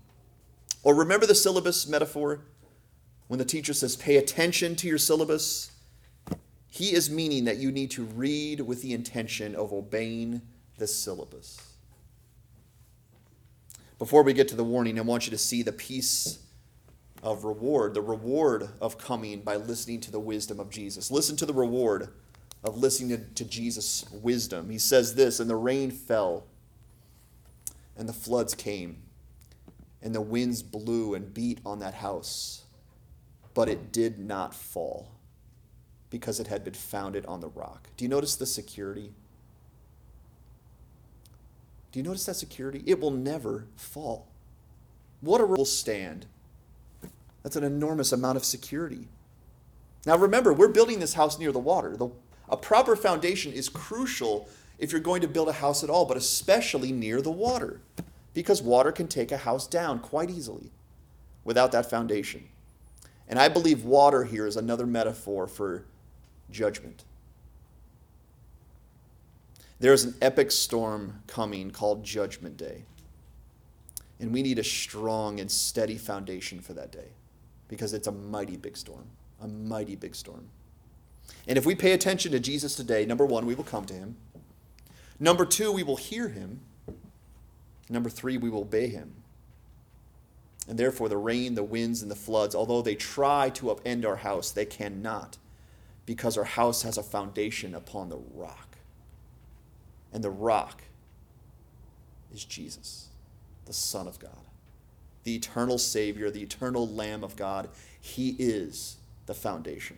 Or 0.83 0.95
remember 0.95 1.25
the 1.25 1.35
syllabus 1.35 1.87
metaphor? 1.87 2.41
When 3.27 3.39
the 3.39 3.45
teacher 3.45 3.73
says, 3.73 3.95
pay 3.95 4.17
attention 4.17 4.75
to 4.77 4.87
your 4.87 4.99
syllabus, 4.99 5.71
he 6.67 6.93
is 6.93 7.09
meaning 7.09 7.45
that 7.45 7.57
you 7.57 7.71
need 7.71 7.91
to 7.91 8.03
read 8.03 8.61
with 8.61 8.81
the 8.81 8.93
intention 8.93 9.55
of 9.55 9.73
obeying 9.73 10.41
the 10.77 10.87
syllabus. 10.87 11.73
Before 13.97 14.23
we 14.23 14.33
get 14.33 14.47
to 14.49 14.55
the 14.55 14.63
warning, 14.63 14.99
I 14.99 15.01
want 15.01 15.25
you 15.25 15.31
to 15.31 15.37
see 15.37 15.63
the 15.63 15.71
piece 15.71 16.39
of 17.25 17.43
reward, 17.43 17.93
the 17.93 18.01
reward 18.01 18.69
of 18.79 18.97
coming 18.97 19.41
by 19.41 19.57
listening 19.57 19.99
to 19.99 20.11
the 20.11 20.19
wisdom 20.19 20.61
of 20.61 20.69
Jesus. 20.69 21.11
Listen 21.11 21.35
to 21.35 21.45
the 21.45 21.53
reward 21.53 22.07
of 22.63 22.77
listening 22.77 23.25
to, 23.35 23.45
Jesus' 23.45 24.05
wisdom. 24.13 24.69
He 24.69 24.77
says 24.77 25.15
this, 25.15 25.41
and 25.41 25.49
the 25.49 25.57
rain 25.57 25.91
fell, 25.91 26.45
and 27.97 28.07
the 28.07 28.13
floods 28.13 28.55
came, 28.55 29.03
and 30.01 30.15
the 30.15 30.21
winds 30.21 30.63
blew 30.63 31.13
and 31.13 31.33
beat 31.33 31.59
on 31.65 31.79
that 31.79 31.95
house 31.95 32.65
but 33.55 33.69
it 33.69 33.91
did 33.91 34.19
not 34.19 34.53
fall 34.53 35.09
because 36.11 36.39
it 36.39 36.47
had 36.47 36.63
been 36.63 36.75
founded 36.75 37.25
on 37.25 37.39
the 37.39 37.47
rock. 37.47 37.89
Do 37.97 38.05
you 38.05 38.09
notice 38.09 38.35
the 38.35 38.45
security? 38.45 39.11
Do 41.91 41.99
you 41.99 42.03
notice 42.03 42.25
that 42.25 42.35
security? 42.35 42.83
It 42.85 42.99
will 42.99 43.11
never 43.11 43.65
fall. 43.75 44.27
What 45.21 45.41
a 45.41 45.45
will 45.45 45.65
stand. 45.65 46.27
That's 47.45 47.55
an 47.55 47.63
enormous 47.63 48.11
amount 48.11 48.37
of 48.37 48.43
security. 48.43 49.07
Now 50.03 50.17
remember, 50.17 50.51
we're 50.51 50.67
building 50.67 50.99
this 50.99 51.13
house 51.13 51.37
near 51.37 51.51
the 51.51 51.59
water. 51.59 51.95
The, 51.95 52.09
a 52.49 52.57
proper 52.57 52.95
foundation 52.95 53.53
is 53.53 53.69
crucial 53.69 54.49
if 54.79 54.91
you're 54.91 54.99
going 54.99 55.21
to 55.21 55.27
build 55.27 55.49
a 55.49 55.53
house 55.53 55.83
at 55.83 55.89
all, 55.91 56.05
but 56.05 56.17
especially 56.17 56.91
near 56.91 57.21
the 57.21 57.29
water, 57.29 57.81
because 58.33 58.63
water 58.63 58.91
can 58.91 59.07
take 59.07 59.31
a 59.31 59.37
house 59.37 59.67
down 59.67 59.99
quite 59.99 60.31
easily 60.31 60.71
without 61.43 61.71
that 61.71 61.87
foundation. 61.87 62.45
And 63.27 63.37
I 63.37 63.47
believe 63.47 63.85
water 63.85 64.23
here 64.23 64.47
is 64.47 64.57
another 64.57 64.87
metaphor 64.87 65.45
for 65.45 65.85
judgment. 66.49 67.03
There's 69.79 70.03
an 70.03 70.15
epic 70.19 70.49
storm 70.49 71.21
coming 71.27 71.69
called 71.69 72.03
Judgment 72.03 72.57
Day. 72.57 72.85
And 74.19 74.33
we 74.33 74.41
need 74.41 74.57
a 74.57 74.63
strong 74.63 75.39
and 75.39 75.51
steady 75.51 75.99
foundation 75.99 76.59
for 76.59 76.73
that 76.73 76.91
day 76.91 77.09
because 77.75 77.93
it's 77.93 78.07
a 78.07 78.11
mighty 78.11 78.55
big 78.55 78.77
storm, 78.77 79.03
a 79.41 79.47
mighty 79.49 79.97
big 79.97 80.15
storm. 80.15 80.47
And 81.45 81.57
if 81.57 81.65
we 81.65 81.75
pay 81.75 81.91
attention 81.91 82.31
to 82.31 82.39
Jesus 82.39 82.73
today, 82.73 83.05
number 83.05 83.25
one, 83.25 83.45
we 83.45 83.53
will 83.53 83.65
come 83.65 83.83
to 83.87 83.93
him. 83.93 84.15
Number 85.19 85.45
two, 85.45 85.73
we 85.73 85.83
will 85.83 85.97
hear 85.97 86.29
him. 86.29 86.61
Number 87.89 88.09
three, 88.09 88.37
we 88.37 88.49
will 88.49 88.61
obey 88.61 88.87
him. 88.87 89.15
And 90.69 90.79
therefore, 90.79 91.09
the 91.09 91.17
rain, 91.17 91.55
the 91.55 91.65
winds, 91.65 92.01
and 92.01 92.09
the 92.09 92.15
floods, 92.15 92.55
although 92.55 92.81
they 92.81 92.95
try 92.95 93.49
to 93.49 93.65
upend 93.65 94.05
our 94.05 94.15
house, 94.15 94.51
they 94.51 94.65
cannot, 94.65 95.37
because 96.05 96.37
our 96.37 96.45
house 96.45 96.83
has 96.83 96.97
a 96.97 97.03
foundation 97.03 97.75
upon 97.75 98.07
the 98.07 98.19
rock. 98.33 98.77
And 100.13 100.23
the 100.23 100.29
rock 100.29 100.83
is 102.33 102.45
Jesus, 102.45 103.09
the 103.65 103.73
Son 103.73 104.07
of 104.07 104.17
God, 104.17 104.44
the 105.25 105.35
eternal 105.35 105.77
Savior, 105.77 106.31
the 106.31 106.43
eternal 106.43 106.87
Lamb 106.87 107.23
of 107.23 107.35
God. 107.35 107.67
He 107.99 108.35
is 108.39 108.97
the 109.25 109.33
foundation. 109.33 109.97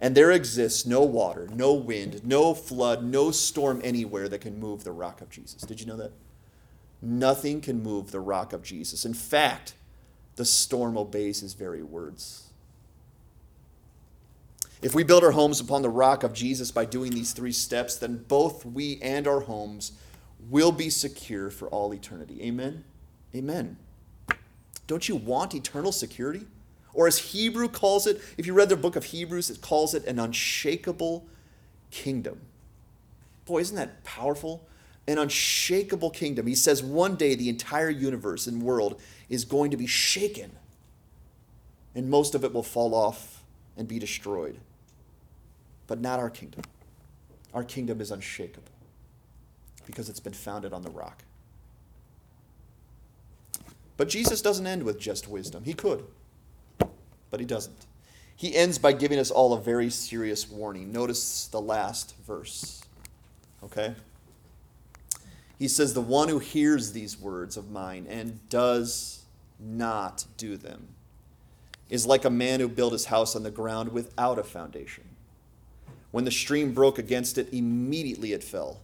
And 0.00 0.14
there 0.16 0.30
exists 0.30 0.86
no 0.86 1.02
water, 1.02 1.48
no 1.52 1.74
wind, 1.74 2.24
no 2.24 2.54
flood, 2.54 3.04
no 3.04 3.30
storm 3.30 3.80
anywhere 3.84 4.28
that 4.28 4.40
can 4.40 4.58
move 4.58 4.82
the 4.82 4.92
rock 4.92 5.20
of 5.20 5.30
Jesus. 5.30 5.62
Did 5.62 5.80
you 5.80 5.86
know 5.86 5.96
that? 5.96 6.12
Nothing 7.02 7.60
can 7.60 7.82
move 7.82 8.10
the 8.10 8.20
rock 8.20 8.52
of 8.52 8.62
Jesus. 8.62 9.04
In 9.04 9.14
fact, 9.14 9.74
the 10.36 10.44
storm 10.44 10.96
obeys 10.96 11.40
his 11.40 11.54
very 11.54 11.82
words. 11.82 12.48
If 14.80 14.94
we 14.94 15.04
build 15.04 15.22
our 15.22 15.32
homes 15.32 15.60
upon 15.60 15.82
the 15.82 15.88
rock 15.88 16.22
of 16.24 16.32
Jesus 16.32 16.70
by 16.70 16.84
doing 16.84 17.12
these 17.12 17.32
three 17.32 17.52
steps, 17.52 17.96
then 17.96 18.24
both 18.28 18.64
we 18.64 19.00
and 19.02 19.28
our 19.28 19.40
homes 19.40 19.92
will 20.50 20.72
be 20.72 20.90
secure 20.90 21.50
for 21.50 21.68
all 21.68 21.92
eternity. 21.94 22.42
Amen? 22.42 22.84
Amen. 23.34 23.76
Don't 24.86 25.08
you 25.08 25.16
want 25.16 25.54
eternal 25.54 25.92
security? 25.92 26.46
Or 26.94 27.06
as 27.06 27.18
Hebrew 27.18 27.68
calls 27.68 28.06
it, 28.06 28.20
if 28.36 28.46
you 28.46 28.52
read 28.52 28.68
the 28.68 28.76
book 28.76 28.96
of 28.96 29.04
Hebrews, 29.04 29.48
it 29.50 29.60
calls 29.60 29.94
it 29.94 30.04
an 30.06 30.18
unshakable 30.18 31.26
kingdom. 31.90 32.40
Boy, 33.46 33.60
isn't 33.60 33.76
that 33.76 34.04
powerful? 34.04 34.68
An 35.06 35.18
unshakable 35.18 36.10
kingdom. 36.10 36.46
He 36.46 36.54
says 36.54 36.82
one 36.82 37.16
day 37.16 37.34
the 37.34 37.48
entire 37.48 37.90
universe 37.90 38.46
and 38.46 38.62
world 38.62 39.00
is 39.28 39.44
going 39.44 39.70
to 39.70 39.76
be 39.76 39.86
shaken, 39.86 40.52
and 41.94 42.08
most 42.08 42.34
of 42.34 42.44
it 42.44 42.52
will 42.52 42.62
fall 42.62 42.94
off 42.94 43.42
and 43.76 43.88
be 43.88 43.98
destroyed. 43.98 44.58
But 45.86 46.00
not 46.00 46.18
our 46.20 46.30
kingdom. 46.30 46.62
Our 47.52 47.64
kingdom 47.64 48.00
is 48.00 48.10
unshakable 48.10 48.72
because 49.86 50.08
it's 50.08 50.20
been 50.20 50.32
founded 50.32 50.72
on 50.72 50.82
the 50.82 50.90
rock. 50.90 51.24
But 53.96 54.08
Jesus 54.08 54.42
doesn't 54.42 54.66
end 54.66 54.82
with 54.82 54.98
just 54.98 55.28
wisdom. 55.28 55.64
He 55.64 55.74
could 55.74 56.04
but 57.32 57.40
he 57.40 57.46
doesn't. 57.46 57.86
He 58.36 58.54
ends 58.54 58.78
by 58.78 58.92
giving 58.92 59.18
us 59.18 59.30
all 59.30 59.54
a 59.54 59.60
very 59.60 59.90
serious 59.90 60.48
warning. 60.48 60.92
Notice 60.92 61.48
the 61.48 61.60
last 61.60 62.14
verse. 62.24 62.82
Okay? 63.64 63.94
He 65.58 65.66
says, 65.66 65.94
The 65.94 66.00
one 66.00 66.28
who 66.28 66.38
hears 66.38 66.92
these 66.92 67.18
words 67.18 67.56
of 67.56 67.70
mine 67.70 68.06
and 68.08 68.46
does 68.48 69.22
not 69.58 70.26
do 70.36 70.56
them 70.56 70.88
is 71.88 72.06
like 72.06 72.24
a 72.24 72.30
man 72.30 72.60
who 72.60 72.68
built 72.68 72.92
his 72.92 73.06
house 73.06 73.34
on 73.34 73.42
the 73.42 73.50
ground 73.50 73.92
without 73.92 74.38
a 74.38 74.44
foundation. 74.44 75.04
When 76.10 76.24
the 76.24 76.30
stream 76.30 76.74
broke 76.74 76.98
against 76.98 77.38
it, 77.38 77.52
immediately 77.52 78.32
it 78.32 78.44
fell, 78.44 78.80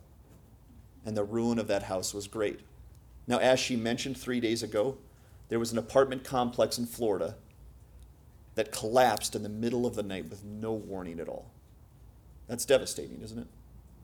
and 1.04 1.16
the 1.16 1.24
ruin 1.24 1.58
of 1.58 1.68
that 1.68 1.84
house 1.84 2.14
was 2.14 2.26
great. 2.26 2.60
Now, 3.28 3.38
as 3.38 3.60
she 3.60 3.76
mentioned 3.76 4.16
three 4.16 4.40
days 4.40 4.62
ago, 4.62 4.96
there 5.50 5.58
was 5.58 5.70
an 5.70 5.78
apartment 5.78 6.24
complex 6.24 6.78
in 6.78 6.86
Florida 6.86 7.36
that 8.54 8.72
collapsed 8.72 9.36
in 9.36 9.42
the 9.42 9.48
middle 9.48 9.86
of 9.86 9.94
the 9.94 10.02
night 10.02 10.28
with 10.28 10.42
no 10.42 10.72
warning 10.72 11.20
at 11.20 11.28
all. 11.28 11.50
That's 12.48 12.64
devastating, 12.64 13.20
isn't 13.22 13.38
it? 13.38 13.46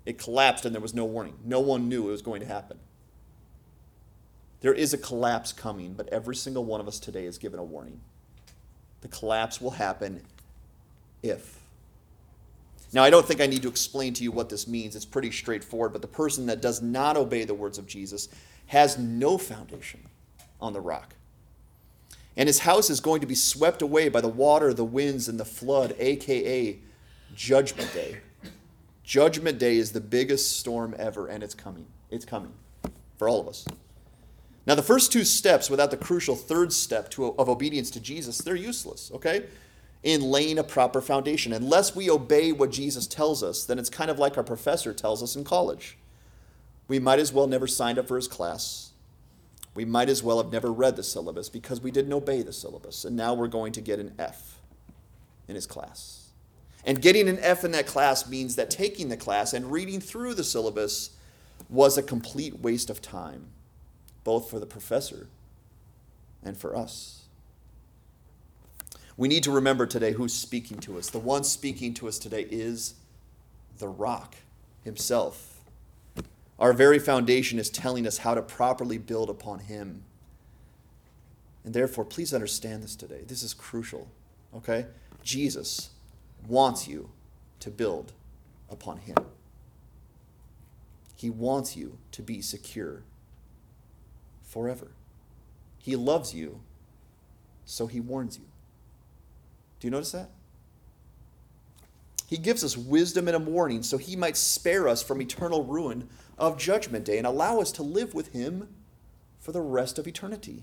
It 0.04 0.18
collapsed 0.18 0.66
and 0.66 0.74
there 0.74 0.82
was 0.82 0.94
no 0.94 1.06
warning. 1.06 1.34
No 1.42 1.58
one 1.60 1.88
knew 1.88 2.08
it 2.08 2.12
was 2.12 2.22
going 2.22 2.40
to 2.40 2.46
happen. 2.46 2.78
There 4.60 4.74
is 4.74 4.92
a 4.92 4.98
collapse 4.98 5.52
coming, 5.52 5.94
but 5.94 6.08
every 6.10 6.36
single 6.36 6.64
one 6.64 6.80
of 6.80 6.86
us 6.86 6.98
today 6.98 7.24
is 7.24 7.38
given 7.38 7.58
a 7.58 7.64
warning. 7.64 8.00
The 9.00 9.08
collapse 9.08 9.60
will 9.60 9.72
happen 9.72 10.22
if. 11.22 11.60
Now, 12.94 13.02
I 13.02 13.10
don't 13.10 13.26
think 13.26 13.40
I 13.40 13.46
need 13.46 13.62
to 13.62 13.68
explain 13.68 14.14
to 14.14 14.22
you 14.22 14.30
what 14.30 14.48
this 14.48 14.68
means. 14.68 14.94
It's 14.94 15.04
pretty 15.04 15.32
straightforward, 15.32 15.92
but 15.92 16.00
the 16.00 16.08
person 16.08 16.46
that 16.46 16.62
does 16.62 16.80
not 16.80 17.16
obey 17.16 17.42
the 17.42 17.52
words 17.52 17.76
of 17.76 17.88
Jesus 17.88 18.28
has 18.66 18.96
no 18.96 19.36
foundation 19.36 20.00
on 20.60 20.72
the 20.72 20.80
rock. 20.80 21.16
And 22.36 22.48
his 22.48 22.60
house 22.60 22.90
is 22.90 23.00
going 23.00 23.20
to 23.20 23.26
be 23.26 23.34
swept 23.34 23.82
away 23.82 24.08
by 24.08 24.20
the 24.20 24.28
water, 24.28 24.72
the 24.72 24.84
winds, 24.84 25.28
and 25.28 25.40
the 25.40 25.44
flood, 25.44 25.96
aka 25.98 26.78
Judgment 27.34 27.92
Day. 27.92 28.20
Judgment 29.02 29.58
Day 29.58 29.76
is 29.76 29.90
the 29.90 30.00
biggest 30.00 30.56
storm 30.56 30.94
ever, 30.96 31.26
and 31.26 31.42
it's 31.42 31.54
coming. 31.54 31.86
It's 32.10 32.24
coming 32.24 32.52
for 33.18 33.28
all 33.28 33.40
of 33.40 33.48
us. 33.48 33.66
Now, 34.66 34.76
the 34.76 34.82
first 34.82 35.12
two 35.12 35.24
steps, 35.24 35.68
without 35.68 35.90
the 35.90 35.96
crucial 35.96 36.36
third 36.36 36.72
step 36.72 37.10
to, 37.10 37.34
of 37.38 37.48
obedience 37.48 37.90
to 37.90 38.00
Jesus, 38.00 38.38
they're 38.38 38.54
useless, 38.54 39.10
okay? 39.12 39.46
In 40.04 40.20
laying 40.20 40.58
a 40.58 40.64
proper 40.64 41.00
foundation. 41.00 41.52
Unless 41.52 41.96
we 41.96 42.08
obey 42.08 42.52
what 42.52 42.70
Jesus 42.70 43.08
tells 43.08 43.42
us, 43.42 43.64
then 43.64 43.80
it's 43.80 43.90
kind 43.90 44.10
of 44.10 44.20
like 44.20 44.36
our 44.36 44.44
professor 44.44 44.94
tells 44.94 45.22
us 45.22 45.34
in 45.34 45.42
college. 45.42 45.96
We 46.86 47.00
might 47.00 47.18
as 47.18 47.32
well 47.32 47.48
never 47.48 47.66
signed 47.66 47.98
up 47.98 48.06
for 48.06 48.16
his 48.16 48.28
class 48.28 48.92
we 49.74 49.84
might 49.84 50.08
as 50.08 50.22
well 50.22 50.40
have 50.40 50.52
never 50.52 50.72
read 50.72 50.96
the 50.96 51.02
syllabus 51.02 51.48
because 51.48 51.80
we 51.80 51.90
didn't 51.90 52.12
obey 52.12 52.42
the 52.42 52.52
syllabus. 52.52 53.04
And 53.04 53.16
now 53.16 53.34
we're 53.34 53.48
going 53.48 53.72
to 53.72 53.80
get 53.80 53.98
an 53.98 54.14
F 54.18 54.60
in 55.48 55.56
his 55.56 55.66
class. 55.66 56.30
And 56.86 57.02
getting 57.02 57.28
an 57.28 57.38
F 57.40 57.64
in 57.64 57.72
that 57.72 57.86
class 57.86 58.28
means 58.28 58.56
that 58.56 58.70
taking 58.70 59.08
the 59.08 59.16
class 59.16 59.52
and 59.52 59.72
reading 59.72 60.00
through 60.00 60.34
the 60.34 60.44
syllabus 60.44 61.10
was 61.68 61.98
a 61.98 62.02
complete 62.02 62.60
waste 62.60 62.88
of 62.88 63.02
time, 63.02 63.46
both 64.22 64.48
for 64.48 64.60
the 64.60 64.66
professor 64.66 65.28
and 66.44 66.56
for 66.56 66.76
us. 66.76 67.23
We 69.16 69.28
need 69.28 69.44
to 69.44 69.52
remember 69.52 69.86
today 69.86 70.12
who's 70.12 70.34
speaking 70.34 70.78
to 70.80 70.98
us. 70.98 71.10
The 71.10 71.18
one 71.18 71.44
speaking 71.44 71.94
to 71.94 72.08
us 72.08 72.18
today 72.18 72.46
is 72.50 72.94
the 73.78 73.88
rock 73.88 74.34
himself. 74.82 75.54
Our 76.58 76.72
very 76.72 76.98
foundation 76.98 77.58
is 77.58 77.68
telling 77.68 78.06
us 78.06 78.18
how 78.18 78.34
to 78.34 78.42
properly 78.42 78.98
build 78.98 79.28
upon 79.28 79.60
Him. 79.60 80.04
And 81.64 81.74
therefore, 81.74 82.04
please 82.04 82.32
understand 82.32 82.82
this 82.82 82.94
today. 82.94 83.22
This 83.26 83.42
is 83.42 83.54
crucial, 83.54 84.08
okay? 84.54 84.86
Jesus 85.22 85.90
wants 86.46 86.86
you 86.86 87.10
to 87.60 87.70
build 87.70 88.12
upon 88.70 88.98
Him. 88.98 89.16
He 91.16 91.30
wants 91.30 91.76
you 91.76 91.98
to 92.12 92.22
be 92.22 92.40
secure 92.40 93.02
forever. 94.42 94.88
He 95.78 95.96
loves 95.96 96.34
you, 96.34 96.60
so 97.64 97.86
He 97.86 97.98
warns 97.98 98.38
you. 98.38 98.44
Do 99.84 99.88
you 99.88 99.90
notice 99.90 100.12
that? 100.12 100.30
He 102.26 102.38
gives 102.38 102.64
us 102.64 102.74
wisdom 102.74 103.28
and 103.28 103.36
a 103.36 103.38
warning 103.38 103.82
so 103.82 103.98
He 103.98 104.16
might 104.16 104.34
spare 104.34 104.88
us 104.88 105.02
from 105.02 105.20
eternal 105.20 105.62
ruin 105.62 106.08
of 106.38 106.56
Judgment 106.56 107.04
Day 107.04 107.18
and 107.18 107.26
allow 107.26 107.60
us 107.60 107.70
to 107.72 107.82
live 107.82 108.14
with 108.14 108.32
Him 108.32 108.70
for 109.40 109.52
the 109.52 109.60
rest 109.60 109.98
of 109.98 110.08
eternity. 110.08 110.62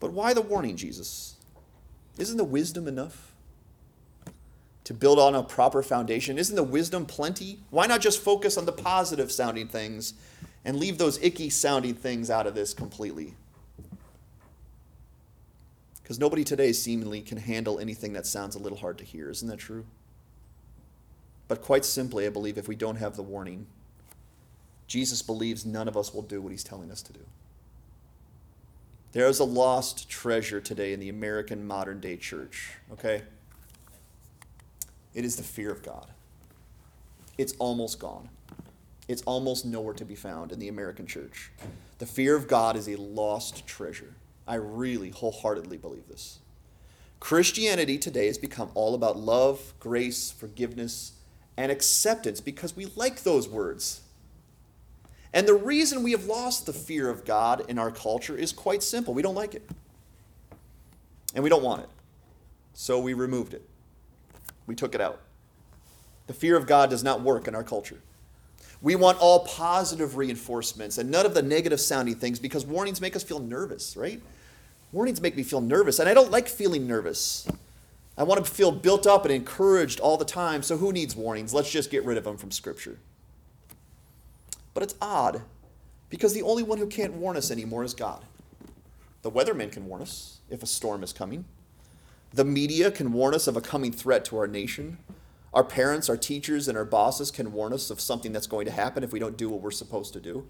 But 0.00 0.10
why 0.10 0.34
the 0.34 0.42
warning, 0.42 0.74
Jesus? 0.76 1.36
Isn't 2.18 2.38
the 2.38 2.42
wisdom 2.42 2.88
enough? 2.88 3.32
To 4.82 4.94
build 4.94 5.20
on 5.20 5.36
a 5.36 5.44
proper 5.44 5.80
foundation? 5.80 6.38
Isn't 6.38 6.56
the 6.56 6.64
wisdom 6.64 7.06
plenty? 7.06 7.60
Why 7.70 7.86
not 7.86 8.00
just 8.00 8.20
focus 8.20 8.58
on 8.58 8.66
the 8.66 8.72
positive 8.72 9.30
sounding 9.30 9.68
things 9.68 10.14
and 10.64 10.76
leave 10.76 10.98
those 10.98 11.22
icky 11.22 11.50
sounding 11.50 11.94
things 11.94 12.30
out 12.30 12.48
of 12.48 12.56
this 12.56 12.74
completely? 12.74 13.36
Because 16.04 16.18
nobody 16.18 16.44
today 16.44 16.72
seemingly 16.72 17.22
can 17.22 17.38
handle 17.38 17.80
anything 17.80 18.12
that 18.12 18.26
sounds 18.26 18.54
a 18.54 18.58
little 18.58 18.76
hard 18.76 18.98
to 18.98 19.04
hear. 19.04 19.30
Isn't 19.30 19.48
that 19.48 19.58
true? 19.58 19.86
But 21.48 21.62
quite 21.62 21.86
simply, 21.86 22.26
I 22.26 22.28
believe 22.28 22.58
if 22.58 22.68
we 22.68 22.76
don't 22.76 22.96
have 22.96 23.16
the 23.16 23.22
warning, 23.22 23.66
Jesus 24.86 25.22
believes 25.22 25.64
none 25.64 25.88
of 25.88 25.96
us 25.96 26.12
will 26.12 26.20
do 26.20 26.42
what 26.42 26.52
he's 26.52 26.62
telling 26.62 26.90
us 26.90 27.00
to 27.02 27.14
do. 27.14 27.20
There 29.12 29.26
is 29.28 29.38
a 29.38 29.44
lost 29.44 30.10
treasure 30.10 30.60
today 30.60 30.92
in 30.92 31.00
the 31.00 31.08
American 31.08 31.66
modern 31.66 32.00
day 32.00 32.18
church, 32.18 32.72
okay? 32.92 33.22
It 35.14 35.24
is 35.24 35.36
the 35.36 35.42
fear 35.42 35.70
of 35.70 35.82
God. 35.82 36.08
It's 37.38 37.54
almost 37.58 37.98
gone. 37.98 38.28
It's 39.08 39.22
almost 39.22 39.64
nowhere 39.64 39.94
to 39.94 40.04
be 40.04 40.16
found 40.16 40.52
in 40.52 40.58
the 40.58 40.68
American 40.68 41.06
church. 41.06 41.50
The 41.98 42.06
fear 42.06 42.36
of 42.36 42.46
God 42.46 42.76
is 42.76 42.88
a 42.88 42.96
lost 42.96 43.66
treasure. 43.66 44.14
I 44.46 44.56
really 44.56 45.10
wholeheartedly 45.10 45.78
believe 45.78 46.08
this. 46.08 46.38
Christianity 47.20 47.96
today 47.96 48.26
has 48.26 48.36
become 48.36 48.70
all 48.74 48.94
about 48.94 49.16
love, 49.16 49.72
grace, 49.80 50.30
forgiveness, 50.30 51.12
and 51.56 51.72
acceptance 51.72 52.40
because 52.40 52.76
we 52.76 52.86
like 52.96 53.22
those 53.22 53.48
words. 53.48 54.02
And 55.32 55.48
the 55.48 55.54
reason 55.54 56.02
we 56.02 56.12
have 56.12 56.26
lost 56.26 56.66
the 56.66 56.72
fear 56.72 57.08
of 57.08 57.24
God 57.24 57.64
in 57.68 57.78
our 57.78 57.90
culture 57.90 58.36
is 58.36 58.52
quite 58.52 58.82
simple 58.82 59.14
we 59.14 59.22
don't 59.22 59.34
like 59.34 59.54
it. 59.54 59.68
And 61.34 61.42
we 61.42 61.50
don't 61.50 61.62
want 61.62 61.82
it. 61.82 61.88
So 62.74 63.00
we 63.00 63.14
removed 63.14 63.54
it, 63.54 63.66
we 64.66 64.74
took 64.74 64.94
it 64.94 65.00
out. 65.00 65.20
The 66.26 66.34
fear 66.34 66.56
of 66.56 66.66
God 66.66 66.90
does 66.90 67.04
not 67.04 67.20
work 67.20 67.48
in 67.48 67.54
our 67.54 67.64
culture. 67.64 68.00
We 68.84 68.96
want 68.96 69.18
all 69.18 69.46
positive 69.46 70.18
reinforcements 70.18 70.98
and 70.98 71.10
none 71.10 71.24
of 71.24 71.32
the 71.32 71.40
negative 71.40 71.80
sounding 71.80 72.16
things 72.16 72.38
because 72.38 72.66
warnings 72.66 73.00
make 73.00 73.16
us 73.16 73.22
feel 73.22 73.38
nervous, 73.38 73.96
right? 73.96 74.20
Warnings 74.92 75.22
make 75.22 75.38
me 75.38 75.42
feel 75.42 75.62
nervous, 75.62 76.00
and 76.00 76.06
I 76.06 76.12
don't 76.12 76.30
like 76.30 76.48
feeling 76.48 76.86
nervous. 76.86 77.48
I 78.18 78.24
want 78.24 78.44
to 78.44 78.50
feel 78.50 78.70
built 78.70 79.06
up 79.06 79.24
and 79.24 79.32
encouraged 79.32 80.00
all 80.00 80.18
the 80.18 80.26
time, 80.26 80.62
so 80.62 80.76
who 80.76 80.92
needs 80.92 81.16
warnings? 81.16 81.54
Let's 81.54 81.70
just 81.70 81.90
get 81.90 82.04
rid 82.04 82.18
of 82.18 82.24
them 82.24 82.36
from 82.36 82.50
Scripture. 82.50 82.98
But 84.74 84.82
it's 84.82 84.96
odd 85.00 85.40
because 86.10 86.34
the 86.34 86.42
only 86.42 86.62
one 86.62 86.76
who 86.76 86.86
can't 86.86 87.14
warn 87.14 87.38
us 87.38 87.50
anymore 87.50 87.84
is 87.84 87.94
God. 87.94 88.22
The 89.22 89.30
weatherman 89.30 89.72
can 89.72 89.86
warn 89.86 90.02
us 90.02 90.40
if 90.50 90.62
a 90.62 90.66
storm 90.66 91.02
is 91.02 91.14
coming. 91.14 91.46
The 92.34 92.44
media 92.44 92.90
can 92.90 93.14
warn 93.14 93.34
us 93.34 93.46
of 93.46 93.56
a 93.56 93.62
coming 93.62 93.92
threat 93.92 94.26
to 94.26 94.36
our 94.36 94.46
nation. 94.46 94.98
Our 95.54 95.64
parents, 95.64 96.08
our 96.10 96.16
teachers, 96.16 96.66
and 96.66 96.76
our 96.76 96.84
bosses 96.84 97.30
can 97.30 97.52
warn 97.52 97.72
us 97.72 97.88
of 97.88 98.00
something 98.00 98.32
that's 98.32 98.48
going 98.48 98.66
to 98.66 98.72
happen 98.72 99.04
if 99.04 99.12
we 99.12 99.20
don't 99.20 99.36
do 99.36 99.48
what 99.48 99.60
we're 99.60 99.70
supposed 99.70 100.12
to 100.14 100.20
do. 100.20 100.46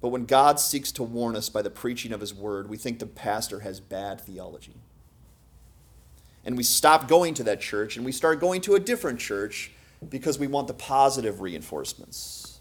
But 0.00 0.08
when 0.08 0.26
God 0.26 0.58
seeks 0.58 0.90
to 0.92 1.04
warn 1.04 1.36
us 1.36 1.48
by 1.48 1.62
the 1.62 1.70
preaching 1.70 2.12
of 2.12 2.20
his 2.20 2.34
word, 2.34 2.68
we 2.68 2.76
think 2.76 2.98
the 2.98 3.06
pastor 3.06 3.60
has 3.60 3.78
bad 3.78 4.20
theology. 4.20 4.74
And 6.44 6.56
we 6.56 6.64
stop 6.64 7.06
going 7.06 7.34
to 7.34 7.44
that 7.44 7.60
church 7.60 7.96
and 7.96 8.04
we 8.04 8.10
start 8.10 8.40
going 8.40 8.60
to 8.62 8.74
a 8.74 8.80
different 8.80 9.20
church 9.20 9.70
because 10.08 10.40
we 10.40 10.48
want 10.48 10.66
the 10.66 10.74
positive 10.74 11.40
reinforcements. 11.40 12.58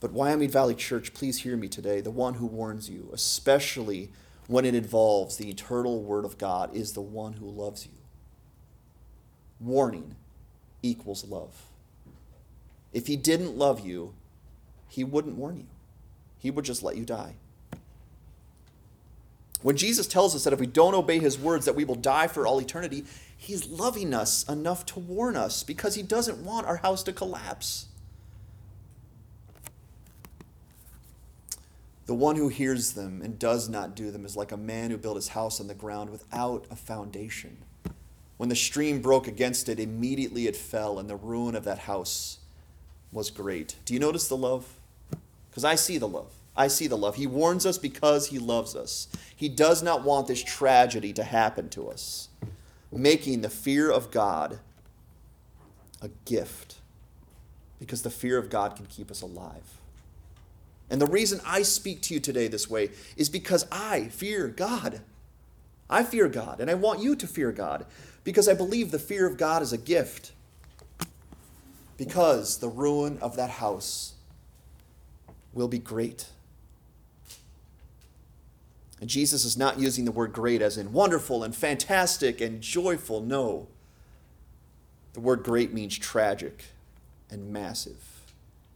But 0.00 0.10
Wyoming 0.10 0.50
Valley 0.50 0.74
Church, 0.74 1.14
please 1.14 1.42
hear 1.42 1.56
me 1.56 1.68
today. 1.68 2.00
The 2.00 2.10
one 2.10 2.34
who 2.34 2.46
warns 2.46 2.90
you, 2.90 3.08
especially 3.12 4.10
when 4.48 4.64
it 4.64 4.74
involves 4.74 5.36
the 5.36 5.48
eternal 5.48 6.02
Word 6.02 6.24
of 6.24 6.38
God, 6.38 6.74
is 6.74 6.92
the 6.92 7.00
one 7.00 7.34
who 7.34 7.48
loves 7.48 7.86
you. 7.86 7.92
Warning 9.60 10.16
equals 10.82 11.24
love. 11.24 11.66
If 12.92 13.06
he 13.06 13.16
didn't 13.16 13.56
love 13.56 13.80
you, 13.80 14.14
he 14.88 15.04
wouldn't 15.04 15.36
warn 15.36 15.56
you, 15.56 15.66
he 16.38 16.50
would 16.50 16.64
just 16.64 16.82
let 16.82 16.96
you 16.96 17.04
die. 17.04 17.34
When 19.62 19.76
Jesus 19.76 20.06
tells 20.06 20.34
us 20.36 20.44
that 20.44 20.52
if 20.52 20.60
we 20.60 20.66
don't 20.66 20.94
obey 20.94 21.18
his 21.18 21.38
words 21.38 21.64
that 21.64 21.74
we 21.74 21.84
will 21.84 21.94
die 21.96 22.28
for 22.28 22.46
all 22.46 22.60
eternity, 22.60 23.04
he's 23.36 23.66
loving 23.66 24.14
us 24.14 24.48
enough 24.48 24.86
to 24.86 25.00
warn 25.00 25.36
us 25.36 25.62
because 25.62 25.94
he 25.94 26.02
doesn't 26.02 26.44
want 26.44 26.66
our 26.66 26.76
house 26.76 27.02
to 27.04 27.12
collapse. 27.12 27.86
The 32.06 32.14
one 32.14 32.36
who 32.36 32.48
hears 32.48 32.92
them 32.92 33.20
and 33.22 33.38
does 33.38 33.68
not 33.68 33.96
do 33.96 34.12
them 34.12 34.24
is 34.24 34.36
like 34.36 34.52
a 34.52 34.56
man 34.56 34.90
who 34.90 34.98
built 34.98 35.16
his 35.16 35.28
house 35.28 35.60
on 35.60 35.66
the 35.66 35.74
ground 35.74 36.10
without 36.10 36.64
a 36.70 36.76
foundation. 36.76 37.58
When 38.36 38.48
the 38.48 38.56
stream 38.56 39.00
broke 39.00 39.26
against 39.26 39.68
it, 39.68 39.80
immediately 39.80 40.46
it 40.46 40.56
fell, 40.56 40.98
and 40.98 41.08
the 41.08 41.16
ruin 41.16 41.54
of 41.54 41.64
that 41.64 41.80
house 41.80 42.38
was 43.12 43.30
great. 43.30 43.76
Do 43.84 43.94
you 43.94 44.00
notice 44.00 44.28
the 44.28 44.36
love? 44.36 44.78
Because 45.48 45.64
I 45.64 45.74
see 45.74 45.96
the 45.96 46.08
love. 46.08 46.32
I 46.56 46.68
see 46.68 46.86
the 46.86 46.98
love. 46.98 47.16
He 47.16 47.26
warns 47.26 47.64
us 47.66 47.78
because 47.78 48.28
he 48.28 48.38
loves 48.38 48.74
us. 48.74 49.08
He 49.34 49.48
does 49.48 49.82
not 49.82 50.04
want 50.04 50.26
this 50.26 50.42
tragedy 50.42 51.12
to 51.14 51.24
happen 51.24 51.68
to 51.70 51.88
us, 51.88 52.28
making 52.92 53.40
the 53.40 53.50
fear 53.50 53.90
of 53.90 54.10
God 54.10 54.58
a 56.02 56.08
gift 56.24 56.76
because 57.78 58.02
the 58.02 58.10
fear 58.10 58.38
of 58.38 58.50
God 58.50 58.76
can 58.76 58.86
keep 58.86 59.10
us 59.10 59.22
alive. 59.22 59.80
And 60.88 61.00
the 61.00 61.06
reason 61.06 61.40
I 61.44 61.62
speak 61.62 62.00
to 62.02 62.14
you 62.14 62.20
today 62.20 62.48
this 62.48 62.70
way 62.70 62.90
is 63.16 63.28
because 63.28 63.66
I 63.70 64.08
fear 64.08 64.48
God. 64.48 65.00
I 65.88 66.02
fear 66.02 66.28
God, 66.28 66.60
and 66.60 66.70
I 66.70 66.74
want 66.74 67.00
you 67.00 67.14
to 67.16 67.26
fear 67.26 67.52
God 67.52 67.86
because 68.26 68.48
I 68.48 68.54
believe 68.54 68.90
the 68.90 68.98
fear 68.98 69.24
of 69.24 69.36
God 69.36 69.62
is 69.62 69.72
a 69.72 69.78
gift. 69.78 70.32
Because 71.96 72.58
the 72.58 72.68
ruin 72.68 73.18
of 73.20 73.36
that 73.36 73.50
house 73.50 74.14
will 75.54 75.68
be 75.68 75.78
great. 75.78 76.26
And 79.00 79.08
Jesus 79.08 79.44
is 79.44 79.56
not 79.56 79.78
using 79.78 80.06
the 80.06 80.10
word 80.10 80.32
great 80.32 80.60
as 80.60 80.76
in 80.76 80.92
wonderful 80.92 81.44
and 81.44 81.54
fantastic 81.54 82.40
and 82.40 82.60
joyful. 82.60 83.20
No. 83.20 83.68
The 85.12 85.20
word 85.20 85.44
great 85.44 85.72
means 85.72 85.96
tragic 85.96 86.64
and 87.30 87.52
massive 87.52 88.22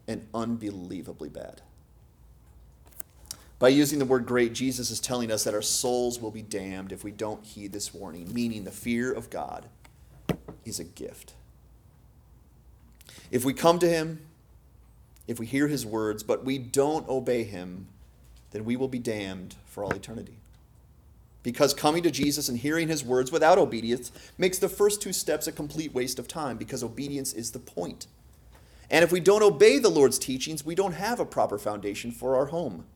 and 0.07 0.28
unbelievably 0.32 1.30
bad. 1.30 1.61
By 3.61 3.68
using 3.68 3.98
the 3.98 4.06
word 4.06 4.24
great, 4.24 4.54
Jesus 4.54 4.90
is 4.90 5.00
telling 5.00 5.30
us 5.30 5.44
that 5.44 5.54
our 5.54 5.61
souls 5.61 6.18
will 6.18 6.30
be 6.30 6.40
damned 6.40 6.92
if 6.92 7.04
we 7.04 7.11
don't 7.11 7.44
heed 7.44 7.72
this 7.72 7.92
warning, 7.92 8.32
meaning 8.32 8.64
the 8.64 8.70
fear 8.70 9.12
of 9.12 9.28
God 9.28 9.66
is 10.64 10.80
a 10.80 10.84
gift. 10.84 11.34
If 13.30 13.44
we 13.44 13.52
come 13.52 13.78
to 13.80 13.88
Him, 13.88 14.22
if 15.28 15.38
we 15.38 15.44
hear 15.44 15.68
His 15.68 15.84
words, 15.84 16.22
but 16.22 16.42
we 16.42 16.56
don't 16.56 17.06
obey 17.06 17.44
Him, 17.44 17.86
then 18.52 18.64
we 18.64 18.76
will 18.76 18.88
be 18.88 18.98
damned 18.98 19.56
for 19.66 19.84
all 19.84 19.92
eternity. 19.92 20.38
Because 21.42 21.74
coming 21.74 22.02
to 22.02 22.11
Jesus 22.11 22.48
and 22.48 22.58
hearing 22.58 22.88
His 22.88 23.04
words 23.04 23.30
without 23.30 23.58
obedience 23.58 24.11
makes 24.38 24.58
the 24.58 24.70
first 24.70 25.02
two 25.02 25.12
steps 25.12 25.46
a 25.46 25.52
complete 25.52 25.92
waste 25.92 26.18
of 26.18 26.26
time, 26.26 26.56
because 26.56 26.82
obedience 26.82 27.34
is 27.34 27.50
the 27.50 27.58
point. 27.58 28.06
And 28.90 29.04
if 29.04 29.12
we 29.12 29.20
don't 29.20 29.42
obey 29.42 29.78
the 29.78 29.90
Lord's 29.90 30.18
teachings, 30.18 30.64
we 30.64 30.74
don't 30.74 30.92
have 30.94 31.20
a 31.20 31.26
proper 31.26 31.58
foundation 31.58 32.11
for 32.11 32.36
our 32.36 32.46
home. 32.46 32.86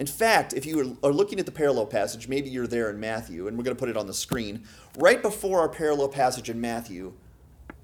In 0.00 0.06
fact, 0.06 0.54
if 0.54 0.64
you 0.64 0.96
are 1.04 1.12
looking 1.12 1.38
at 1.38 1.44
the 1.44 1.52
parallel 1.52 1.84
passage, 1.84 2.26
maybe 2.26 2.48
you're 2.48 2.66
there 2.66 2.88
in 2.88 2.98
Matthew, 2.98 3.46
and 3.46 3.58
we're 3.58 3.64
going 3.64 3.76
to 3.76 3.78
put 3.78 3.90
it 3.90 3.98
on 3.98 4.06
the 4.06 4.14
screen. 4.14 4.64
Right 4.98 5.20
before 5.20 5.60
our 5.60 5.68
parallel 5.68 6.08
passage 6.08 6.48
in 6.48 6.58
Matthew, 6.58 7.12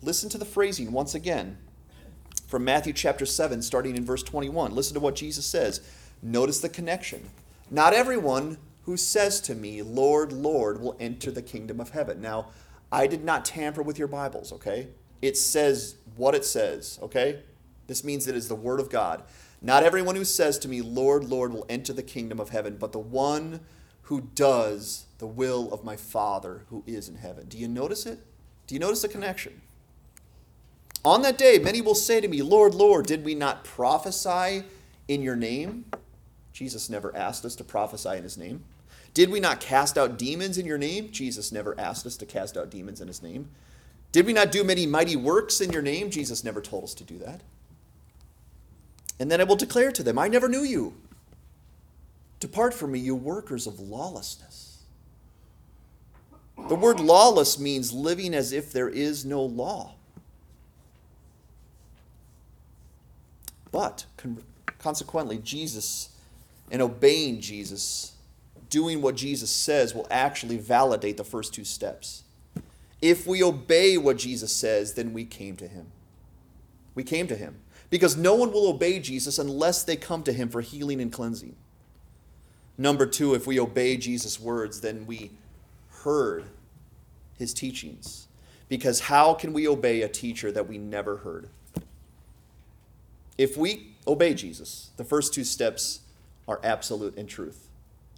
listen 0.01 0.31
to 0.31 0.39
the 0.39 0.47
phrasing 0.47 0.93
once 0.93 1.15
again 1.15 1.59
from 2.47 2.65
Matthew 2.65 2.95
chapter 2.95 3.27
7, 3.27 3.61
starting 3.61 3.97
in 3.97 4.05
verse 4.07 4.23
21. 4.23 4.75
Listen 4.75 4.95
to 4.95 5.01
what 5.01 5.15
Jesus 5.15 5.45
says. 5.45 5.83
Notice 6.23 6.61
the 6.61 6.71
connection. 6.71 7.29
Not 7.71 7.93
everyone 7.93 8.57
who 8.85 8.97
says 8.97 9.39
to 9.43 9.55
me, 9.55 9.83
Lord, 9.83 10.33
Lord, 10.33 10.81
will 10.81 10.97
enter 10.99 11.31
the 11.31 11.43
kingdom 11.43 11.81
of 11.81 11.91
heaven. 11.91 12.23
Now, 12.23 12.47
I 12.91 13.09
did 13.09 13.25
not 13.25 13.45
tamper 13.45 13.83
with 13.83 13.99
your 13.99 14.09
Bibles, 14.09 14.53
okay? 14.53 14.89
It 15.21 15.37
says 15.37 15.97
what 16.17 16.35
it 16.35 16.47
says, 16.47 16.99
okay? 17.03 17.41
This 17.89 18.03
means 18.03 18.27
it 18.27 18.35
is 18.35 18.49
the 18.49 18.55
Word 18.55 18.81
of 18.81 18.89
God. 18.89 19.23
Not 19.63 19.83
everyone 19.83 20.17
who 20.17 20.25
says 20.25 20.59
to 20.61 20.69
me, 20.69 20.83
Lord, 20.83 21.25
Lord, 21.25 21.53
will 21.53 21.67
enter 21.69 21.93
the 21.93 22.03
kingdom 22.03 22.39
of 22.39 22.51
heaven, 22.51 22.77
but 22.79 22.93
the 22.93 22.99
one 22.99 23.61
who 24.03 24.21
does 24.35 25.07
the 25.19 25.27
will 25.27 25.73
of 25.73 25.85
my 25.85 25.97
Father 25.97 26.63
who 26.71 26.85
is 26.87 27.09
in 27.09 27.17
heaven. 27.17 27.47
Do 27.49 27.59
you 27.59 27.69
notice 27.69 28.07
it? 28.07 28.21
Do 28.67 28.75
you 28.75 28.79
notice 28.79 29.03
the 29.03 29.09
connection? 29.09 29.61
On 31.05 31.23
that 31.23 31.39
day, 31.39 31.59
many 31.59 31.81
will 31.81 31.95
say 31.95 32.21
to 32.21 32.29
me, 32.29 32.43
Lord, 32.43 32.75
Lord, 32.75 33.07
did 33.07 33.25
we 33.25 33.35
not 33.35 33.65
prophesy 33.65 34.65
in 35.09 35.23
your 35.23 35.37
name? 35.37 35.85
Jesus 36.53 36.91
never 36.91 37.15
asked 37.17 37.45
us 37.45 37.55
to 37.57 37.65
prophesy 37.65 38.17
in 38.17 38.23
his 38.23 38.37
name. 38.37 38.65
Did 39.15 39.31
we 39.31 39.41
not 39.41 39.61
cast 39.61 39.97
out 39.97 40.19
demons 40.19 40.59
in 40.59 40.67
your 40.67 40.79
name? 40.79 41.11
Jesus 41.11 41.53
never 41.53 41.79
asked 41.79 42.07
us 42.07 42.17
to 42.19 42.27
cast 42.27 42.57
out 42.57 42.71
demons 42.71 43.01
in 43.01 43.09
his 43.09 43.23
name. 43.23 43.49
Did 44.13 44.27
we 44.27 44.33
not 44.33 44.53
do 44.53 44.65
many 44.65 44.87
mighty 44.87 45.17
works 45.17 45.61
in 45.61 45.71
your 45.73 45.83
name? 45.83 46.11
Jesus 46.11 46.45
never 46.45 46.61
told 46.61 46.85
us 46.85 46.95
to 46.95 47.05
do 47.05 47.19
that. 47.19 47.43
And 49.19 49.31
then 49.31 49.41
I 49.41 49.45
will 49.45 49.57
declare 49.57 49.93
to 49.93 50.03
them, 50.03 50.19
I 50.19 50.29
never 50.29 50.49
knew 50.49 50.63
you. 50.63 50.95
Depart 52.39 52.75
from 52.75 52.93
me, 52.93 52.99
you 52.99 53.15
workers 53.15 53.67
of 53.67 53.81
lawlessness. 53.81 54.83
The 56.69 56.75
word 56.75 57.01
lawless 57.01 57.59
means 57.59 57.93
living 57.93 58.35
as 58.35 58.53
if 58.53 58.73
there 58.73 58.89
is 58.89 59.25
no 59.25 59.43
law. 59.43 59.95
But 63.71 64.07
consequently, 64.79 65.39
Jesus 65.39 66.11
and 66.71 66.83
obeying 66.83 67.41
Jesus, 67.41 68.13
doing 68.71 69.01
what 69.01 69.17
Jesus 69.17 69.51
says, 69.51 69.95
will 69.95 70.07
actually 70.11 70.57
validate 70.57 71.17
the 71.17 71.25
first 71.25 71.55
two 71.55 71.65
steps. 71.65 72.25
If 73.01 73.27
we 73.27 73.43
obey 73.43 73.97
what 73.99 74.17
Jesus 74.17 74.53
says, 74.53 74.95
then 74.95 75.13
we 75.13 75.25
came 75.25 75.57
to 75.57 75.69
him. 75.69 75.87
We 76.95 77.05
came 77.05 77.27
to 77.29 77.37
him. 77.37 77.57
Because 77.91 78.17
no 78.17 78.35
one 78.35 78.53
will 78.53 78.69
obey 78.69 78.99
Jesus 78.99 79.39
unless 79.39 79.85
they 79.85 79.97
come 79.97 80.23
to 80.25 80.33
him 80.33 80.49
for 80.49 80.61
healing 80.61 81.01
and 81.01 81.13
cleansing. 81.13 81.55
Number 82.79 83.07
two, 83.07 83.35
if 83.35 83.47
we 83.47 83.59
obey 83.59 83.97
Jesus' 83.97 84.41
words, 84.41 84.81
then 84.81 85.07
we 85.07 85.31
heard 86.03 86.45
his 87.39 87.55
teachings. 87.55 88.29
Because 88.69 89.01
how 89.01 89.35
can 89.35 89.53
we 89.53 89.69
obey 89.69 90.03
a 90.03 90.09
teacher 90.09 90.51
that 90.53 90.69
we 90.69 90.79
never 90.79 91.19
heard? 91.19 91.49
If 93.39 93.57
we 93.57 93.95
obey 94.07 94.35
Jesus, 94.35 94.91
the 94.97 95.05
first 95.05 95.33
two 95.33 95.45
steps 95.45 96.01
are 96.49 96.61
absolute 96.65 97.17
and 97.17 97.29
truth. 97.29 97.69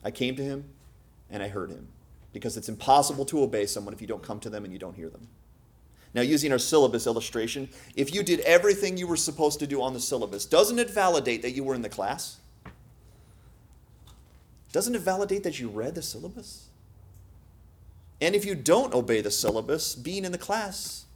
I 0.05 0.11
came 0.11 0.37
to 0.37 0.43
him 0.43 0.65
and 1.31 1.43
I 1.43 1.49
heard 1.49 1.71
him. 1.71 1.89
Because 2.33 2.57
it's 2.57 2.69
impossible 2.69 3.25
to 3.27 3.43
obey 3.43 3.67
someone 3.67 3.95
if 3.95 4.01
you 4.01 4.07
don't 4.07 4.23
come 4.23 4.39
to 4.41 4.51
them 4.51 4.65
and 4.65 4.73
you 4.73 4.79
don't 4.79 4.95
hear 4.95 5.09
them. 5.09 5.29
Now, 6.15 6.23
using 6.23 6.53
our 6.53 6.59
syllabus 6.59 7.07
illustration, 7.07 7.69
if 7.95 8.15
you 8.15 8.23
did 8.23 8.41
everything 8.41 8.97
you 8.97 9.07
were 9.07 9.17
supposed 9.17 9.59
to 9.61 9.67
do 9.67 9.83
on 9.83 9.93
the 9.93 10.01
syllabus, 10.01 10.47
doesn't 10.47 10.79
it 10.79 10.91
validate 10.91 11.43
that 11.43 11.53
you 11.53 11.63
were 11.63 11.75
in 11.75 11.83
the 11.83 11.89
class? 11.89 12.39
Doesn't 14.73 14.95
it 14.95 15.01
validate 15.01 15.43
that 15.45 15.61
you 15.61 15.69
read 15.69 15.95
the 15.95 16.03
syllabus? 16.03 16.69
And 18.21 18.35
if 18.35 18.45
you 18.45 18.55
don't 18.55 18.95
obey 18.95 19.21
the 19.21 19.31
syllabus, 19.31 19.95
being 19.95 20.25
in 20.25 20.33
the 20.33 20.39
class 20.39 21.07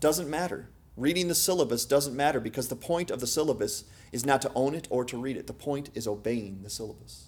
doesn't 0.00 0.28
matter. 0.28 0.68
Reading 0.96 1.28
the 1.28 1.34
syllabus 1.34 1.84
doesn't 1.84 2.16
matter 2.16 2.40
because 2.40 2.68
the 2.68 2.76
point 2.76 3.10
of 3.10 3.20
the 3.20 3.26
syllabus 3.26 3.84
is 4.12 4.24
not 4.24 4.40
to 4.42 4.52
own 4.54 4.74
it 4.74 4.86
or 4.90 5.04
to 5.04 5.16
read 5.16 5.36
it. 5.36 5.46
The 5.46 5.52
point 5.52 5.90
is 5.94 6.06
obeying 6.06 6.60
the 6.62 6.70
syllabus. 6.70 7.26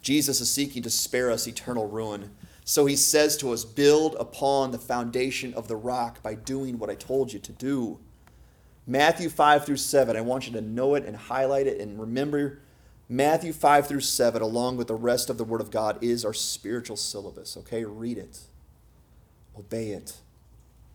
Jesus 0.00 0.40
is 0.40 0.50
seeking 0.50 0.82
to 0.82 0.90
spare 0.90 1.30
us 1.30 1.46
eternal 1.46 1.86
ruin 1.86 2.30
so 2.68 2.84
he 2.84 2.96
says 2.96 3.38
to 3.38 3.50
us, 3.54 3.64
Build 3.64 4.14
upon 4.20 4.72
the 4.72 4.78
foundation 4.78 5.54
of 5.54 5.68
the 5.68 5.76
rock 5.76 6.22
by 6.22 6.34
doing 6.34 6.78
what 6.78 6.90
I 6.90 6.96
told 6.96 7.32
you 7.32 7.38
to 7.38 7.52
do. 7.52 7.98
Matthew 8.86 9.30
5 9.30 9.64
through 9.64 9.78
7, 9.78 10.14
I 10.14 10.20
want 10.20 10.46
you 10.46 10.52
to 10.52 10.60
know 10.60 10.94
it 10.94 11.06
and 11.06 11.16
highlight 11.16 11.66
it 11.66 11.80
and 11.80 11.98
remember 11.98 12.60
Matthew 13.08 13.54
5 13.54 13.86
through 13.86 14.00
7, 14.02 14.42
along 14.42 14.76
with 14.76 14.88
the 14.88 14.94
rest 14.94 15.30
of 15.30 15.38
the 15.38 15.44
Word 15.44 15.62
of 15.62 15.70
God, 15.70 15.96
is 16.02 16.26
our 16.26 16.34
spiritual 16.34 16.98
syllabus. 16.98 17.56
Okay? 17.56 17.84
Read 17.84 18.18
it, 18.18 18.40
obey 19.58 19.92
it, 19.92 20.18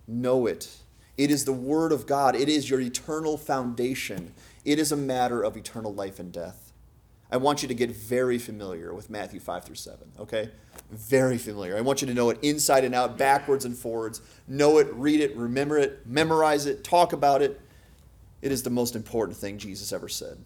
know 0.08 0.46
it. 0.46 0.70
It 1.18 1.32
is 1.32 1.44
the 1.44 1.54
Word 1.54 1.92
of 1.92 2.06
God, 2.06 2.36
it 2.36 2.50
is 2.50 2.70
your 2.70 2.82
eternal 2.82 3.36
foundation. 3.36 4.36
It 4.64 4.78
is 4.78 4.92
a 4.92 4.96
matter 4.96 5.42
of 5.42 5.58
eternal 5.58 5.92
life 5.92 6.20
and 6.20 6.32
death. 6.32 6.72
I 7.34 7.38
want 7.38 7.64
you 7.64 7.68
to 7.68 7.74
get 7.74 7.90
very 7.90 8.38
familiar 8.38 8.94
with 8.94 9.10
Matthew 9.10 9.40
5 9.40 9.66
through 9.66 9.74
7, 9.74 10.08
okay? 10.20 10.52
Very 10.92 11.40
familiar. 11.40 11.76
I 11.76 11.82
want 11.82 12.00
you 12.00 12.08
to 12.08 12.14
know 12.14 12.30
it 12.30 12.38
inside 12.44 12.84
and 12.84 12.94
out, 12.94 13.18
backwards 13.18 13.66
and 13.66 13.76
forwards. 13.76 14.22
Know 14.48 14.78
it, 14.78 14.88
read 14.94 15.20
it, 15.20 15.36
remember 15.36 15.80
it, 15.80 16.06
memorize 16.06 16.68
it, 16.68 16.84
talk 16.84 17.12
about 17.12 17.42
it. 17.42 17.60
It 18.44 18.52
is 18.52 18.62
the 18.62 18.70
most 18.70 18.96
important 18.96 19.36
thing 19.36 19.58
Jesus 19.58 19.92
ever 19.92 20.08
said. 20.08 20.38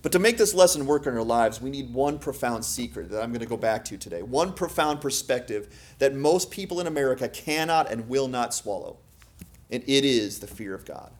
But 0.00 0.12
to 0.12 0.18
make 0.18 0.38
this 0.38 0.54
lesson 0.54 0.86
work 0.86 1.06
in 1.06 1.12
our 1.12 1.22
lives, 1.22 1.60
we 1.60 1.68
need 1.68 1.92
one 1.92 2.18
profound 2.18 2.64
secret 2.64 3.10
that 3.10 3.22
I'm 3.22 3.28
going 3.28 3.40
to 3.40 3.46
go 3.46 3.58
back 3.58 3.84
to 3.86 3.98
today. 3.98 4.22
One 4.22 4.54
profound 4.54 5.02
perspective 5.02 5.68
that 5.98 6.14
most 6.14 6.50
people 6.50 6.80
in 6.80 6.86
America 6.86 7.28
cannot 7.28 7.92
and 7.92 8.08
will 8.08 8.28
not 8.28 8.54
swallow. 8.54 8.96
And 9.70 9.82
it 9.82 10.06
is 10.06 10.38
the 10.38 10.46
fear 10.46 10.74
of 10.74 10.86
God. 10.86 11.12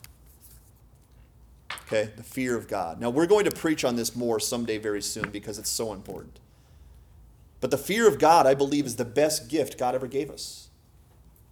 Okay, 1.93 2.09
the 2.15 2.23
fear 2.23 2.57
of 2.57 2.69
God. 2.69 3.01
Now, 3.01 3.11
we're 3.11 3.27
going 3.27 3.47
to 3.47 3.51
preach 3.51 3.85
on 3.85 3.97
this 3.97 4.15
more 4.15 4.39
someday 4.39 4.79
very 4.79 5.03
soon 5.03 5.31
because 5.31 5.59
it's 5.59 5.69
so 5.69 5.93
important. 5.93 6.39
But 7.61 7.73
the 7.73 7.79
fear 7.79 8.07
of 8.07 8.21
God, 8.21 8.47
I 8.47 8.55
believe, 8.55 8.87
is 8.87 8.95
the 8.95 9.05
best 9.05 9.49
gift 9.49 9.77
God 9.77 9.97
ever 9.97 10.07
gave 10.07 10.31
us, 10.31 10.69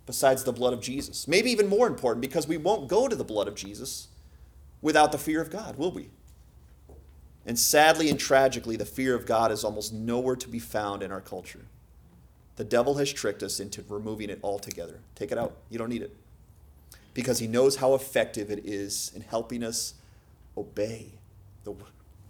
besides 0.07 0.45
the 0.45 0.53
blood 0.53 0.73
of 0.73 0.81
Jesus. 0.81 1.27
Maybe 1.27 1.51
even 1.51 1.67
more 1.67 1.89
important 1.89 2.21
because 2.21 2.47
we 2.47 2.57
won't 2.57 2.89
go 2.89 3.09
to 3.09 3.17
the 3.17 3.25
blood 3.25 3.49
of 3.49 3.57
Jesus 3.57 4.07
without 4.81 5.11
the 5.11 5.19
fear 5.19 5.43
of 5.43 5.51
God, 5.51 5.77
will 5.77 5.91
we? 5.91 6.11
And 7.45 7.59
sadly 7.59 8.09
and 8.09 8.19
tragically, 8.19 8.77
the 8.77 8.85
fear 8.85 9.17
of 9.17 9.27
God 9.27 9.51
is 9.51 9.65
almost 9.65 9.93
nowhere 9.93 10.37
to 10.37 10.49
be 10.49 10.61
found 10.61 11.03
in 11.03 11.11
our 11.11 11.21
culture. 11.21 11.65
The 12.55 12.65
devil 12.65 12.95
has 12.99 13.13
tricked 13.13 13.43
us 13.43 13.59
into 13.59 13.83
removing 13.89 14.31
it 14.31 14.39
altogether. 14.45 15.01
Take 15.17 15.33
it 15.33 15.39
out. 15.39 15.57
You 15.69 15.79
don't 15.79 15.89
need 15.89 16.03
it. 16.03 16.15
Because 17.13 17.41
he 17.41 17.49
knows 17.49 17.77
how 17.77 17.95
effective 17.95 18.53
it 18.53 18.65
is 18.65 19.11
in 19.17 19.23
helping 19.23 19.65
us 19.65 19.95
obey 20.59 21.13
the 21.65 21.75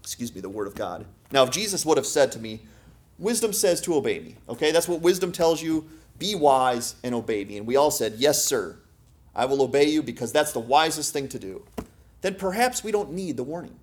excuse 0.02 0.34
me 0.34 0.40
the 0.40 0.48
word 0.48 0.66
of 0.66 0.74
God. 0.74 1.06
Now, 1.32 1.42
if 1.42 1.50
Jesus 1.50 1.84
would 1.84 1.96
have 1.98 2.06
said 2.06 2.32
to 2.32 2.38
me, 2.38 2.60
"Wisdom 3.18 3.52
says 3.52 3.80
to 3.82 3.94
obey 3.94 4.20
me," 4.20 4.36
okay, 4.48 4.70
that's 4.72 4.88
what 4.88 5.00
wisdom 5.00 5.32
tells 5.32 5.62
you. 5.62 5.88
Be 6.18 6.34
wise 6.34 6.96
and 7.02 7.14
obey 7.14 7.44
me, 7.44 7.58
and 7.58 7.66
we 7.66 7.76
all 7.76 7.90
said, 7.90 8.14
"Yes, 8.18 8.44
sir, 8.44 8.78
I 9.34 9.44
will 9.44 9.62
obey 9.62 9.88
you 9.88 10.02
because 10.02 10.32
that's 10.32 10.52
the 10.52 10.60
wisest 10.60 11.12
thing 11.12 11.28
to 11.28 11.38
do." 11.38 11.64
Then 12.20 12.34
perhaps 12.34 12.82
we 12.82 12.90
don't 12.90 13.12
need 13.12 13.36
the 13.36 13.44
warning. 13.44 13.78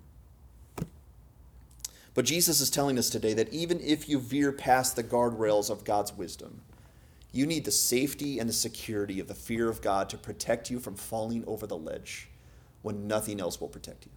But 2.12 2.24
Jesus 2.24 2.60
is 2.60 2.70
telling 2.70 2.98
us 2.98 3.10
today 3.10 3.34
that 3.34 3.52
even 3.52 3.80
if 3.80 4.08
you 4.08 4.18
veer 4.18 4.50
past 4.50 4.96
the 4.96 5.04
guardrails 5.04 5.70
of 5.70 5.84
God's 5.84 6.12
wisdom, 6.14 6.62
you 7.30 7.46
need 7.46 7.66
the 7.66 7.70
safety 7.70 8.38
and 8.38 8.48
the 8.48 8.54
security 8.54 9.20
of 9.20 9.28
the 9.28 9.34
fear 9.34 9.68
of 9.68 9.82
God 9.82 10.08
to 10.08 10.16
protect 10.16 10.70
you 10.70 10.80
from 10.80 10.96
falling 10.96 11.44
over 11.46 11.66
the 11.66 11.76
ledge 11.76 12.28
when 12.80 13.06
nothing 13.06 13.38
else 13.40 13.60
will 13.60 13.68
protect 13.68 14.06
you. 14.06 14.12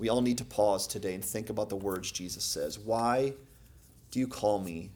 We 0.00 0.08
all 0.08 0.22
need 0.22 0.38
to 0.38 0.46
pause 0.46 0.86
today 0.86 1.14
and 1.14 1.22
think 1.22 1.50
about 1.50 1.68
the 1.68 1.76
words 1.76 2.10
Jesus 2.10 2.42
says. 2.42 2.78
Why 2.78 3.34
do 4.10 4.18
you 4.18 4.26
call 4.26 4.58
me 4.58 4.92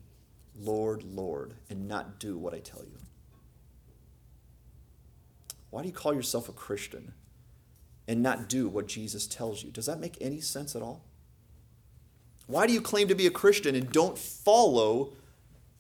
Lord, 0.59 1.03
Lord, 1.05 1.53
and 1.69 1.87
not 1.87 2.19
do 2.19 2.39
what 2.39 2.55
I 2.55 2.61
tell 2.61 2.83
you? 2.83 2.99
Why 5.69 5.83
do 5.83 5.89
you 5.89 5.95
call 5.95 6.15
yourself 6.15 6.49
a 6.49 6.53
Christian 6.53 7.13
and 8.09 8.23
not 8.23 8.49
do 8.49 8.67
what 8.67 8.89
Jesus 8.89 9.27
tells 9.27 9.63
you? 9.63 9.71
Does 9.71 9.85
that 9.85 10.01
make 10.01 10.17
any 10.23 10.41
sense 10.41 10.75
at 10.75 10.81
all? 10.81 11.05
Why 12.47 12.67
do 12.67 12.73
you 12.73 12.81
claim 12.81 13.07
to 13.09 13.15
be 13.15 13.27
a 13.27 13.31
Christian 13.31 13.75
and 13.75 13.93
don't 13.93 14.17
follow 14.17 15.13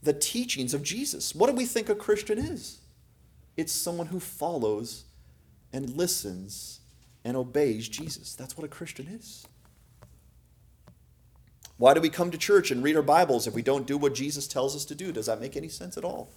the 0.03 0.13
teachings 0.13 0.75
of 0.75 0.83
Jesus? 0.83 1.35
What 1.35 1.49
do 1.49 1.57
we 1.57 1.65
think 1.65 1.89
a 1.89 1.95
Christian 1.95 2.37
is? 2.37 2.83
It's 3.57 3.73
someone 3.73 4.09
who 4.09 4.21
follows 4.21 5.05
and 5.73 5.97
listens 5.97 6.81
and 7.25 7.37
obeys 7.37 7.89
Jesus. 7.89 8.35
That's 8.35 8.57
what 8.57 8.65
a 8.65 8.69
Christian 8.69 9.09
is. 9.09 9.47
Why 11.77 11.95
do 11.95 12.01
we 12.01 12.11
come 12.11 12.31
to 12.31 12.39
church 12.39 12.71
and 12.71 12.83
read 12.83 12.97
our 12.97 13.03
Bibles 13.03 13.47
if 13.47 13.55
we 13.55 13.63
don't 13.63 13.87
do 13.87 13.99
what 13.99 14.15
Jesus 14.15 14.47
tells 14.47 14.77
us 14.77 14.85
to 14.85 14.95
do? 14.95 15.11
Does 15.11 15.27
that 15.27 15.41
make 15.41 15.57
any 15.57 15.69
sense 15.69 15.97
at 15.97 16.05
all? 16.05 16.29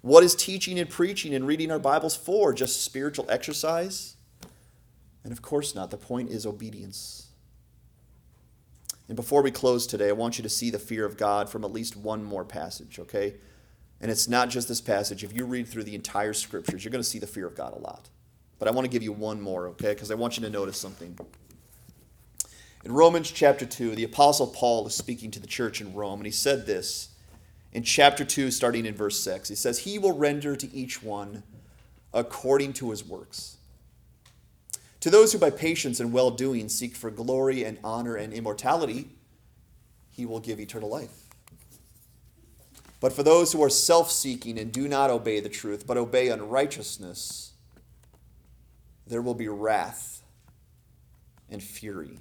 What 0.00 0.24
is 0.24 0.34
teaching 0.34 0.80
and 0.80 0.90
preaching 0.90 1.32
and 1.32 1.46
reading 1.46 1.70
our 1.70 1.78
Bibles 1.78 2.16
for? 2.16 2.52
Just 2.52 2.82
spiritual 2.82 3.26
exercise? 3.28 4.16
And 5.22 5.32
of 5.32 5.42
course 5.42 5.76
not. 5.76 5.90
The 5.90 5.96
point 5.96 6.30
is 6.30 6.44
obedience. 6.44 7.28
And 9.06 9.14
before 9.14 9.42
we 9.42 9.52
close 9.52 9.86
today, 9.86 10.08
I 10.08 10.12
want 10.12 10.38
you 10.38 10.42
to 10.42 10.48
see 10.48 10.70
the 10.70 10.78
fear 10.78 11.04
of 11.04 11.16
God 11.16 11.48
from 11.48 11.64
at 11.64 11.72
least 11.72 11.96
one 11.96 12.24
more 12.24 12.44
passage, 12.44 12.98
okay? 12.98 13.34
And 14.00 14.10
it's 14.10 14.26
not 14.26 14.48
just 14.48 14.66
this 14.66 14.80
passage. 14.80 15.22
If 15.22 15.36
you 15.36 15.44
read 15.44 15.68
through 15.68 15.84
the 15.84 15.94
entire 15.94 16.32
scriptures, 16.32 16.84
you're 16.84 16.90
going 16.90 17.02
to 17.02 17.08
see 17.08 17.20
the 17.20 17.26
fear 17.26 17.46
of 17.46 17.54
God 17.54 17.74
a 17.74 17.78
lot. 17.78 18.08
But 18.62 18.68
I 18.68 18.74
want 18.76 18.84
to 18.84 18.90
give 18.92 19.02
you 19.02 19.10
one 19.10 19.40
more, 19.40 19.66
okay? 19.70 19.88
Because 19.88 20.12
I 20.12 20.14
want 20.14 20.36
you 20.36 20.44
to 20.44 20.48
notice 20.48 20.78
something. 20.78 21.18
In 22.84 22.92
Romans 22.92 23.28
chapter 23.28 23.66
2, 23.66 23.96
the 23.96 24.04
Apostle 24.04 24.46
Paul 24.46 24.86
is 24.86 24.94
speaking 24.94 25.32
to 25.32 25.40
the 25.40 25.48
church 25.48 25.80
in 25.80 25.92
Rome, 25.92 26.20
and 26.20 26.26
he 26.26 26.30
said 26.30 26.64
this 26.64 27.08
in 27.72 27.82
chapter 27.82 28.24
2, 28.24 28.52
starting 28.52 28.86
in 28.86 28.94
verse 28.94 29.18
6. 29.18 29.48
He 29.48 29.56
says, 29.56 29.80
He 29.80 29.98
will 29.98 30.16
render 30.16 30.54
to 30.54 30.72
each 30.72 31.02
one 31.02 31.42
according 32.14 32.74
to 32.74 32.90
his 32.90 33.04
works. 33.04 33.56
To 35.00 35.10
those 35.10 35.32
who 35.32 35.40
by 35.40 35.50
patience 35.50 35.98
and 35.98 36.12
well 36.12 36.30
doing 36.30 36.68
seek 36.68 36.94
for 36.94 37.10
glory 37.10 37.64
and 37.64 37.78
honor 37.82 38.14
and 38.14 38.32
immortality, 38.32 39.08
he 40.12 40.24
will 40.24 40.38
give 40.38 40.60
eternal 40.60 40.88
life. 40.88 41.26
But 43.00 43.12
for 43.12 43.24
those 43.24 43.52
who 43.52 43.64
are 43.64 43.68
self 43.68 44.12
seeking 44.12 44.56
and 44.56 44.70
do 44.70 44.86
not 44.86 45.10
obey 45.10 45.40
the 45.40 45.48
truth, 45.48 45.84
but 45.84 45.96
obey 45.96 46.28
unrighteousness, 46.28 47.51
there 49.06 49.22
will 49.22 49.34
be 49.34 49.48
wrath 49.48 50.22
and 51.50 51.62
fury. 51.62 52.18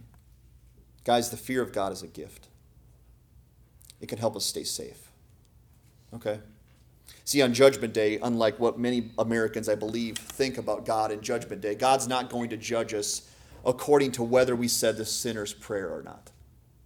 Guys, 1.04 1.30
the 1.30 1.38
fear 1.38 1.62
of 1.62 1.72
God 1.72 1.92
is 1.92 2.04
a 2.04 2.08
gift, 2.08 2.48
it 4.00 4.10
can 4.10 4.18
help 4.18 4.36
us 4.36 4.46
stay 4.46 4.64
safe. 4.64 5.12
Okay? 6.14 6.40
See, 7.24 7.42
on 7.42 7.54
Judgment 7.54 7.94
Day, 7.94 8.20
unlike 8.22 8.60
what 8.60 8.80
many 8.80 9.12
Americans, 9.18 9.70
I 9.70 9.76
believe, 9.76 10.18
think 10.18 10.58
about 10.58 10.86
God 10.86 11.12
in 11.12 11.22
Judgment 11.22 11.62
Day, 11.62 11.76
God's 11.76 12.08
not 12.08 12.30
going 12.30 12.50
to 12.50 12.58
judge 12.58 12.94
us 12.94 13.30
according 13.66 14.12
to 14.14 14.24
whether 14.24 14.56
we 14.56 14.68
said 14.68 14.98
the 14.98 15.06
sinner's 15.06 15.54
prayer 15.54 15.90
or 15.90 16.02
not. 16.02 16.32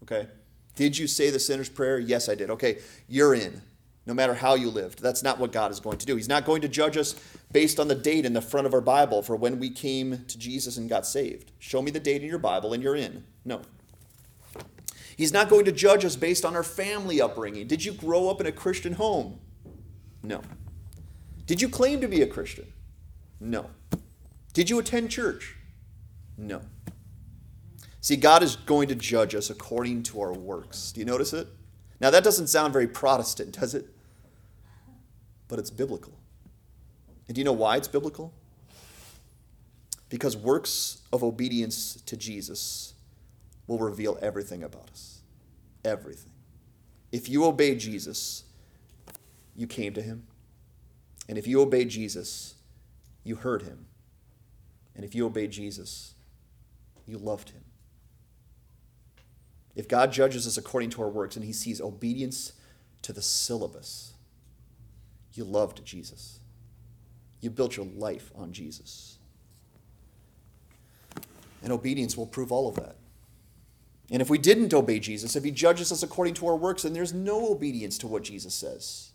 Okay? 0.04 0.28
Did 0.76 0.98
you 0.98 1.08
say 1.08 1.30
the 1.30 1.40
sinner's 1.40 1.70
prayer? 1.70 2.00
Yes, 2.00 2.28
I 2.28 2.36
did. 2.36 2.50
Okay, 2.50 2.80
you're 3.08 3.34
in, 3.34 3.62
no 4.06 4.14
matter 4.14 4.36
how 4.36 4.56
you 4.56 4.70
lived. 4.70 5.02
That's 5.02 5.24
not 5.24 5.40
what 5.40 5.52
God 5.52 5.72
is 5.72 5.80
going 5.80 5.98
to 5.98 6.06
do. 6.06 6.16
He's 6.16 6.30
not 6.30 6.46
going 6.46 6.62
to 6.62 6.68
judge 6.68 6.98
us 6.98 7.16
based 7.52 7.80
on 7.80 7.88
the 7.88 7.96
date 7.96 8.26
in 8.26 8.34
the 8.34 8.42
front 8.42 8.68
of 8.68 8.74
our 8.74 8.82
Bible 8.82 9.22
for 9.22 9.36
when 9.36 9.60
we 9.60 9.70
came 9.70 10.26
to 10.28 10.38
Jesus 10.38 10.78
and 10.78 10.90
got 10.90 11.06
saved. 11.06 11.52
Show 11.60 11.82
me 11.82 11.92
the 11.92 12.00
date 12.00 12.22
in 12.22 12.30
your 12.30 12.38
Bible 12.38 12.74
and 12.74 12.84
you're 12.84 12.96
in. 12.96 13.24
No. 13.44 13.62
He's 15.18 15.34
not 15.34 15.50
going 15.50 15.66
to 15.66 15.72
judge 15.72 16.04
us 16.06 16.16
based 16.16 16.46
on 16.46 16.56
our 16.56 16.64
family 16.64 17.22
upbringing. 17.22 17.68
Did 17.68 17.84
you 17.84 17.94
grow 17.94 18.30
up 18.30 18.42
in 18.42 18.48
a 18.48 18.52
Christian 18.52 18.94
home? 18.94 19.40
No. 20.22 20.42
Did 21.46 21.62
you 21.62 21.70
claim 21.70 22.02
to 22.02 22.08
be 22.08 22.22
a 22.22 22.28
Christian? 22.28 22.66
No. 23.40 23.70
Did 24.54 24.70
you 24.70 24.80
attend 24.80 25.10
church? 25.10 25.56
No. 26.38 26.62
See, 28.02 28.18
God 28.18 28.44
is 28.44 28.56
going 28.56 28.88
to 28.90 28.96
judge 28.96 29.34
us 29.34 29.50
according 29.50 30.04
to 30.04 30.22
our 30.22 30.34
works. 30.34 30.92
Do 30.92 31.00
you 31.00 31.06
notice 31.06 31.34
it? 31.34 31.48
Now, 32.00 32.10
that 32.10 32.24
doesn't 32.24 32.48
sound 32.48 32.74
very 32.74 32.88
Protestant, 32.88 33.60
does 33.60 33.74
it? 33.74 33.95
But 35.48 35.60
it's 35.60 35.70
biblical. 35.70 36.18
And 37.28 37.36
do 37.36 37.40
you 37.40 37.46
know 37.46 37.54
why 37.54 37.78
it's 37.78 37.88
biblical? 37.88 38.34
Because 40.10 40.38
works 40.38 41.02
of 41.12 41.24
obedience 41.24 42.02
to 42.06 42.16
Jesus 42.16 42.94
will 43.68 43.80
reveal 43.80 44.18
everything 44.22 44.64
about 44.64 44.90
us. 44.92 45.22
Everything. 45.84 46.32
If 47.12 47.30
you 47.30 47.46
obey 47.46 47.76
Jesus, 47.76 48.44
you 49.56 49.68
came 49.68 49.94
to 49.94 50.02
him. 50.02 50.24
And 51.28 51.38
if 51.38 51.48
you 51.48 51.62
obey 51.62 51.86
Jesus, 51.86 52.56
you 53.24 53.36
heard 53.36 53.64
him. 53.64 53.88
And 54.96 55.04
if 55.04 55.16
you 55.16 55.26
obey 55.26 55.48
Jesus, 55.48 56.14
you 57.06 57.18
loved 57.18 57.52
him. 57.52 57.64
If 59.76 59.88
God 59.88 60.12
judges 60.12 60.48
us 60.48 60.58
according 60.58 60.92
to 60.92 61.02
our 61.02 61.10
works 61.10 61.36
and 61.36 61.44
he 61.44 61.54
sees 61.54 61.82
obedience 61.82 62.54
to 63.02 63.12
the 63.12 63.22
syllabus, 63.22 64.15
you 65.38 65.44
loved 65.44 65.84
Jesus. 65.86 66.40
You 67.42 67.50
built 67.50 67.78
your 67.78 67.86
life 67.86 68.32
on 68.36 68.52
Jesus. 68.54 69.18
And 71.62 71.72
obedience 71.72 72.16
will 72.16 72.28
prove 72.28 72.52
all 72.52 72.68
of 72.68 72.76
that. 72.76 72.96
And 74.12 74.22
if 74.22 74.30
we 74.30 74.38
didn't 74.38 74.74
obey 74.74 75.00
Jesus, 75.00 75.36
if 75.36 75.44
he 75.44 75.52
judges 75.52 75.92
us 75.92 76.04
according 76.04 76.36
to 76.36 76.48
our 76.48 76.56
works, 76.56 76.84
then 76.84 76.94
there's 76.94 77.14
no 77.14 77.52
obedience 77.52 77.98
to 78.00 78.08
what 78.08 78.24
Jesus 78.24 78.54
says. 78.54 79.12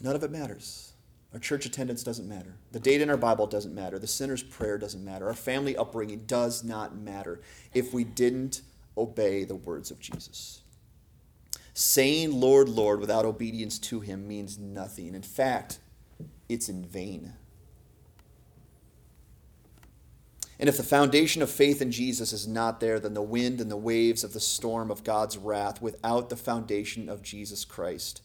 None 0.00 0.14
of 0.14 0.22
it 0.22 0.30
matters. 0.30 0.92
Our 1.32 1.38
church 1.38 1.66
attendance 1.66 2.02
doesn't 2.02 2.28
matter. 2.28 2.56
The 2.72 2.80
date 2.80 3.00
in 3.00 3.10
our 3.10 3.16
Bible 3.16 3.46
doesn't 3.46 3.74
matter. 3.74 3.98
The 3.98 4.06
sinner's 4.06 4.42
prayer 4.42 4.78
doesn't 4.78 5.04
matter. 5.04 5.26
Our 5.26 5.34
family 5.34 5.76
upbringing 5.76 6.24
does 6.26 6.64
not 6.64 6.96
matter 6.96 7.40
if 7.74 7.92
we 7.92 8.04
didn't 8.04 8.62
obey 8.96 9.44
the 9.44 9.54
words 9.54 9.90
of 9.90 10.00
Jesus. 10.00 10.59
Saying 11.72 12.32
Lord, 12.32 12.68
Lord 12.68 13.00
without 13.00 13.24
obedience 13.24 13.78
to 13.80 14.00
him 14.00 14.26
means 14.26 14.58
nothing. 14.58 15.14
In 15.14 15.22
fact, 15.22 15.78
it's 16.48 16.68
in 16.68 16.84
vain. 16.84 17.34
And 20.58 20.68
if 20.68 20.76
the 20.76 20.82
foundation 20.82 21.40
of 21.40 21.50
faith 21.50 21.80
in 21.80 21.90
Jesus 21.90 22.34
is 22.34 22.46
not 22.46 22.80
there, 22.80 23.00
then 23.00 23.14
the 23.14 23.22
wind 23.22 23.62
and 23.62 23.70
the 23.70 23.78
waves 23.78 24.22
of 24.22 24.34
the 24.34 24.40
storm 24.40 24.90
of 24.90 25.04
God's 25.04 25.38
wrath 25.38 25.80
without 25.80 26.28
the 26.28 26.36
foundation 26.36 27.08
of 27.08 27.22
Jesus 27.22 27.64
Christ 27.64 28.20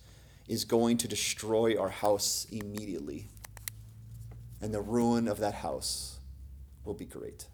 is 0.45 0.65
going 0.65 0.97
to 0.97 1.07
destroy 1.07 1.79
our 1.79 1.89
house 1.89 2.45
immediately. 2.51 3.29
And 4.61 4.73
the 4.73 4.81
ruin 4.81 5.29
of 5.29 5.39
that 5.39 5.53
house 5.53 6.19
will 6.83 6.93
be 6.93 7.05
great. 7.05 7.47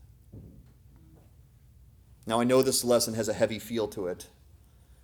Now, 2.25 2.39
I 2.39 2.43
know 2.43 2.61
this 2.61 2.83
lesson 2.83 3.13
has 3.13 3.29
a 3.29 3.33
heavy 3.33 3.59
feel 3.59 3.87
to 3.89 4.07
it. 4.07 4.27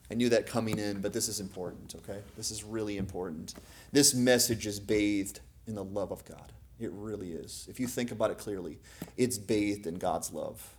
I 0.10 0.14
knew 0.14 0.30
that 0.30 0.48
coming 0.48 0.80
in, 0.80 1.02
but 1.02 1.14
this 1.14 1.28
is 1.28 1.40
important, 1.40 1.96
okay? 1.96 2.22
This 2.38 2.52
is 2.52 2.64
really 2.64 2.98
important. 2.98 3.54
This 3.92 4.14
message 4.14 4.66
is 4.66 4.80
bathed 4.80 5.42
in 5.68 5.76
the 5.76 5.84
love 5.84 6.12
of 6.12 6.24
God. 6.24 6.54
It 6.80 6.92
really 6.94 7.32
is. 7.32 7.68
If 7.70 7.80
you 7.80 7.88
think 7.88 8.12
about 8.12 8.32
it 8.32 8.38
clearly, 8.38 8.80
it's 9.18 9.38
bathed 9.38 9.86
in 9.86 9.96
God's 9.96 10.32
love. 10.32 10.76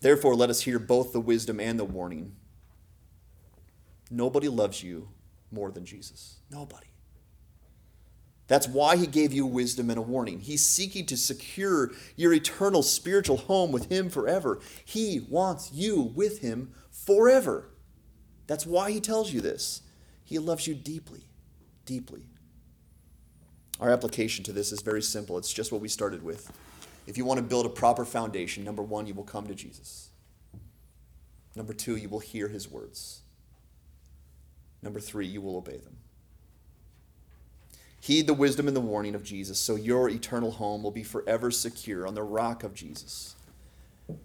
Therefore, 0.00 0.34
let 0.34 0.50
us 0.50 0.62
hear 0.62 0.78
both 0.78 1.12
the 1.12 1.20
wisdom 1.20 1.60
and 1.60 1.78
the 1.78 1.84
warning. 1.84 2.34
Nobody 4.10 4.48
loves 4.48 4.82
you 4.82 5.08
more 5.52 5.70
than 5.70 5.84
Jesus. 5.84 6.38
Nobody. 6.50 6.86
That's 8.46 8.68
why 8.68 8.96
he 8.96 9.06
gave 9.06 9.32
you 9.32 9.46
wisdom 9.46 9.88
and 9.88 9.98
a 9.98 10.02
warning. 10.02 10.40
He's 10.40 10.66
seeking 10.66 11.06
to 11.06 11.16
secure 11.16 11.92
your 12.16 12.34
eternal 12.34 12.82
spiritual 12.82 13.38
home 13.38 13.72
with 13.72 13.90
him 13.90 14.10
forever. 14.10 14.60
He 14.84 15.26
wants 15.30 15.72
you 15.72 16.12
with 16.14 16.40
him 16.40 16.74
forever. 16.90 17.68
That's 18.46 18.66
why 18.66 18.90
he 18.90 19.00
tells 19.00 19.32
you 19.32 19.40
this. 19.40 19.82
He 20.24 20.38
loves 20.38 20.66
you 20.66 20.74
deeply, 20.74 21.24
deeply. 21.86 22.26
Our 23.80 23.90
application 23.90 24.44
to 24.44 24.52
this 24.52 24.72
is 24.72 24.82
very 24.82 25.02
simple. 25.02 25.36
It's 25.38 25.52
just 25.52 25.72
what 25.72 25.80
we 25.80 25.88
started 25.88 26.22
with. 26.22 26.50
If 27.06 27.18
you 27.18 27.24
want 27.24 27.38
to 27.38 27.44
build 27.44 27.66
a 27.66 27.70
proper 27.70 28.04
foundation, 28.04 28.64
number 28.64 28.82
one, 28.82 29.06
you 29.06 29.14
will 29.14 29.24
come 29.24 29.46
to 29.46 29.54
Jesus. 29.54 30.10
Number 31.56 31.72
two, 31.72 31.96
you 31.96 32.08
will 32.08 32.20
hear 32.20 32.48
his 32.48 32.70
words. 32.70 33.20
Number 34.82 35.00
three, 35.00 35.26
you 35.26 35.40
will 35.40 35.56
obey 35.56 35.78
them. 35.78 35.96
Heed 38.00 38.26
the 38.26 38.34
wisdom 38.34 38.68
and 38.68 38.76
the 38.76 38.82
warning 38.82 39.14
of 39.14 39.24
Jesus 39.24 39.58
so 39.58 39.76
your 39.76 40.10
eternal 40.10 40.50
home 40.52 40.82
will 40.82 40.90
be 40.90 41.02
forever 41.02 41.50
secure 41.50 42.06
on 42.06 42.14
the 42.14 42.22
rock 42.22 42.62
of 42.62 42.74
Jesus. 42.74 43.33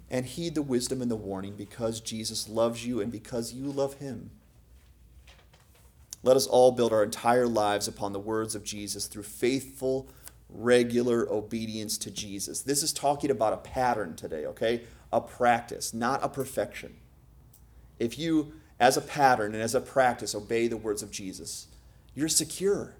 And 0.09 0.25
heed 0.25 0.55
the 0.55 0.61
wisdom 0.61 1.01
and 1.01 1.09
the 1.09 1.15
warning 1.15 1.55
because 1.55 2.01
Jesus 2.01 2.49
loves 2.49 2.85
you 2.85 2.99
and 2.99 3.11
because 3.11 3.53
you 3.53 3.71
love 3.71 3.95
him. 3.95 4.31
Let 6.21 6.35
us 6.35 6.47
all 6.47 6.71
build 6.71 6.91
our 6.91 7.03
entire 7.03 7.47
lives 7.47 7.87
upon 7.87 8.11
the 8.11 8.19
words 8.19 8.55
of 8.55 8.63
Jesus 8.63 9.07
through 9.07 9.23
faithful, 9.23 10.07
regular 10.49 11.31
obedience 11.31 11.97
to 11.99 12.11
Jesus. 12.11 12.61
This 12.61 12.83
is 12.83 12.91
talking 12.91 13.31
about 13.31 13.53
a 13.53 13.57
pattern 13.57 14.15
today, 14.15 14.45
okay? 14.45 14.81
A 15.13 15.21
practice, 15.21 15.93
not 15.93 16.23
a 16.23 16.29
perfection. 16.29 16.95
If 17.99 18.19
you, 18.19 18.53
as 18.79 18.97
a 18.97 19.01
pattern 19.01 19.53
and 19.53 19.63
as 19.63 19.75
a 19.75 19.81
practice, 19.81 20.35
obey 20.35 20.67
the 20.67 20.77
words 20.77 21.01
of 21.01 21.11
Jesus, 21.11 21.67
you're 22.15 22.27
secure. 22.27 22.93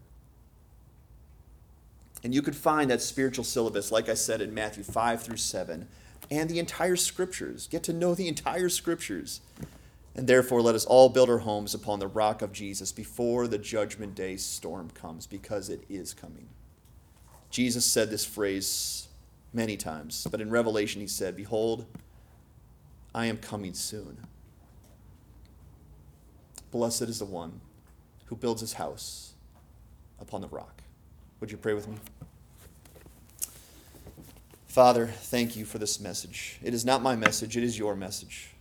And 2.24 2.34
you 2.34 2.42
could 2.42 2.56
find 2.56 2.90
that 2.90 3.02
spiritual 3.02 3.46
syllabus, 3.46 3.92
like 3.92 4.10
I 4.10 4.14
said, 4.14 4.42
in 4.42 4.54
Matthew 4.54 4.84
5 4.84 5.24
through 5.24 5.38
7, 5.38 5.88
and 6.32 6.50
the 6.50 6.60
entire 6.60 6.96
scriptures. 6.96 7.68
Get 7.68 7.84
to 7.84 7.94
know 7.94 8.16
the 8.16 8.28
entire 8.28 8.70
scriptures. 8.70 9.42
And 10.16 10.28
therefore, 10.28 10.62
let 10.62 10.76
us 10.76 10.86
all 10.86 11.10
build 11.10 11.30
our 11.30 11.40
homes 11.40 11.74
upon 11.74 12.00
the 12.00 12.08
rock 12.08 12.42
of 12.42 12.52
Jesus 12.52 12.92
before 12.92 13.48
the 13.48 13.58
judgment 13.58 14.16
day 14.16 14.38
storm 14.38 14.90
comes, 14.90 15.26
because 15.28 15.70
it 15.70 15.84
is 15.90 16.14
coming. 16.14 16.50
Jesus 17.50 17.86
said 17.86 18.10
this 18.10 18.26
phrase 18.26 19.08
many 19.54 19.78
times, 19.78 20.28
but 20.30 20.42
in 20.42 20.50
Revelation 20.50 21.02
he 21.02 21.08
said, 21.08 21.36
Behold, 21.36 21.86
I 23.14 23.26
am 23.26 23.38
coming 23.38 23.74
soon. 23.74 24.18
Blessed 26.72 27.04
is 27.04 27.20
the 27.20 27.26
one 27.26 27.62
who 28.26 28.36
builds 28.36 28.62
his 28.62 28.74
house 28.74 29.34
upon 30.20 30.42
the 30.42 30.48
rock. 30.48 30.84
Would 31.40 31.52
you 31.52 31.58
pray 31.58 31.74
with 31.74 31.88
me? 31.88 31.96
Father, 34.70 35.08
thank 35.08 35.56
you 35.56 35.66
for 35.66 35.80
this 35.80 36.00
message. 36.00 36.60
It 36.62 36.76
is 36.76 36.86
not 36.86 37.02
my 37.02 37.16
message, 37.16 37.58
it 37.58 37.64
is 37.64 37.80
your 37.80 37.96
message. 37.96 38.52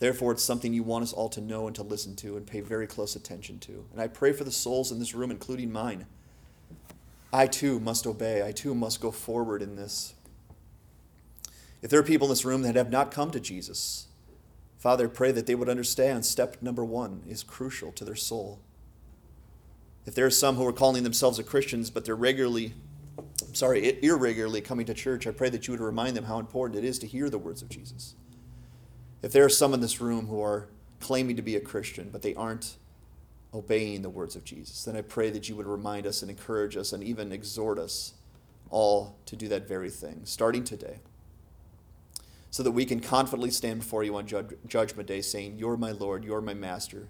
Therefore, 0.00 0.32
it's 0.32 0.42
something 0.42 0.72
you 0.72 0.82
want 0.82 1.04
us 1.04 1.12
all 1.12 1.28
to 1.28 1.40
know 1.40 1.68
and 1.68 1.76
to 1.76 1.84
listen 1.84 2.16
to 2.16 2.36
and 2.36 2.44
pay 2.44 2.60
very 2.60 2.88
close 2.88 3.14
attention 3.14 3.60
to. 3.60 3.84
And 3.92 4.00
I 4.00 4.08
pray 4.08 4.32
for 4.32 4.42
the 4.42 4.50
souls 4.50 4.90
in 4.90 4.98
this 4.98 5.14
room, 5.14 5.30
including 5.30 5.70
mine. 5.70 6.06
I 7.32 7.46
too 7.46 7.78
must 7.78 8.04
obey. 8.04 8.44
I 8.44 8.50
too 8.50 8.74
must 8.74 9.00
go 9.00 9.12
forward 9.12 9.62
in 9.62 9.76
this. 9.76 10.14
If 11.82 11.90
there 11.90 12.00
are 12.00 12.04
people 12.04 12.26
in 12.26 12.32
this 12.32 12.44
room 12.44 12.62
that 12.62 12.74
have 12.74 12.90
not 12.90 13.12
come 13.12 13.30
to 13.30 13.38
Jesus, 13.38 14.08
Father, 14.76 15.08
pray 15.08 15.30
that 15.30 15.46
they 15.46 15.54
would 15.54 15.68
understand 15.68 16.26
step 16.26 16.56
number 16.60 16.84
one 16.84 17.22
is 17.28 17.44
crucial 17.44 17.92
to 17.92 18.04
their 18.04 18.16
soul. 18.16 18.58
If 20.04 20.16
there 20.16 20.26
are 20.26 20.30
some 20.30 20.56
who 20.56 20.66
are 20.66 20.72
calling 20.72 21.04
themselves 21.04 21.38
a 21.38 21.44
Christians, 21.44 21.90
but 21.90 22.04
they're 22.04 22.16
regularly, 22.16 22.74
sorry, 23.52 24.02
irregularly 24.02 24.60
coming 24.60 24.86
to 24.86 24.94
church, 24.94 25.26
I 25.26 25.30
pray 25.30 25.50
that 25.50 25.66
you 25.66 25.72
would 25.72 25.80
remind 25.80 26.16
them 26.16 26.24
how 26.24 26.38
important 26.38 26.82
it 26.82 26.86
is 26.86 26.98
to 27.00 27.06
hear 27.06 27.30
the 27.30 27.38
words 27.38 27.62
of 27.62 27.68
Jesus. 27.68 28.14
If 29.22 29.32
there 29.32 29.44
are 29.44 29.50
some 29.50 29.74
in 29.74 29.80
this 29.80 30.00
room 30.00 30.26
who 30.26 30.42
are 30.42 30.68
claiming 30.98 31.36
to 31.36 31.42
be 31.42 31.56
a 31.56 31.60
Christian, 31.60 32.10
but 32.10 32.22
they 32.22 32.34
aren't 32.34 32.76
obeying 33.52 34.02
the 34.02 34.10
words 34.10 34.36
of 34.36 34.44
Jesus, 34.44 34.84
then 34.84 34.96
I 34.96 35.02
pray 35.02 35.30
that 35.30 35.48
you 35.48 35.56
would 35.56 35.66
remind 35.66 36.06
us 36.06 36.22
and 36.22 36.30
encourage 36.30 36.76
us 36.76 36.92
and 36.92 37.02
even 37.02 37.32
exhort 37.32 37.78
us 37.78 38.14
all 38.70 39.16
to 39.26 39.36
do 39.36 39.48
that 39.48 39.68
very 39.68 39.90
thing, 39.90 40.22
starting 40.24 40.64
today, 40.64 41.00
so 42.50 42.62
that 42.62 42.70
we 42.72 42.84
can 42.84 43.00
confidently 43.00 43.50
stand 43.50 43.80
before 43.80 44.04
you 44.04 44.16
on 44.16 44.26
judge, 44.26 44.54
Judgment 44.66 45.08
Day 45.08 45.20
saying, 45.20 45.58
You're 45.58 45.76
my 45.76 45.92
Lord, 45.92 46.24
you're 46.24 46.40
my 46.40 46.54
Master. 46.54 47.08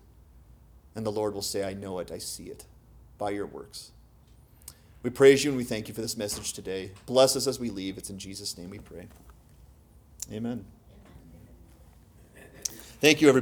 And 0.94 1.06
the 1.06 1.12
Lord 1.12 1.34
will 1.34 1.42
say, 1.42 1.64
I 1.64 1.72
know 1.72 1.98
it, 2.00 2.10
I 2.10 2.18
see 2.18 2.44
it 2.44 2.64
by 3.16 3.30
your 3.30 3.46
works. 3.46 3.92
We 5.02 5.10
praise 5.10 5.44
you 5.44 5.50
and 5.50 5.56
we 5.56 5.64
thank 5.64 5.88
you 5.88 5.94
for 5.94 6.02
this 6.02 6.16
message 6.16 6.52
today. 6.52 6.90
Bless 7.06 7.34
us 7.34 7.46
as 7.46 7.58
we 7.58 7.70
leave. 7.70 7.96
It's 7.96 8.10
in 8.10 8.18
Jesus' 8.18 8.58
name 8.58 8.70
we 8.70 8.78
pray. 8.78 9.08
Amen. 10.30 10.64
Thank 13.00 13.22
you, 13.22 13.28
everybody. 13.28 13.38